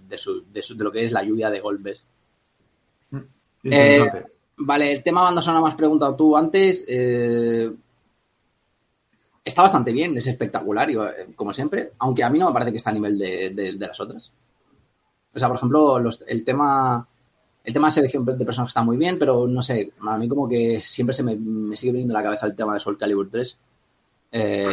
[0.09, 2.03] de- su- de su- de lo que es la lluvia de golpes.
[3.63, 4.33] Interesante.
[4.59, 6.85] Vale, el tema banda sonora me has preguntado tú antes.
[6.89, 7.71] eh,
[9.45, 10.97] está bastante bien, es espectacular, eh,
[11.37, 14.31] como siempre, aunque a mí no me parece que está a nivel de las otras.
[15.35, 17.07] O sea, por ejemplo, los- el tema
[17.67, 20.49] el tema de selección de personajes está muy bien, pero no sé, a mí como
[20.49, 23.29] que siempre se me, me sigue viniendo a la cabeza el tema de Soul Calibur
[23.29, 23.59] 3,
[24.31, 24.65] eh,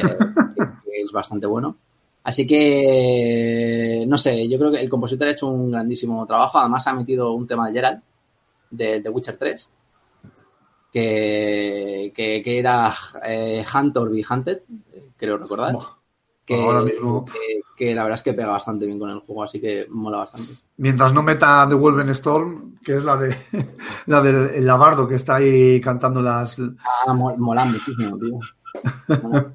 [0.56, 1.76] que, que es bastante bueno.
[2.24, 6.60] Así que, no sé, yo creo que el compositor ha hecho un grandísimo trabajo.
[6.60, 8.04] Además, ha metido un tema de Geralt,
[8.70, 9.70] de The Witcher 3,
[10.92, 12.94] que, que, que era
[13.26, 14.62] eh, Hunt or Be Hunted,
[14.94, 15.76] eh, creo recordar.
[16.46, 17.24] Que, ahora mismo.
[17.26, 20.18] que, que la verdad es que pega bastante bien con el juego, así que mola
[20.18, 20.52] bastante.
[20.78, 23.36] Mientras no meta The Wolven Storm, que es la de
[24.08, 26.60] la del el labardo que está ahí cantando las.
[27.08, 28.40] Ah, mo- mola muchísimo, tío.
[29.22, 29.54] Mola.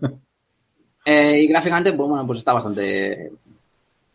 [1.05, 3.32] Eh, y gráficamente, pues bueno, pues está bastante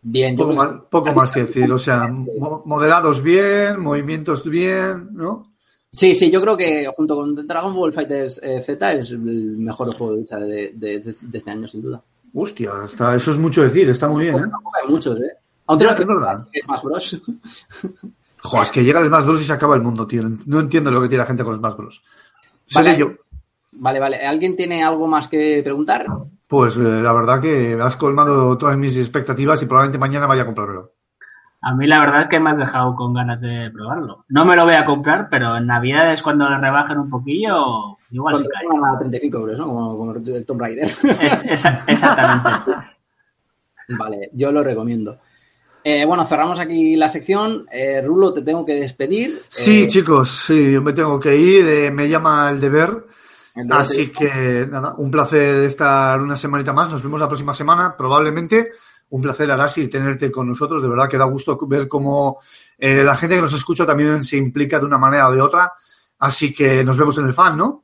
[0.02, 0.36] bien.
[0.36, 5.10] Yo Poco que más, poco más que decir, o sea, mo- modelados bien, movimientos bien,
[5.12, 5.54] ¿no?
[5.92, 9.94] Sí, sí, yo creo que junto con Dragon Ball Fighters eh, Z es el mejor
[9.96, 12.02] juego de lucha de, de- de- de este año, sin duda.
[12.34, 14.52] Hostia, está, eso es mucho decir, está muy bien, ¿eh?
[14.84, 15.38] Hay muchos, ¿eh?
[15.68, 16.46] Aunque es verdad.
[16.52, 17.22] es más Bros.
[18.44, 20.24] Joder, es que llega el Smash Bros y se acaba el mundo, tío.
[20.48, 22.04] No entiendo lo que tiene la gente con Smash Bros.
[22.74, 22.90] Vale.
[22.90, 23.12] Seré yo.
[23.74, 24.18] Vale, vale.
[24.18, 26.06] ¿Alguien tiene algo más que preguntar?
[26.48, 30.46] Pues eh, la verdad que has colmado todas mis expectativas y probablemente mañana vaya a
[30.46, 30.92] comprármelo.
[31.62, 34.26] A mí la verdad es que me has dejado con ganas de probarlo.
[34.28, 38.34] No me lo voy a comprar, pero en Navidades cuando le rebajen un poquillo, igual
[38.36, 38.96] Cuando cae.
[38.96, 39.66] a 35 euros, ¿no?
[39.66, 40.86] Como, como el Tomb Raider.
[40.90, 42.72] Es- esa- exactamente.
[43.98, 45.18] Vale, yo lo recomiendo.
[45.84, 47.66] Eh, bueno, cerramos aquí la sección.
[47.72, 49.42] Eh, Rulo, te tengo que despedir.
[49.50, 53.06] Sí, Eh, chicos, sí, yo me tengo que ir, eh, me llama el deber.
[53.56, 56.90] el Así que nada, un placer estar una semanita más.
[56.90, 58.72] Nos vemos la próxima semana, probablemente.
[59.10, 60.82] Un placer, Arasi, tenerte con nosotros.
[60.82, 62.40] De verdad que da gusto ver cómo
[62.78, 65.74] eh, la gente que nos escucha también se implica de una manera o de otra.
[66.20, 67.84] Así que nos vemos en el fan, ¿no?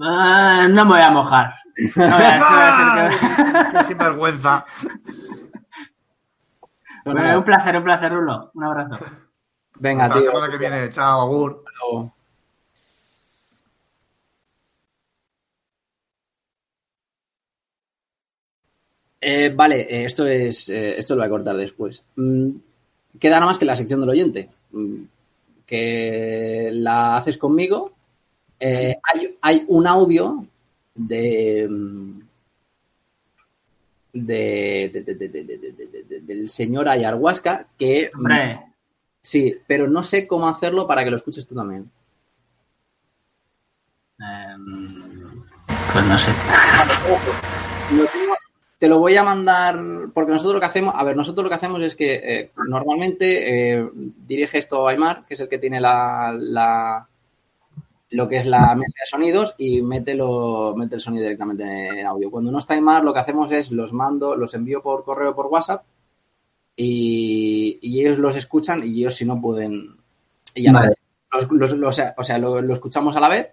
[0.00, 1.54] Ah, no me voy a mojar.
[1.96, 2.04] No
[7.04, 8.50] voy un placer, un placer, Rulo.
[8.54, 9.04] Un abrazo.
[9.76, 10.88] Venga, Hasta la semana que viene.
[10.90, 11.64] Chao, Agur.
[11.66, 12.12] Hasta luego.
[19.22, 22.04] Eh, vale, eh, esto es eh, esto lo voy a cortar después.
[22.16, 22.50] Mm,
[23.18, 25.02] queda nada más que la sección del oyente, mm,
[25.66, 27.92] que la haces conmigo.
[28.60, 30.46] Hay, un audio
[30.94, 31.68] de,
[34.12, 38.10] de, del señor ayahuasca que...
[39.22, 41.90] Sí, pero no sé cómo hacerlo para que lo escuches tú también.
[45.92, 46.30] Pues no sé.
[48.78, 49.78] Te lo voy a mandar,
[50.14, 53.90] porque nosotros lo que hacemos, a ver, nosotros lo que hacemos es que normalmente
[54.26, 57.06] dirige esto Aymar, que es el que tiene la, la
[58.10, 61.64] lo que es la mesa de sonidos y mete, lo, mete el sonido directamente
[62.00, 62.30] en audio.
[62.30, 65.46] Cuando no está Aymar, lo que hacemos es los mando, los envío por correo por
[65.46, 65.84] WhatsApp
[66.76, 69.96] y, y ellos los escuchan y ellos si no pueden
[70.54, 70.94] y a la Vale.
[71.32, 73.52] los- los- los- o sea, lo, lo escuchamos a la vez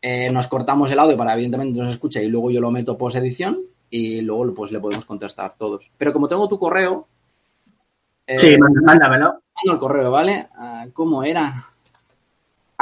[0.00, 2.98] eh, nos cortamos el audio para evidentemente no se escuche y luego yo lo meto
[2.98, 5.90] post edición y luego pues le podemos contestar todos.
[5.98, 7.06] Pero como tengo tu correo,
[8.26, 9.26] eh, Sí, mándamelo.
[9.54, 10.48] mando el correo, ¿vale?
[10.56, 11.66] Ah, ¿Cómo era?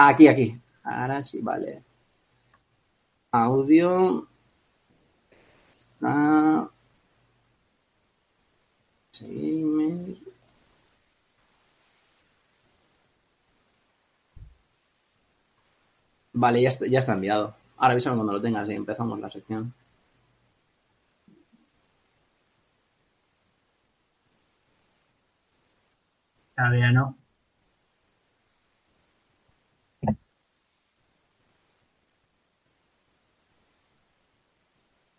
[0.08, 0.58] Aquí, aquí.
[0.82, 1.82] Ahora sí, vale.
[3.32, 4.28] Audio.
[6.02, 6.68] Ah.
[9.12, 10.16] Seguime.
[16.32, 17.54] Vale, ya está, ya está enviado.
[17.76, 19.72] Ahora avísame cuando lo tengas y empezamos la sección.
[26.54, 27.19] Todavía no.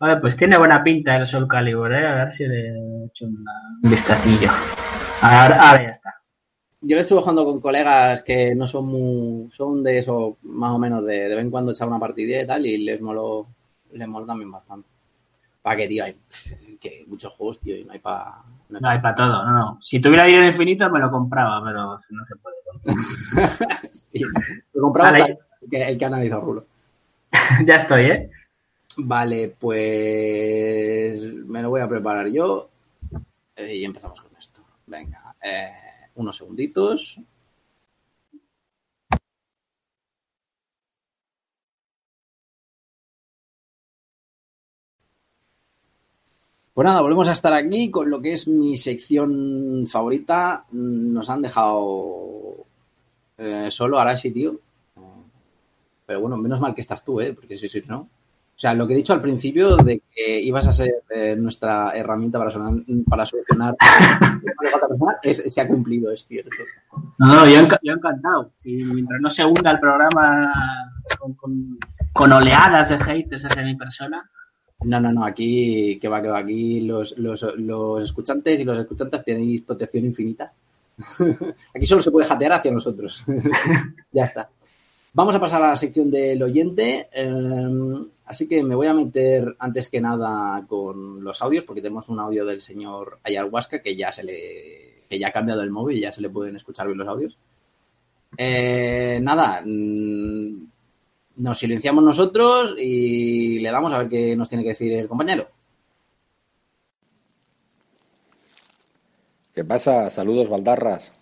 [0.02, 2.04] Vale, pues tiene buena pinta el Soul Calibur, ¿eh?
[2.04, 4.50] A ver si le he hecho una- un vistacillo.
[5.20, 6.14] Ahora, ahora ya está.
[6.80, 10.78] Yo le estuve jugando con colegas que no son muy, son de eso, más o
[10.80, 13.46] menos, de, de vez en cuando echar una partidilla y tal, y les moló,
[13.92, 14.88] les moló también bastante.
[15.62, 16.02] ¿Para qué, tío?
[16.04, 16.16] Hay
[16.80, 18.38] que muchos juegos, tío, y no hay para...
[18.70, 19.78] No hay para todo, no, no.
[19.82, 22.56] Si tuviera dinero infinito me lo compraba, pero no se puede.
[23.92, 24.20] Sí,
[24.74, 25.38] lo compraba hasta el
[25.70, 26.66] que, el que analizó Rulo.
[27.66, 28.30] ya estoy, ¿eh?
[28.96, 32.68] Vale, pues me lo voy a preparar yo
[33.56, 34.62] eh, y empezamos con esto.
[34.86, 35.72] Venga, eh,
[36.16, 37.18] unos segunditos.
[46.74, 50.64] Pues nada, volvemos a estar aquí con lo que es mi sección favorita.
[50.72, 52.66] Nos han dejado
[53.38, 54.58] eh, solo Arashi, tío.
[56.06, 57.32] Pero bueno, menos mal que estás tú, ¿eh?
[57.34, 58.08] Porque sí, sí, ¿no?
[58.54, 61.90] O sea, lo que he dicho al principio de que ibas a ser eh, nuestra
[61.96, 63.74] herramienta para, sonar- para solucionar
[65.22, 66.50] es- se ha cumplido, es cierto.
[67.18, 68.50] No, no, yo, yo encantado.
[68.58, 70.52] Si mientras no se hunda el programa
[71.18, 71.78] con, con,
[72.12, 74.28] con oleadas de haters hacia mi persona.
[74.84, 78.78] No, no, no, aquí, que va, que va, aquí los, los, los escuchantes y los
[78.78, 80.52] escuchantes tenéis protección infinita.
[81.74, 83.24] aquí solo se puede jatear hacia nosotros.
[84.12, 84.48] ya está.
[85.14, 87.08] Vamos a pasar a la sección del oyente.
[87.12, 92.08] eh, así que me voy a meter antes que nada con los audios, porque tenemos
[92.08, 96.00] un audio del señor Ayahuasca que ya se le que ya ha cambiado el móvil
[96.00, 97.36] ya se le pueden escuchar bien los audios.
[98.36, 100.66] Eh, nada, mm,
[101.36, 105.48] nos silenciamos nosotros y le damos a ver qué nos tiene que decir el compañero.
[109.54, 110.08] ¿Qué pasa?
[110.08, 111.12] Saludos, Baldarras.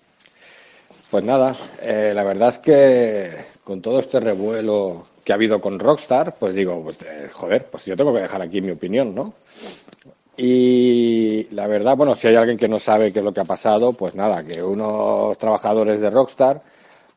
[1.11, 3.31] Pues nada, eh, la verdad es que
[3.65, 7.85] con todo este revuelo que ha habido con Rockstar, pues digo, pues eh, joder, pues
[7.85, 9.35] yo tengo que dejar aquí mi opinión, ¿no?
[10.37, 13.45] Y la verdad, bueno, si hay alguien que no sabe qué es lo que ha
[13.45, 16.63] pasado, pues nada, que unos trabajadores de Rockstar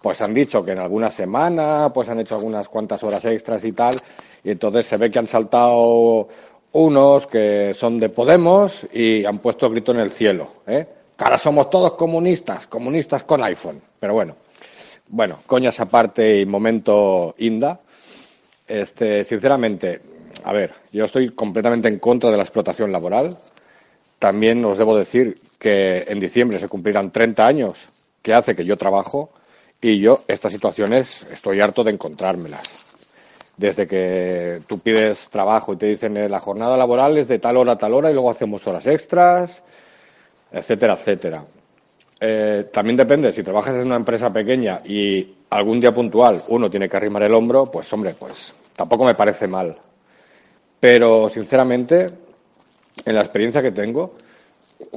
[0.01, 3.71] pues han dicho que en alguna semana pues han hecho algunas cuantas horas extras y
[3.71, 3.95] tal,
[4.43, 6.27] y entonces se ve que han saltado
[6.73, 10.85] unos que son de Podemos y han puesto grito en el cielo, ¿eh?
[11.17, 13.81] Que ahora somos todos comunistas, comunistas con iPhone.
[13.97, 14.35] Pero bueno,
[15.07, 17.79] bueno, coñas aparte y momento Inda.
[18.73, 20.01] Este, sinceramente,
[20.43, 23.37] a ver, yo estoy completamente en contra de la explotación laboral.
[24.17, 27.87] También os debo decir que en diciembre se cumplirán 30 años
[28.23, 29.29] que hace que yo trabajo
[29.79, 32.63] y yo estas situaciones estoy harto de encontrármelas.
[33.57, 37.57] Desde que tú pides trabajo y te dicen eh, la jornada laboral es de tal
[37.57, 39.61] hora a tal hora y luego hacemos horas extras,
[40.51, 41.43] etcétera, etcétera.
[42.19, 46.87] Eh, también depende, si trabajas en una empresa pequeña y algún día puntual uno tiene
[46.87, 49.75] que arrimar el hombro, pues hombre, pues tampoco me parece mal.
[50.79, 52.09] Pero, sinceramente,
[53.05, 54.15] en la experiencia que tengo,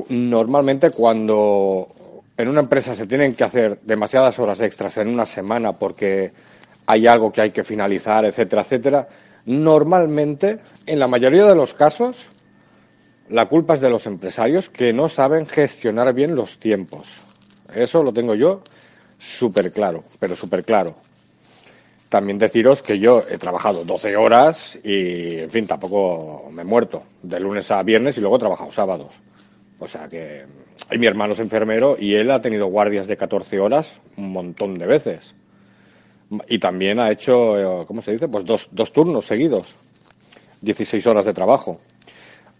[0.08, 1.88] normalmente cuando
[2.36, 6.32] en una empresa se tienen que hacer demasiadas horas extras en una semana porque
[6.86, 9.08] hay algo que hay que finalizar, etcétera, etcétera,
[9.46, 12.28] normalmente, en la mayoría de los casos,
[13.28, 17.20] la culpa es de los empresarios que no saben gestionar bien los tiempos.
[17.74, 18.62] Eso lo tengo yo
[19.18, 20.94] súper claro, pero súper claro.
[22.08, 27.02] También deciros que yo he trabajado 12 horas y, en fin, tampoco me he muerto.
[27.22, 29.12] De lunes a viernes y luego he trabajado sábados.
[29.78, 30.46] O sea que.
[30.90, 34.78] Y mi hermano es enfermero y él ha tenido guardias de 14 horas un montón
[34.78, 35.34] de veces.
[36.48, 38.28] Y también ha hecho, ¿cómo se dice?
[38.28, 39.74] Pues dos, dos turnos seguidos.
[40.60, 41.80] 16 horas de trabajo.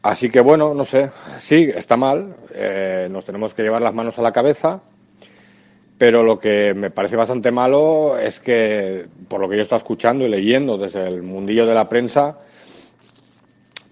[0.06, 2.36] Así que bueno, no sé, sí, está mal.
[2.54, 4.80] Eh, nos tenemos que llevar las manos a la cabeza
[5.98, 9.78] pero lo que me parece bastante malo es que, por lo que yo he estado
[9.78, 12.38] escuchando y leyendo desde el mundillo de la prensa,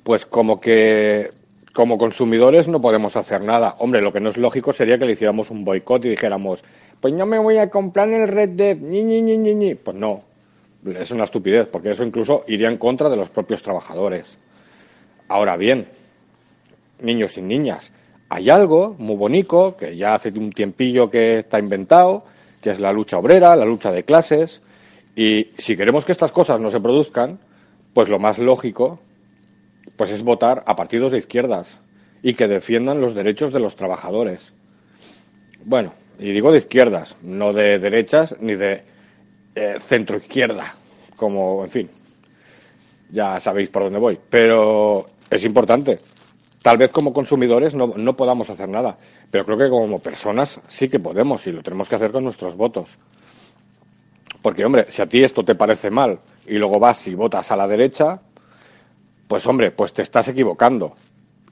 [0.02, 1.30] pues como que
[1.72, 3.76] como consumidores no podemos hacer nada.
[3.78, 6.62] Hombre, lo que no es lógico sería que le hiciéramos un boicot y dijéramos,
[7.00, 9.74] pues no me voy a comprar el Red Dead, ni, ni, ni, ni, ni.
[9.74, 10.22] Pues no,
[10.84, 14.38] es una estupidez, porque eso incluso iría en contra de los propios trabajadores.
[15.26, 15.88] Ahora bien,
[17.04, 17.92] niños y niñas,
[18.28, 22.24] hay algo muy bonito que ya hace un tiempillo que está inventado,
[22.62, 24.62] que es la lucha obrera, la lucha de clases,
[25.14, 27.38] y si queremos que estas cosas no se produzcan,
[27.92, 28.98] pues lo más lógico
[29.96, 31.78] pues es votar a partidos de izquierdas
[32.22, 34.52] y que defiendan los derechos de los trabajadores.
[35.64, 38.82] Bueno, y digo de izquierdas, no de derechas ni de
[39.54, 40.74] eh, centro izquierda,
[41.16, 41.90] como, en fin,
[43.10, 44.18] ya sabéis por dónde voy.
[44.28, 45.98] Pero es importante,
[46.64, 48.96] Tal vez como consumidores no, no podamos hacer nada,
[49.30, 52.56] pero creo que como personas sí que podemos y lo tenemos que hacer con nuestros
[52.56, 52.88] votos.
[54.40, 57.56] Porque, hombre, si a ti esto te parece mal y luego vas y votas a
[57.56, 58.18] la derecha,
[59.28, 60.94] pues, hombre, pues te estás equivocando.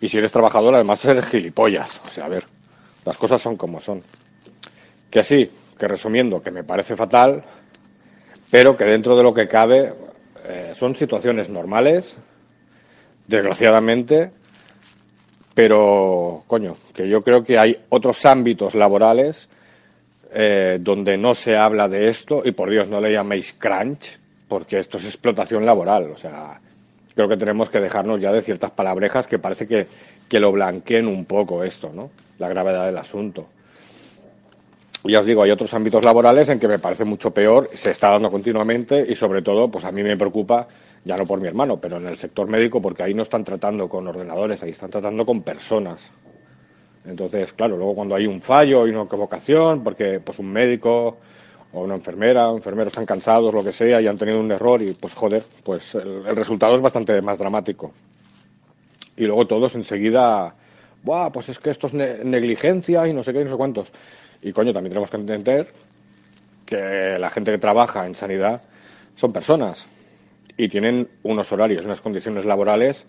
[0.00, 2.00] Y si eres trabajador, además eres gilipollas.
[2.06, 2.44] O sea, a ver,
[3.04, 4.02] las cosas son como son.
[5.10, 7.44] Que sí, que resumiendo, que me parece fatal,
[8.50, 9.92] pero que dentro de lo que cabe
[10.46, 12.16] eh, son situaciones normales,
[13.26, 14.40] desgraciadamente,
[15.54, 19.48] pero, coño, que yo creo que hay otros ámbitos laborales
[20.34, 24.18] eh, donde no se habla de esto y por Dios no le llaméis crunch
[24.48, 26.10] porque esto es explotación laboral.
[26.10, 26.60] O sea,
[27.14, 29.86] creo que tenemos que dejarnos ya de ciertas palabrejas que parece que,
[30.28, 32.10] que lo blanqueen un poco esto, ¿no?
[32.38, 33.46] La gravedad del asunto.
[35.04, 38.10] Ya os digo, hay otros ámbitos laborales en que me parece mucho peor, se está
[38.10, 40.68] dando continuamente y sobre todo, pues a mí me preocupa,
[41.04, 43.88] ya no por mi hermano, pero en el sector médico, porque ahí no están tratando
[43.88, 46.12] con ordenadores, ahí están tratando con personas.
[47.04, 51.18] Entonces, claro, luego cuando hay un fallo, hay una equivocación, porque pues un médico
[51.72, 54.80] o una enfermera, un enfermero están cansados, lo que sea, y han tenido un error
[54.82, 57.92] y pues joder, pues el, resultado es bastante más dramático.
[59.16, 60.54] Y luego todos enseguida,
[61.02, 63.56] Buah, pues es que esto es ne negligencia y no sé qué y no sé
[63.56, 63.92] cuántos.
[64.42, 65.68] Y coño, también tenemos que entender
[66.66, 68.62] que la gente que trabaja en sanidad
[69.14, 69.86] son personas
[70.56, 73.06] y tienen unos horarios, unas condiciones laborales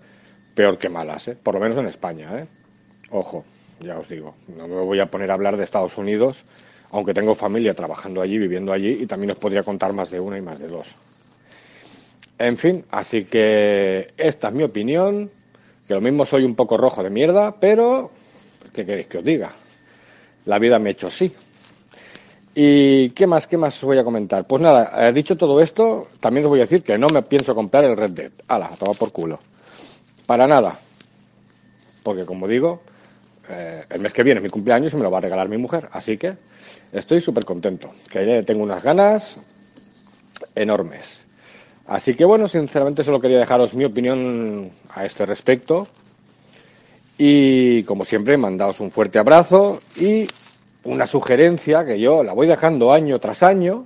[0.53, 1.38] peor que malas, ¿eh?
[1.41, 2.39] por lo menos en España.
[2.39, 2.45] ¿eh?
[3.10, 3.43] Ojo,
[3.80, 6.45] ya os digo, no me voy a poner a hablar de Estados Unidos,
[6.91, 10.38] aunque tengo familia trabajando allí, viviendo allí, y también os podría contar más de una
[10.38, 10.95] y más de dos.
[12.38, 15.31] En fin, así que esta es mi opinión,
[15.88, 18.11] que lo mismo soy un poco rojo de mierda, pero
[18.73, 19.53] ¿qué queréis que os diga?
[20.45, 21.32] La vida me ha hecho así.
[22.56, 24.45] ¿Y qué más, qué más os voy a comentar?
[24.45, 27.56] Pues nada, eh, dicho todo esto, también os voy a decir que no me pienso
[27.56, 28.32] comprar el Red Dead.
[28.48, 29.40] Ala, toma por culo.
[30.28, 30.78] Para nada.
[32.03, 32.82] Porque como digo,
[33.49, 35.57] eh, el mes que viene es mi cumpleaños y me lo va a regalar mi
[35.57, 35.90] mujer.
[35.91, 36.36] Así que
[36.91, 37.90] estoy súper contento.
[38.10, 39.40] Que tengo unas ganas
[40.53, 41.24] enormes.
[41.88, 45.88] Así que bueno, sinceramente solo quería dejaros mi opinión a este respecto.
[47.26, 50.28] Y como siempre, mandaos un fuerte abrazo y
[50.84, 53.86] una sugerencia que yo la voy dejando año tras año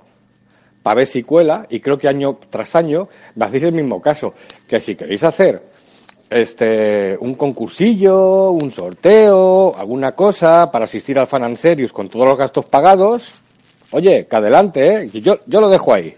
[0.82, 3.06] para ver si cuela y creo que año tras año
[3.36, 4.34] me hacéis el mismo caso,
[4.66, 5.62] que si queréis hacer
[6.28, 12.26] este un concursillo, un sorteo, alguna cosa para asistir al Fan and Serious con todos
[12.26, 13.34] los gastos pagados,
[13.92, 15.10] oye, que adelante, ¿eh?
[15.12, 16.12] yo, yo lo dejo ahí.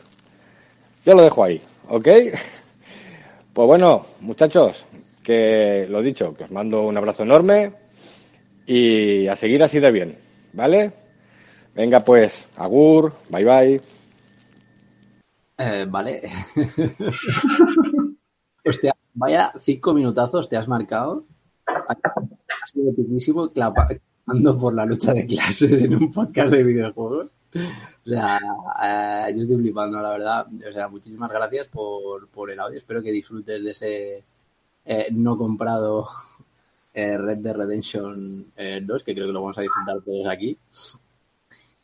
[1.04, 1.60] Yo lo dejo ahí,
[1.90, 2.08] ¿ok?
[3.52, 4.86] Pues bueno, muchachos,
[5.22, 7.72] que lo dicho, que os mando un abrazo enorme
[8.66, 10.18] y a seguir así de bien,
[10.52, 10.92] ¿vale?
[11.74, 13.80] Venga pues, agur, bye bye.
[15.58, 16.22] Eh, vale.
[18.64, 21.26] Hostia, vaya cinco minutazos te has marcado.
[21.66, 27.30] Ha sido piquísimo clavando por la lucha de clases en un podcast de videojuegos.
[27.54, 28.38] O sea,
[28.82, 30.46] eh, yo estoy flipando, la verdad.
[30.68, 32.78] O sea, muchísimas gracias por, por el audio.
[32.78, 34.24] Espero que disfrutes de ese
[34.84, 36.08] eh, no comprado
[36.94, 38.52] eh, Red Dead Redemption
[38.82, 40.58] 2, que creo que lo vamos a disfrutar todos aquí.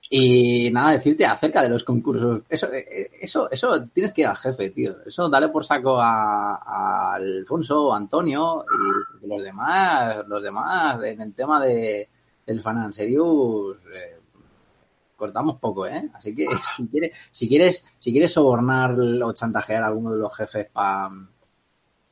[0.08, 2.42] Y nada, decirte acerca de los concursos.
[2.48, 4.96] Eso, eh, eso, eso tienes que ir al jefe, tío.
[5.04, 8.64] Eso dale por saco a, Alfonso, a Antonio
[9.22, 12.08] y los demás, los demás en el tema de
[12.46, 14.20] el Fan Serious eh,
[15.16, 16.08] cortamos poco, ¿eh?
[16.14, 16.46] Así que
[16.76, 21.08] si quieres, si quieres, si quieres sobornar o chantajear a alguno de los jefes para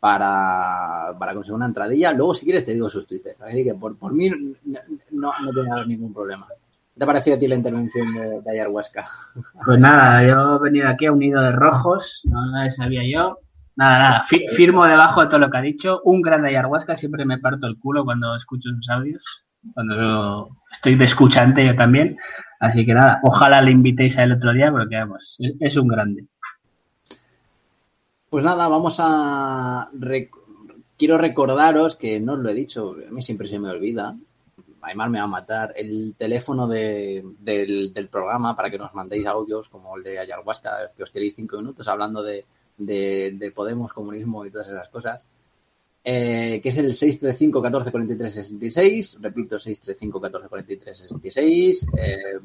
[0.04, 3.36] para conseguir una entradilla, luego si quieres te digo sus Twitter.
[3.40, 6.46] Así que por, por mí no, no, no ningún problema.
[6.46, 9.06] ¿Qué te ha parecido a ti la intervención de, de Ayahuasca?
[9.64, 13.38] Pues nada, yo he venido aquí a un nido de rojos, no sabía yo.
[13.76, 14.24] Nada, nada,
[14.54, 16.02] firmo debajo de todo lo que ha dicho.
[16.04, 19.22] Un gran Ayahuasca, siempre me parto el culo cuando escucho sus audios,
[19.72, 22.18] cuando estoy de escuchante yo también.
[22.60, 26.26] Así que nada, ojalá le invitéis a él otro día porque vamos, es, un grande.
[28.34, 29.88] Pues nada, vamos a...
[30.98, 34.16] Quiero recordaros que no os lo he dicho, a mí siempre se me olvida,
[34.80, 39.68] Aymar me va a matar, el teléfono de, del, programa para que nos mandéis audios
[39.68, 42.44] como el de Ayahuasca, que os queréis cinco minutos hablando de,
[42.76, 45.24] de, Podemos, comunismo y todas esas cosas,
[46.02, 52.40] eh, que es el 635 14 43 66, repito, 635 14 43 66, eh,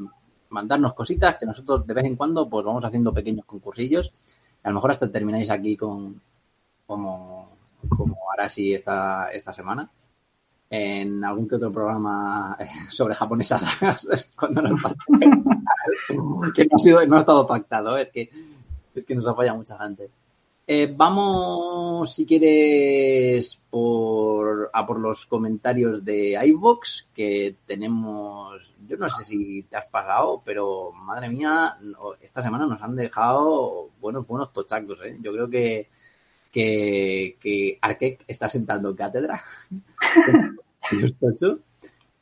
[0.50, 4.14] mandarnos cositas que nosotros de vez en cuando pues vamos haciendo pequeños concursillos,
[4.64, 6.22] a lo mejor hasta termináis aquí con
[6.86, 7.50] como,
[7.88, 9.90] como ahora sí esta, esta semana.
[10.72, 14.82] En algún que otro programa eh, sobre japonesadas cuando nos
[16.54, 18.30] que no ha sido no ha estado pactado es que
[18.94, 20.12] es que nos apoya mucha gente
[20.72, 29.10] eh, vamos si quieres por a por los comentarios de iVox que tenemos yo no
[29.10, 31.76] sé si te has pagado pero madre mía
[32.22, 35.18] esta semana nos han dejado buenos buenos tochacos ¿eh?
[35.22, 35.90] yo creo que
[36.52, 39.44] que, que Arquette está sentando cátedra.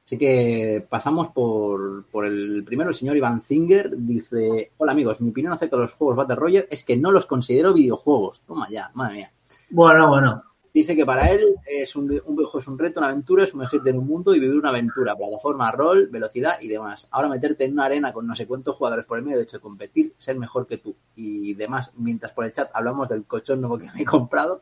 [0.08, 3.92] Así que pasamos por, por el primero, el señor Iván Zinger.
[3.98, 7.26] Dice: Hola amigos, mi opinión acerca de los juegos Battle Royale es que no los
[7.26, 8.40] considero videojuegos.
[8.48, 9.32] Toma ya, madre mía.
[9.70, 10.44] Bueno, bueno.
[10.74, 13.98] Dice que para él es un, un es un reto, una aventura, es sumergirte en
[13.98, 17.10] un mundo y vivir una aventura, plataforma, rol, velocidad y demás.
[17.12, 19.58] Ahora meterte en una arena con no sé cuántos jugadores por el medio de hecho
[19.58, 21.92] de competir, ser mejor que tú y demás.
[21.98, 24.62] Mientras por el chat hablamos del colchón nuevo que me he comprado,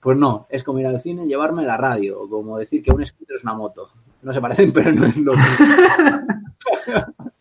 [0.00, 2.92] pues no, es como ir al cine y llevarme la radio, o como decir que
[2.92, 3.90] un scooter es una moto.
[4.22, 5.66] No se parecen, pero no es lo mismo.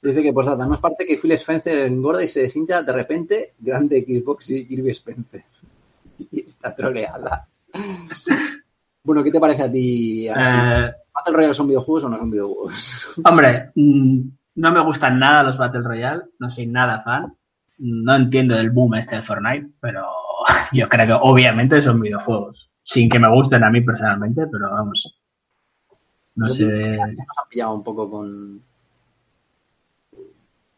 [0.00, 4.04] Dice que, pues nada, parece que Phil Spencer engorda y se deshincha de repente, grande
[4.06, 5.44] Xbox y Kirby Spencer.
[6.32, 7.46] Y está troleada.
[9.04, 10.26] Bueno, ¿qué te parece a ti?
[10.26, 13.20] Eh, ¿Battle Royale son videojuegos o no son videojuegos?
[13.24, 14.20] Hombre, mm,
[14.56, 17.32] no me gustan nada los Battle Royale, no soy nada fan.
[17.78, 20.08] No entiendo el boom este de Fortnite, pero
[20.72, 22.68] yo creo que obviamente son videojuegos.
[22.82, 25.17] Sin que me gusten a mí personalmente, pero vamos.
[26.38, 26.64] No sé.
[26.64, 28.62] Nos ha pillado un poco con.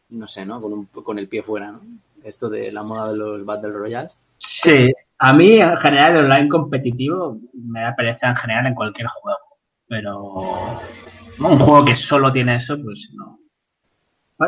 [0.09, 0.59] No sé, ¿no?
[0.59, 1.81] Con, con el pie fuera, ¿no?
[2.23, 4.15] Esto de la moda de los Battle Royales.
[4.39, 9.07] Sí, a mí en general el online competitivo me da pereza en general en cualquier
[9.07, 9.39] juego.
[9.87, 10.33] Pero
[11.39, 13.39] un juego que solo tiene eso, pues no.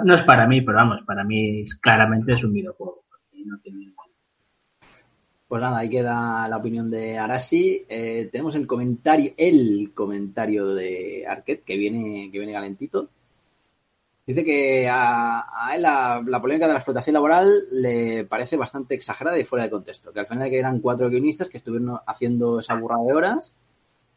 [0.03, 3.03] No es para mí, pero vamos, para mí claramente es un videojuego.
[3.45, 3.92] No tiene
[5.47, 7.85] pues nada, ahí queda la opinión de Arashi.
[7.87, 13.09] Eh, tenemos el comentario, el comentario de Arquette, que viene, que viene calentito.
[14.25, 19.43] Dice que a, él la, polémica de la explotación laboral le parece bastante exagerada y
[19.43, 20.13] fuera de contexto.
[20.13, 23.53] Que al final eran cuatro guionistas que estuvieron haciendo esa burra de horas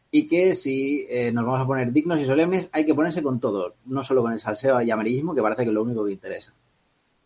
[0.09, 3.39] y que si eh, nos vamos a poner dignos y solemnes, hay que ponerse con
[3.41, 6.13] todo, no solo con el salseo y amarillismo, que parece que es lo único que
[6.13, 6.53] interesa.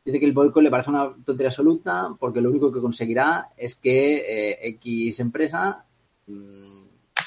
[0.04, 3.76] Dice que el boicot le parece una tontería absoluta porque lo único que conseguirá es
[3.76, 5.86] que eh, X empresa,
[6.28, 6.84] mm,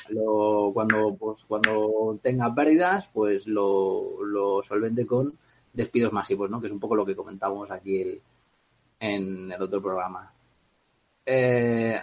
[0.09, 5.33] lo- cuando, pues, cuando tenga pérdidas, pues lo, solvente con
[5.73, 6.61] despidos masivos, ¿no?
[6.61, 8.21] que es un poco lo que comentábamos aquí el-
[9.01, 10.33] en el otro programa.
[11.27, 12.01] Eh,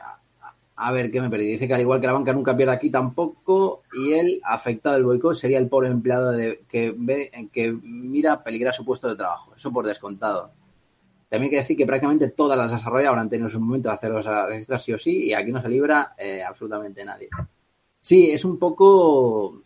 [0.77, 1.47] a ver, ¿qué me perdí?
[1.51, 5.05] Dice que al igual que la banca nunca pierde aquí tampoco, y el afectado del
[5.05, 9.53] boicot sería el pobre empleado de, que, ve, que mira peligrar su puesto de trabajo.
[9.55, 10.51] Eso por descontado.
[11.31, 14.11] También hay que decir que prácticamente todas las desarrolladoras han tenido su momento de hacer
[14.11, 17.29] los extras sí o sí, y aquí no se libra eh, absolutamente nadie.
[18.01, 19.63] Sí, es un poco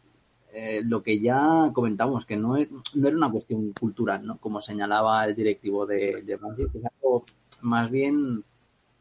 [0.53, 4.37] eh, lo que ya comentamos, que no, es, no era una cuestión cultural, ¿no?
[4.37, 7.25] Como señalaba el directivo de, de que es algo
[7.61, 8.43] más bien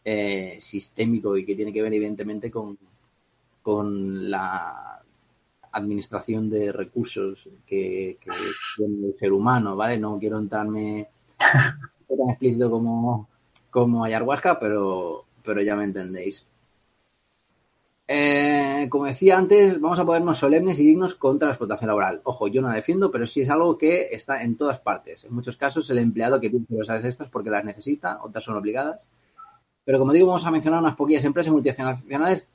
[0.02, 2.78] eh, sistémico y que tiene que ver evidentemente con,
[3.60, 5.02] con la
[5.70, 8.30] administración de recursos que, que
[8.78, 9.98] tiene el ser humano, ¿vale?
[9.98, 11.08] No quiero entrarme
[12.08, 13.28] tan explícito como,
[13.70, 16.44] como ayahuasca, pero, pero ya me entendéis.
[18.06, 22.20] Eh, como decía antes, vamos a ponernos solemnes y dignos contra la explotación laboral.
[22.24, 25.24] Ojo, yo no la defiendo, pero sí es algo que está en todas partes.
[25.24, 29.06] En muchos casos, el empleado que pide horas extras porque las necesita, otras son obligadas.
[29.84, 32.46] Pero como digo, vamos a mencionar unas poquillas empresas multinacionales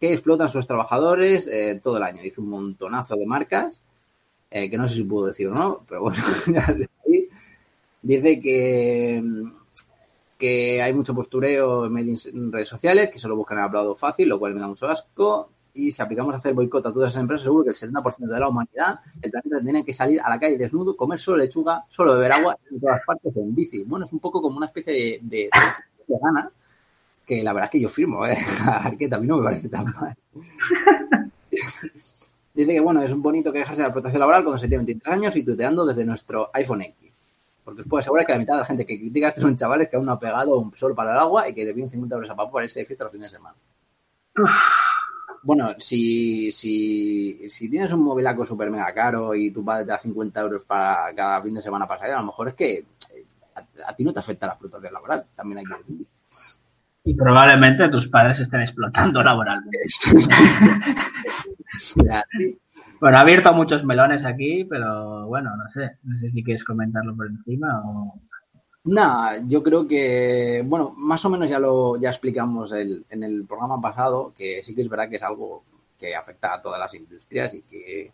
[0.00, 2.22] que explotan a sus trabajadores eh, todo el año.
[2.22, 3.82] Dice un montonazo de marcas,
[4.50, 6.16] eh, que no sé si puedo decir o no, pero bueno.
[8.02, 9.22] Dice que,
[10.38, 14.54] que hay mucho postureo en redes sociales, que solo buscan el aplauso fácil, lo cual
[14.54, 15.50] me da mucho asco.
[15.74, 18.40] Y si aplicamos a hacer boicot a todas esas empresas, seguro que el 70% de
[18.40, 22.14] la humanidad, el planeta tiene que salir a la calle desnudo, comer solo lechuga, solo
[22.14, 23.84] beber agua en todas partes en bici.
[23.84, 25.48] Bueno, es un poco como una especie de,
[26.08, 26.50] vegana,
[27.24, 28.36] que la verdad es que yo firmo, ¿eh?
[28.66, 30.16] A mí no me parece tan mal.
[32.52, 35.36] Dice que, bueno, es bonito quejarse de la protección laboral cuando se tiene 23 años
[35.36, 37.09] y tuteando desde nuestro iPhone X.
[37.70, 39.88] Porque os puedo asegurar que la mitad de la gente que critica esto son chavales
[39.88, 42.16] que aún no ha pegado un sol para el agua y que le piden 50
[42.16, 43.54] euros a papá para irse de fiesta los fines de semana.
[45.44, 49.98] Bueno, si, si, si tienes un movilaco súper mega caro y tu padre te da
[49.98, 53.24] 50 euros para cada fin de semana para salir, a lo mejor es que eh,
[53.54, 56.06] a, a ti no te afecta la explotación laboral, también hay que decir.
[57.04, 59.78] Y probablemente tus padres estén explotando laboralmente.
[63.00, 65.96] Bueno, ha abierto muchos melones aquí, pero bueno, no sé.
[66.04, 68.14] No sé si quieres comentarlo por encima o...
[68.84, 73.46] Nah, yo creo que, bueno, más o menos ya lo ya explicamos el- en el
[73.46, 75.64] programa pasado, que sí que es verdad que es algo
[75.98, 78.12] que afecta a todas las industrias y que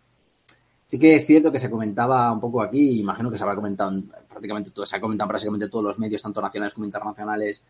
[0.86, 3.92] sí que es cierto que se comentaba un poco aquí, imagino que se habrá comentado
[3.92, 7.62] en prácticamente todo, se ha comentado prácticamente todos los medios, tanto nacionales como internacionales,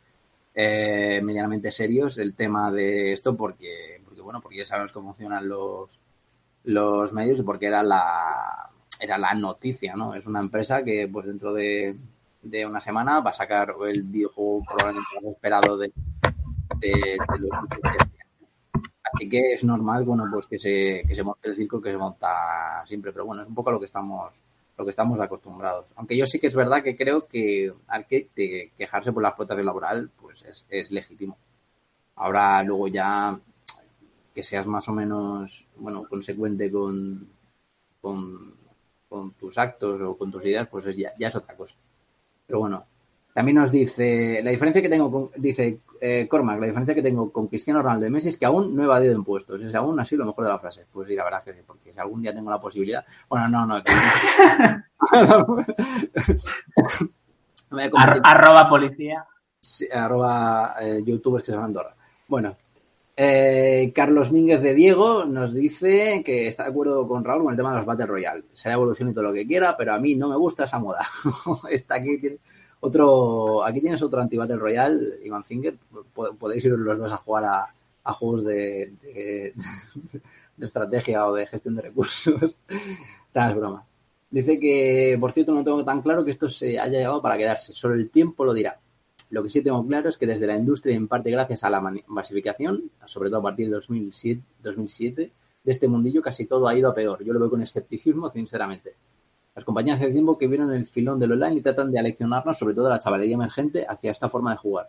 [0.54, 5.48] eh, medianamente serios, el tema de esto, porque, porque bueno, porque ya sabemos cómo funcionan
[5.48, 5.90] los,
[6.66, 8.70] los medios porque era la,
[9.00, 10.14] era la noticia, ¿no?
[10.14, 11.96] Es una empresa que pues dentro de,
[12.42, 15.92] de una semana va a sacar el videojuego probablemente esperado de,
[17.38, 17.50] los.
[19.14, 21.96] Así que es normal, bueno, pues que se, que se monte el circo que se
[21.96, 24.34] monta siempre, pero bueno, es un poco lo que estamos,
[24.76, 25.86] lo que estamos acostumbrados.
[25.94, 29.66] Aunque yo sí que es verdad que creo que Arcade de quejarse por la explotación
[29.66, 31.38] laboral, pues es, es legítimo.
[32.16, 33.38] Ahora luego ya
[34.36, 37.26] que seas más o menos, bueno, consecuente con,
[38.02, 38.52] con,
[39.08, 41.74] con tus actos o con tus ideas, pues es ya, ya es otra cosa.
[42.46, 42.84] Pero bueno,
[43.32, 47.32] también nos dice, la diferencia que tengo con, dice eh, Cormac, la diferencia que tengo
[47.32, 49.58] con Cristiano Ronaldo y Messi es que aún no he evadido impuestos.
[49.62, 50.84] Es aún así lo mejor de la frase.
[50.92, 53.48] Pues sí, la verdad es que sí, porque si algún día tengo la posibilidad, bueno,
[53.48, 53.76] no, no.
[58.22, 59.24] arroba policía.
[59.58, 61.96] Sí, arroba eh, youtubers que se van a Andorra.
[62.28, 62.54] Bueno,
[63.16, 67.56] eh, Carlos Mínguez de Diego nos dice que está de acuerdo con Raúl con el
[67.56, 68.44] tema de los Battle Royale.
[68.52, 71.04] Será evolución y todo lo que quiera, pero a mí no me gusta esa moda.
[71.70, 72.10] está aquí
[72.80, 75.76] otro, aquí tienes otro anti-Battle Royale, Iván Finger.
[76.14, 77.44] Pod- Podéis ir los dos a jugar
[78.04, 78.92] a, juegos de,
[80.60, 82.58] estrategia o de gestión de recursos.
[83.34, 83.84] Es broma.
[84.30, 87.74] Dice que, por cierto, no tengo tan claro que esto se haya llegado para quedarse.
[87.74, 88.78] Solo el tiempo lo dirá.
[89.30, 91.80] Lo que sí tengo claro es que desde la industria, en parte gracias a la
[92.06, 95.32] masificación, sobre todo a partir de 2007, 2007,
[95.64, 97.24] de este mundillo casi todo ha ido a peor.
[97.24, 98.94] Yo lo veo con escepticismo, sinceramente.
[99.54, 102.74] Las compañías hace tiempo que vieron el filón del online y tratan de aleccionarnos, sobre
[102.74, 104.88] todo a la chavalería emergente, hacia esta forma de jugar.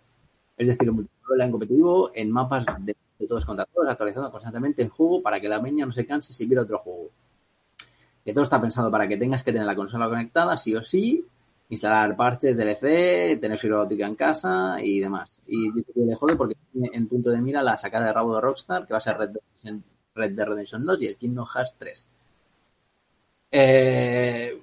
[0.56, 4.90] Es decir, un online competitivo en mapas de, de todos contra todos, actualizando constantemente el
[4.90, 7.10] juego para que la meña no se canse si viera otro juego.
[8.24, 11.26] Que todo está pensado para que tengas que tener la consola conectada, sí o sí,
[11.70, 15.40] instalar parches DLC, tener fibra óptica en casa y demás.
[15.46, 18.36] Y dice que le jode porque tiene en punto de mira la sacada de rabo
[18.36, 19.30] de Rockstar, que va a ser Red
[19.64, 19.76] Dead
[20.16, 22.08] Red Dead Redemption 2 y el Kingdom Hearts 3.
[23.52, 24.62] Eh,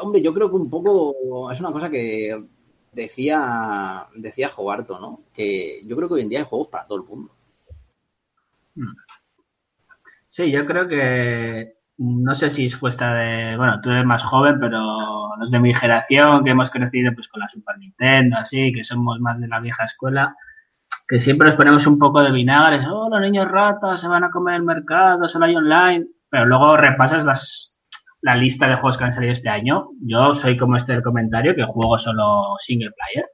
[0.00, 2.44] hombre, yo creo que un poco es una cosa que
[2.92, 5.22] decía decía Jobarto, ¿no?
[5.32, 7.32] Que yo creo que hoy en día hay juegos para todo el mundo.
[10.28, 14.58] Sí, yo creo que no sé si es cuesta de, bueno, tú eres más joven,
[14.60, 18.84] pero los de mi generación que hemos crecido pues con la Super Nintendo, así, que
[18.84, 20.34] somos más de la vieja escuela,
[21.08, 24.30] que siempre nos ponemos un poco de vinagre, oh, los niños ratas se van a
[24.30, 27.80] comer el mercado, solo hay online, pero luego repasas las,
[28.22, 29.90] la lista de juegos que han salido este año.
[30.00, 33.26] Yo soy como este del comentario, que juego solo single player,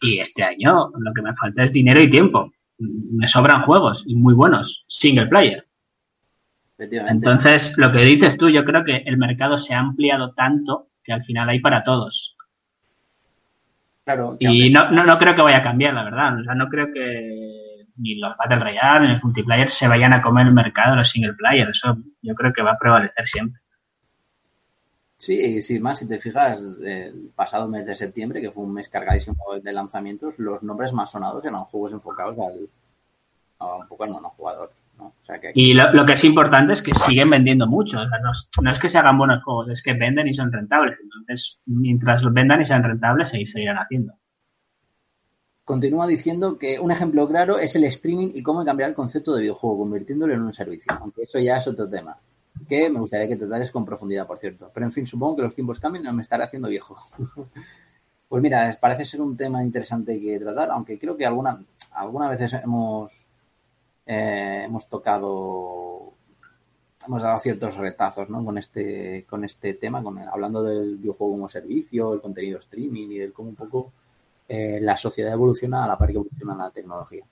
[0.00, 2.50] y este año lo que me falta es dinero y tiempo.
[2.78, 5.64] Me sobran juegos, y muy buenos, single player.
[6.90, 11.12] Entonces, lo que dices tú, yo creo que el mercado se ha ampliado tanto que
[11.12, 12.36] al final hay para todos.
[14.04, 14.36] Claro.
[14.40, 16.40] Y no, no, no creo que vaya a cambiar, la verdad.
[16.40, 20.22] O sea, no creo que ni los Battle Royale ni el multiplayer se vayan a
[20.22, 21.68] comer el mercado de los single player.
[21.68, 23.60] Eso yo creo que va a prevalecer siempre.
[25.18, 28.88] Sí, sí, más si te fijas, el pasado mes de septiembre, que fue un mes
[28.88, 32.68] cargadísimo de lanzamientos, los nombres más sonados eran juegos enfocados al,
[33.60, 34.72] a un poco al monojugador.
[35.54, 37.98] Y lo, que es importante es que siguen vendiendo mucho.
[37.98, 40.98] no, es que se hagan buenos juegos, es que venden y son rentables.
[41.02, 44.14] Entonces, mientras los vendan y sean rentables, se seguirán haciendo.
[45.64, 49.42] Continúa diciendo que un ejemplo claro es el streaming y cómo cambiar el concepto de
[49.42, 50.92] videojuego, convirtiéndolo en un servicio.
[51.00, 52.18] Aunque eso ya es otro tema.
[52.68, 54.70] Que me gustaría que tratares con profundidad, por cierto.
[54.74, 56.96] Pero en fin, supongo que los tiempos cambian y no me estaré haciendo viejo.
[58.28, 62.54] pues mira, parece ser un tema interesante que tratar, aunque creo que alguna, alguna veces
[62.54, 63.21] hemos
[64.06, 66.12] eh, hemos tocado,
[67.06, 68.44] hemos dado ciertos retazos ¿no?
[68.44, 73.32] con, este, con este tema, hablando del videojuego como servicio, el contenido streaming y del
[73.32, 73.92] cómo un poco
[74.48, 77.24] eh, la sociedad evoluciona a la par que evoluciona la tecnología.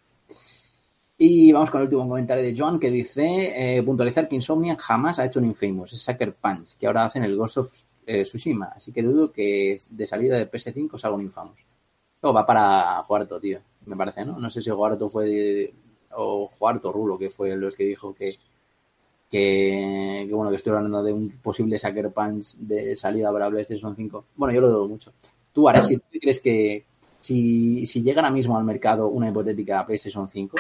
[1.19, 5.19] Y vamos con el último comentario de Joan que dice eh, puntualizar que Insomnia jamás
[5.19, 7.73] ha hecho un Infamous, es Sucker Punch, que ahora hacen el Ghost of
[8.07, 11.61] Tsushima, así que dudo que de salida de PS5 salga un Infamous.
[12.23, 14.39] O va para Juarto, tío, me parece, ¿no?
[14.39, 15.73] No sé si Juarto fue
[16.13, 18.37] o Juarto Rulo, que fue el que dijo que,
[19.31, 24.25] que, bueno, que estoy hablando de un posible Sucker Punch de salida para PlayStation 5.
[24.37, 25.13] Bueno, yo lo dudo mucho.
[25.53, 26.85] Tú, ahora, si tú crees que
[27.21, 30.57] si, si llega ahora mismo al mercado una hipotética PlayStation 5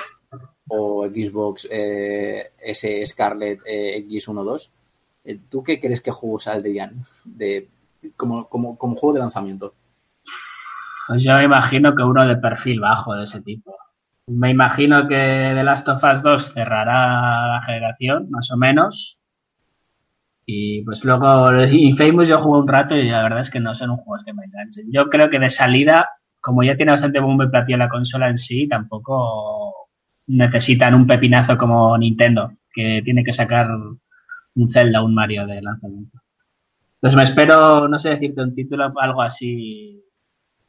[0.68, 4.68] o Xbox eh, S Scarlet eh, X12,
[5.24, 7.68] eh, ¿tú qué crees que juegos saldrían de,
[8.16, 9.74] como, como, como juego de lanzamiento?
[11.08, 13.76] Pues yo imagino que uno de perfil bajo de ese tipo.
[14.26, 15.14] Me imagino que
[15.54, 19.18] The Last of Us 2 cerrará la generación, más o menos.
[20.46, 23.90] Y pues luego Infamous yo jugué un rato y la verdad es que no son
[23.90, 24.86] un juegos que me enganchen.
[24.92, 26.08] Yo creo que de salida,
[26.40, 29.88] como ya tiene bastante bombo y platillo la consola en sí, tampoco
[30.26, 33.68] necesitan un pepinazo como Nintendo, que tiene que sacar
[34.54, 36.20] un Zelda un Mario de lanzamiento.
[36.94, 40.04] Entonces me espero, no sé decirte un título, algo así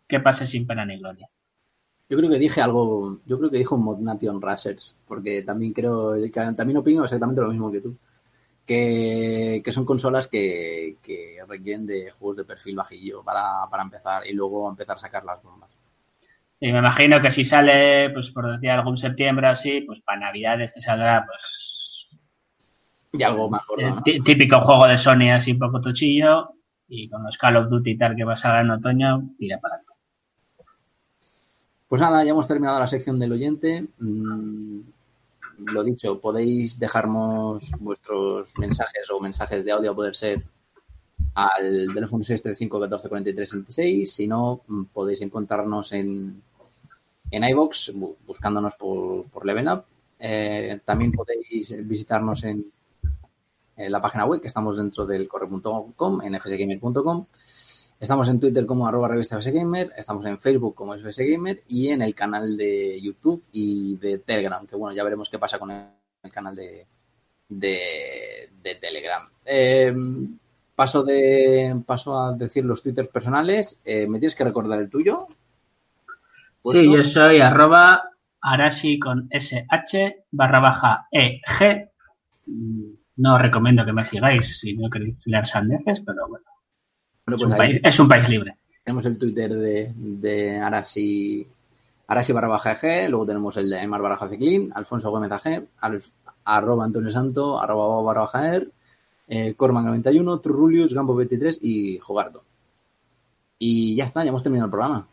[0.07, 1.28] que pase sin pena ni gloria.
[2.12, 6.14] Yo creo que dije algo, yo creo que dijo Modnation Racers, porque también creo,
[6.58, 7.96] también opino exactamente lo mismo que tú.
[8.68, 10.98] Que, son consolas que,
[11.48, 15.70] requieren de juegos de perfil bajillo para, empezar y luego empezar a sacar las bombas.
[16.60, 20.74] Y me imagino que si sale, pues por decir algún septiembre así, pues para Navidades
[20.74, 22.10] te saldrá, pues.
[23.14, 26.56] Y algo más gordo, Típico juego de Sony así un poco tochillo
[26.90, 29.58] y con los Call of Duty y tal que va a salir en otoño, tira
[29.62, 29.90] para adelante.
[31.91, 33.85] Pues nada, ya hemos terminado la sección del oyente.
[33.99, 34.80] Mm,
[35.65, 40.41] lo dicho, podéis dejarnos vuestros mensajes o mensajes de audio a poder ser
[41.34, 46.41] al teléfono 635 14 43 Si no, mm, podéis encontrarnos en,
[47.30, 47.91] en iBox
[48.26, 49.84] buscándonos por, por Level Up.
[50.18, 52.72] Eh, también podéis visitarnos en,
[53.76, 57.26] la página web que estamos dentro del corre.com, en fsgamer.com.
[58.02, 62.15] Estamos en Twitter como arroba revista FSGamer, estamos en Facebook como FSGamer y en el
[62.15, 66.56] canal de YouTube y de Telegram, que bueno, ya veremos qué pasa con el, canal
[66.56, 66.88] de,
[67.48, 69.22] de, Telegram.
[69.45, 70.36] Em,
[70.76, 73.80] paso, de, paso a decir los twitters personales.
[73.86, 75.28] Eh, ¿Me tienes que recordar el tuyo?
[76.72, 78.02] Sí, yo soy arroba
[78.41, 79.64] arasi con sh
[80.32, 81.91] barra baja eg.
[83.18, 86.51] No os recomiendo que me sigáis si no queréis leer sandeces, pero bueno
[87.27, 88.56] es, un país, libre.
[88.84, 91.48] Tenemos el Twitter de, de Arasi,
[92.07, 95.64] Arasi barra baja G, luego tenemos el de Aymar barra Ciclín, Alfonso Gómez AG,
[96.43, 98.68] arroba Antonio Santo, arroba barra baja er,
[99.27, 102.43] eh, Corman 91, Trurulius, Gambo 23 y Jogardo.
[103.57, 105.07] Y ya está, ya hemos terminado el programa.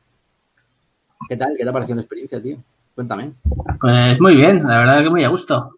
[1.28, 1.54] ¿Qué tal?
[1.56, 2.56] ¿Qué te ha parecido la experiencia, tío?
[2.94, 3.32] Cuéntame.
[3.80, 5.70] Pues muy bien, la verdad que muy a gusto.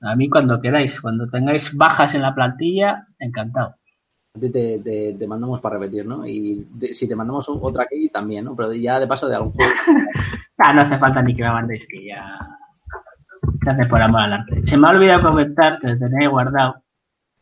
[0.00, 3.74] A mí cuando queráis, cuando tengáis bajas en la plantilla, encantado.
[4.38, 6.26] Te, te- te mandamos para repetir, ¿no?
[6.26, 8.56] Y de- si te mandamos un- otra aquí, también, ¿no?
[8.56, 9.72] Pero ya de paso de algún juego.
[10.64, 12.38] Ah, no hace falta ni que me mandéis, que ya
[13.64, 14.64] se hace por amor al arte.
[14.64, 16.76] Se me ha olvidado comentar, que lo tenía guardado,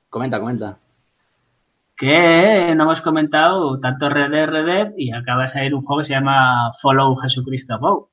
[0.08, 0.78] Comenta, comenta.
[1.98, 6.00] que no hemos comentado tanto Red Dead Red Dead y acaba de salir un juego
[6.00, 8.10] que se llama Follow Jesucristo Go,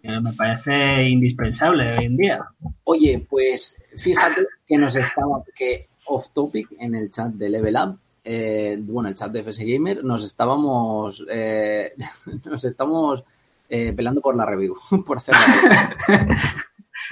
[0.00, 2.40] que me parece indispensable hoy en día.
[2.84, 7.98] Oye, pues fíjate que nos estaba, que off topic en el chat de Level Up,
[8.24, 11.92] eh, bueno, el chat de FS Gamer, nos estábamos, eh,
[12.44, 13.24] nos estamos
[13.68, 14.76] eh, peleando por la review,
[15.06, 16.36] por hacer la review.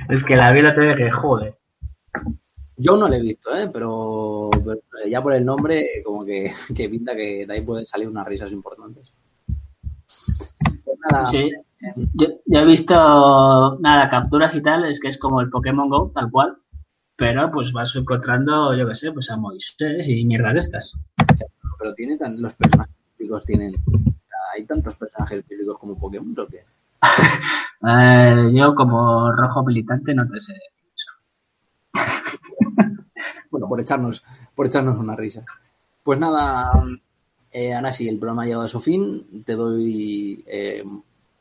[0.09, 1.57] Es que la vida te ve que jode.
[2.77, 3.69] Yo no lo he visto, ¿eh?
[3.71, 8.09] pero, pero ya por el nombre, como que, que pinta que de ahí pueden salir
[8.09, 9.13] unas risas importantes.
[10.85, 11.51] Pues nada, Sí.
[12.15, 16.11] Yo, yo he visto nada, capturas y tal, es que es como el Pokémon Go,
[16.15, 16.57] tal cual.
[17.21, 20.99] Pero pues vas encontrando, yo qué sé, pues a Moisés y mierda de estas.
[21.79, 23.75] pero tiene tan, los personajes típicos tienen,
[24.55, 26.65] hay tantos personajes típicos como Pokémon, ¿o qué?
[27.83, 30.55] Eh, yo como rojo militante no te sé.
[33.51, 34.25] Bueno, por echarnos,
[34.55, 35.45] por echarnos una risa.
[36.03, 36.73] Pues nada,
[37.51, 39.45] eh, ahora sí, el programa ha llegado a su fin.
[39.45, 40.85] Te doy eh,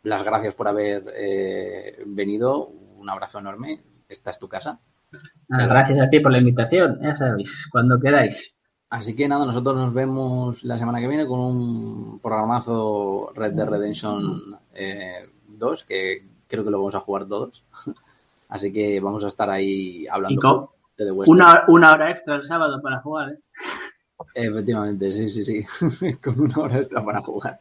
[0.04, 2.68] las gracias por haber eh, venido.
[2.98, 3.82] Un abrazo enorme.
[4.10, 4.80] Esta es tu casa.
[5.48, 8.54] Nada, gracias a ti por la invitación, ya sabéis, cuando queráis.
[8.90, 13.68] Así que nada, nosotros nos vemos la semana que viene con un programazo Red Dead
[13.68, 14.42] Redemption
[14.74, 17.64] eh, 2, que creo que lo vamos a jugar todos.
[18.50, 21.32] Así que vamos a estar ahí hablando de The West.
[21.32, 23.40] una, una hora extra el sábado para jugar, ¿eh?
[24.34, 26.16] Efectivamente, sí, sí, sí.
[26.24, 27.60] Con una hora extra para jugar.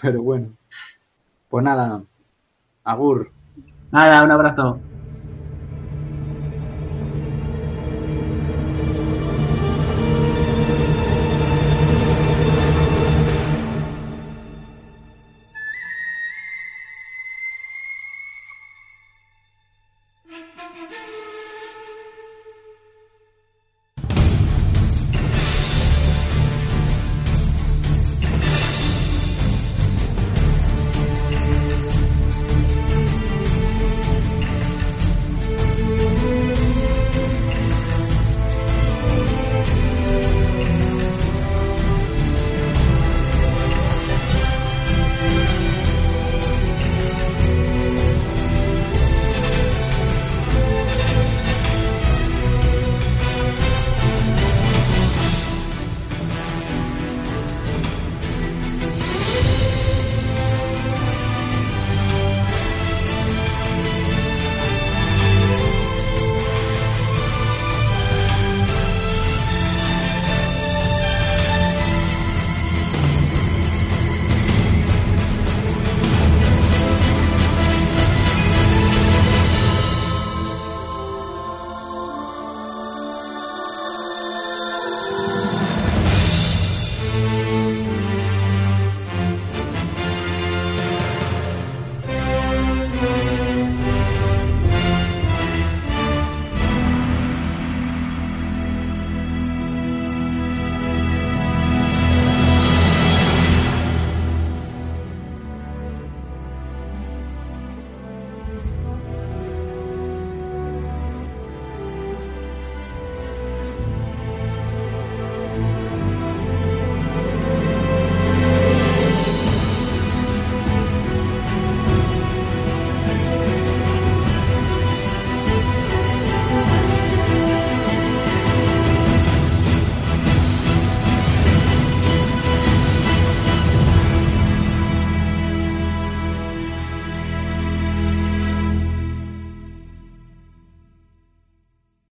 [0.00, 0.48] Pero bueno.
[1.48, 2.02] Pues nada.
[2.84, 3.30] Agur.
[3.90, 4.80] Nada, un abrazo.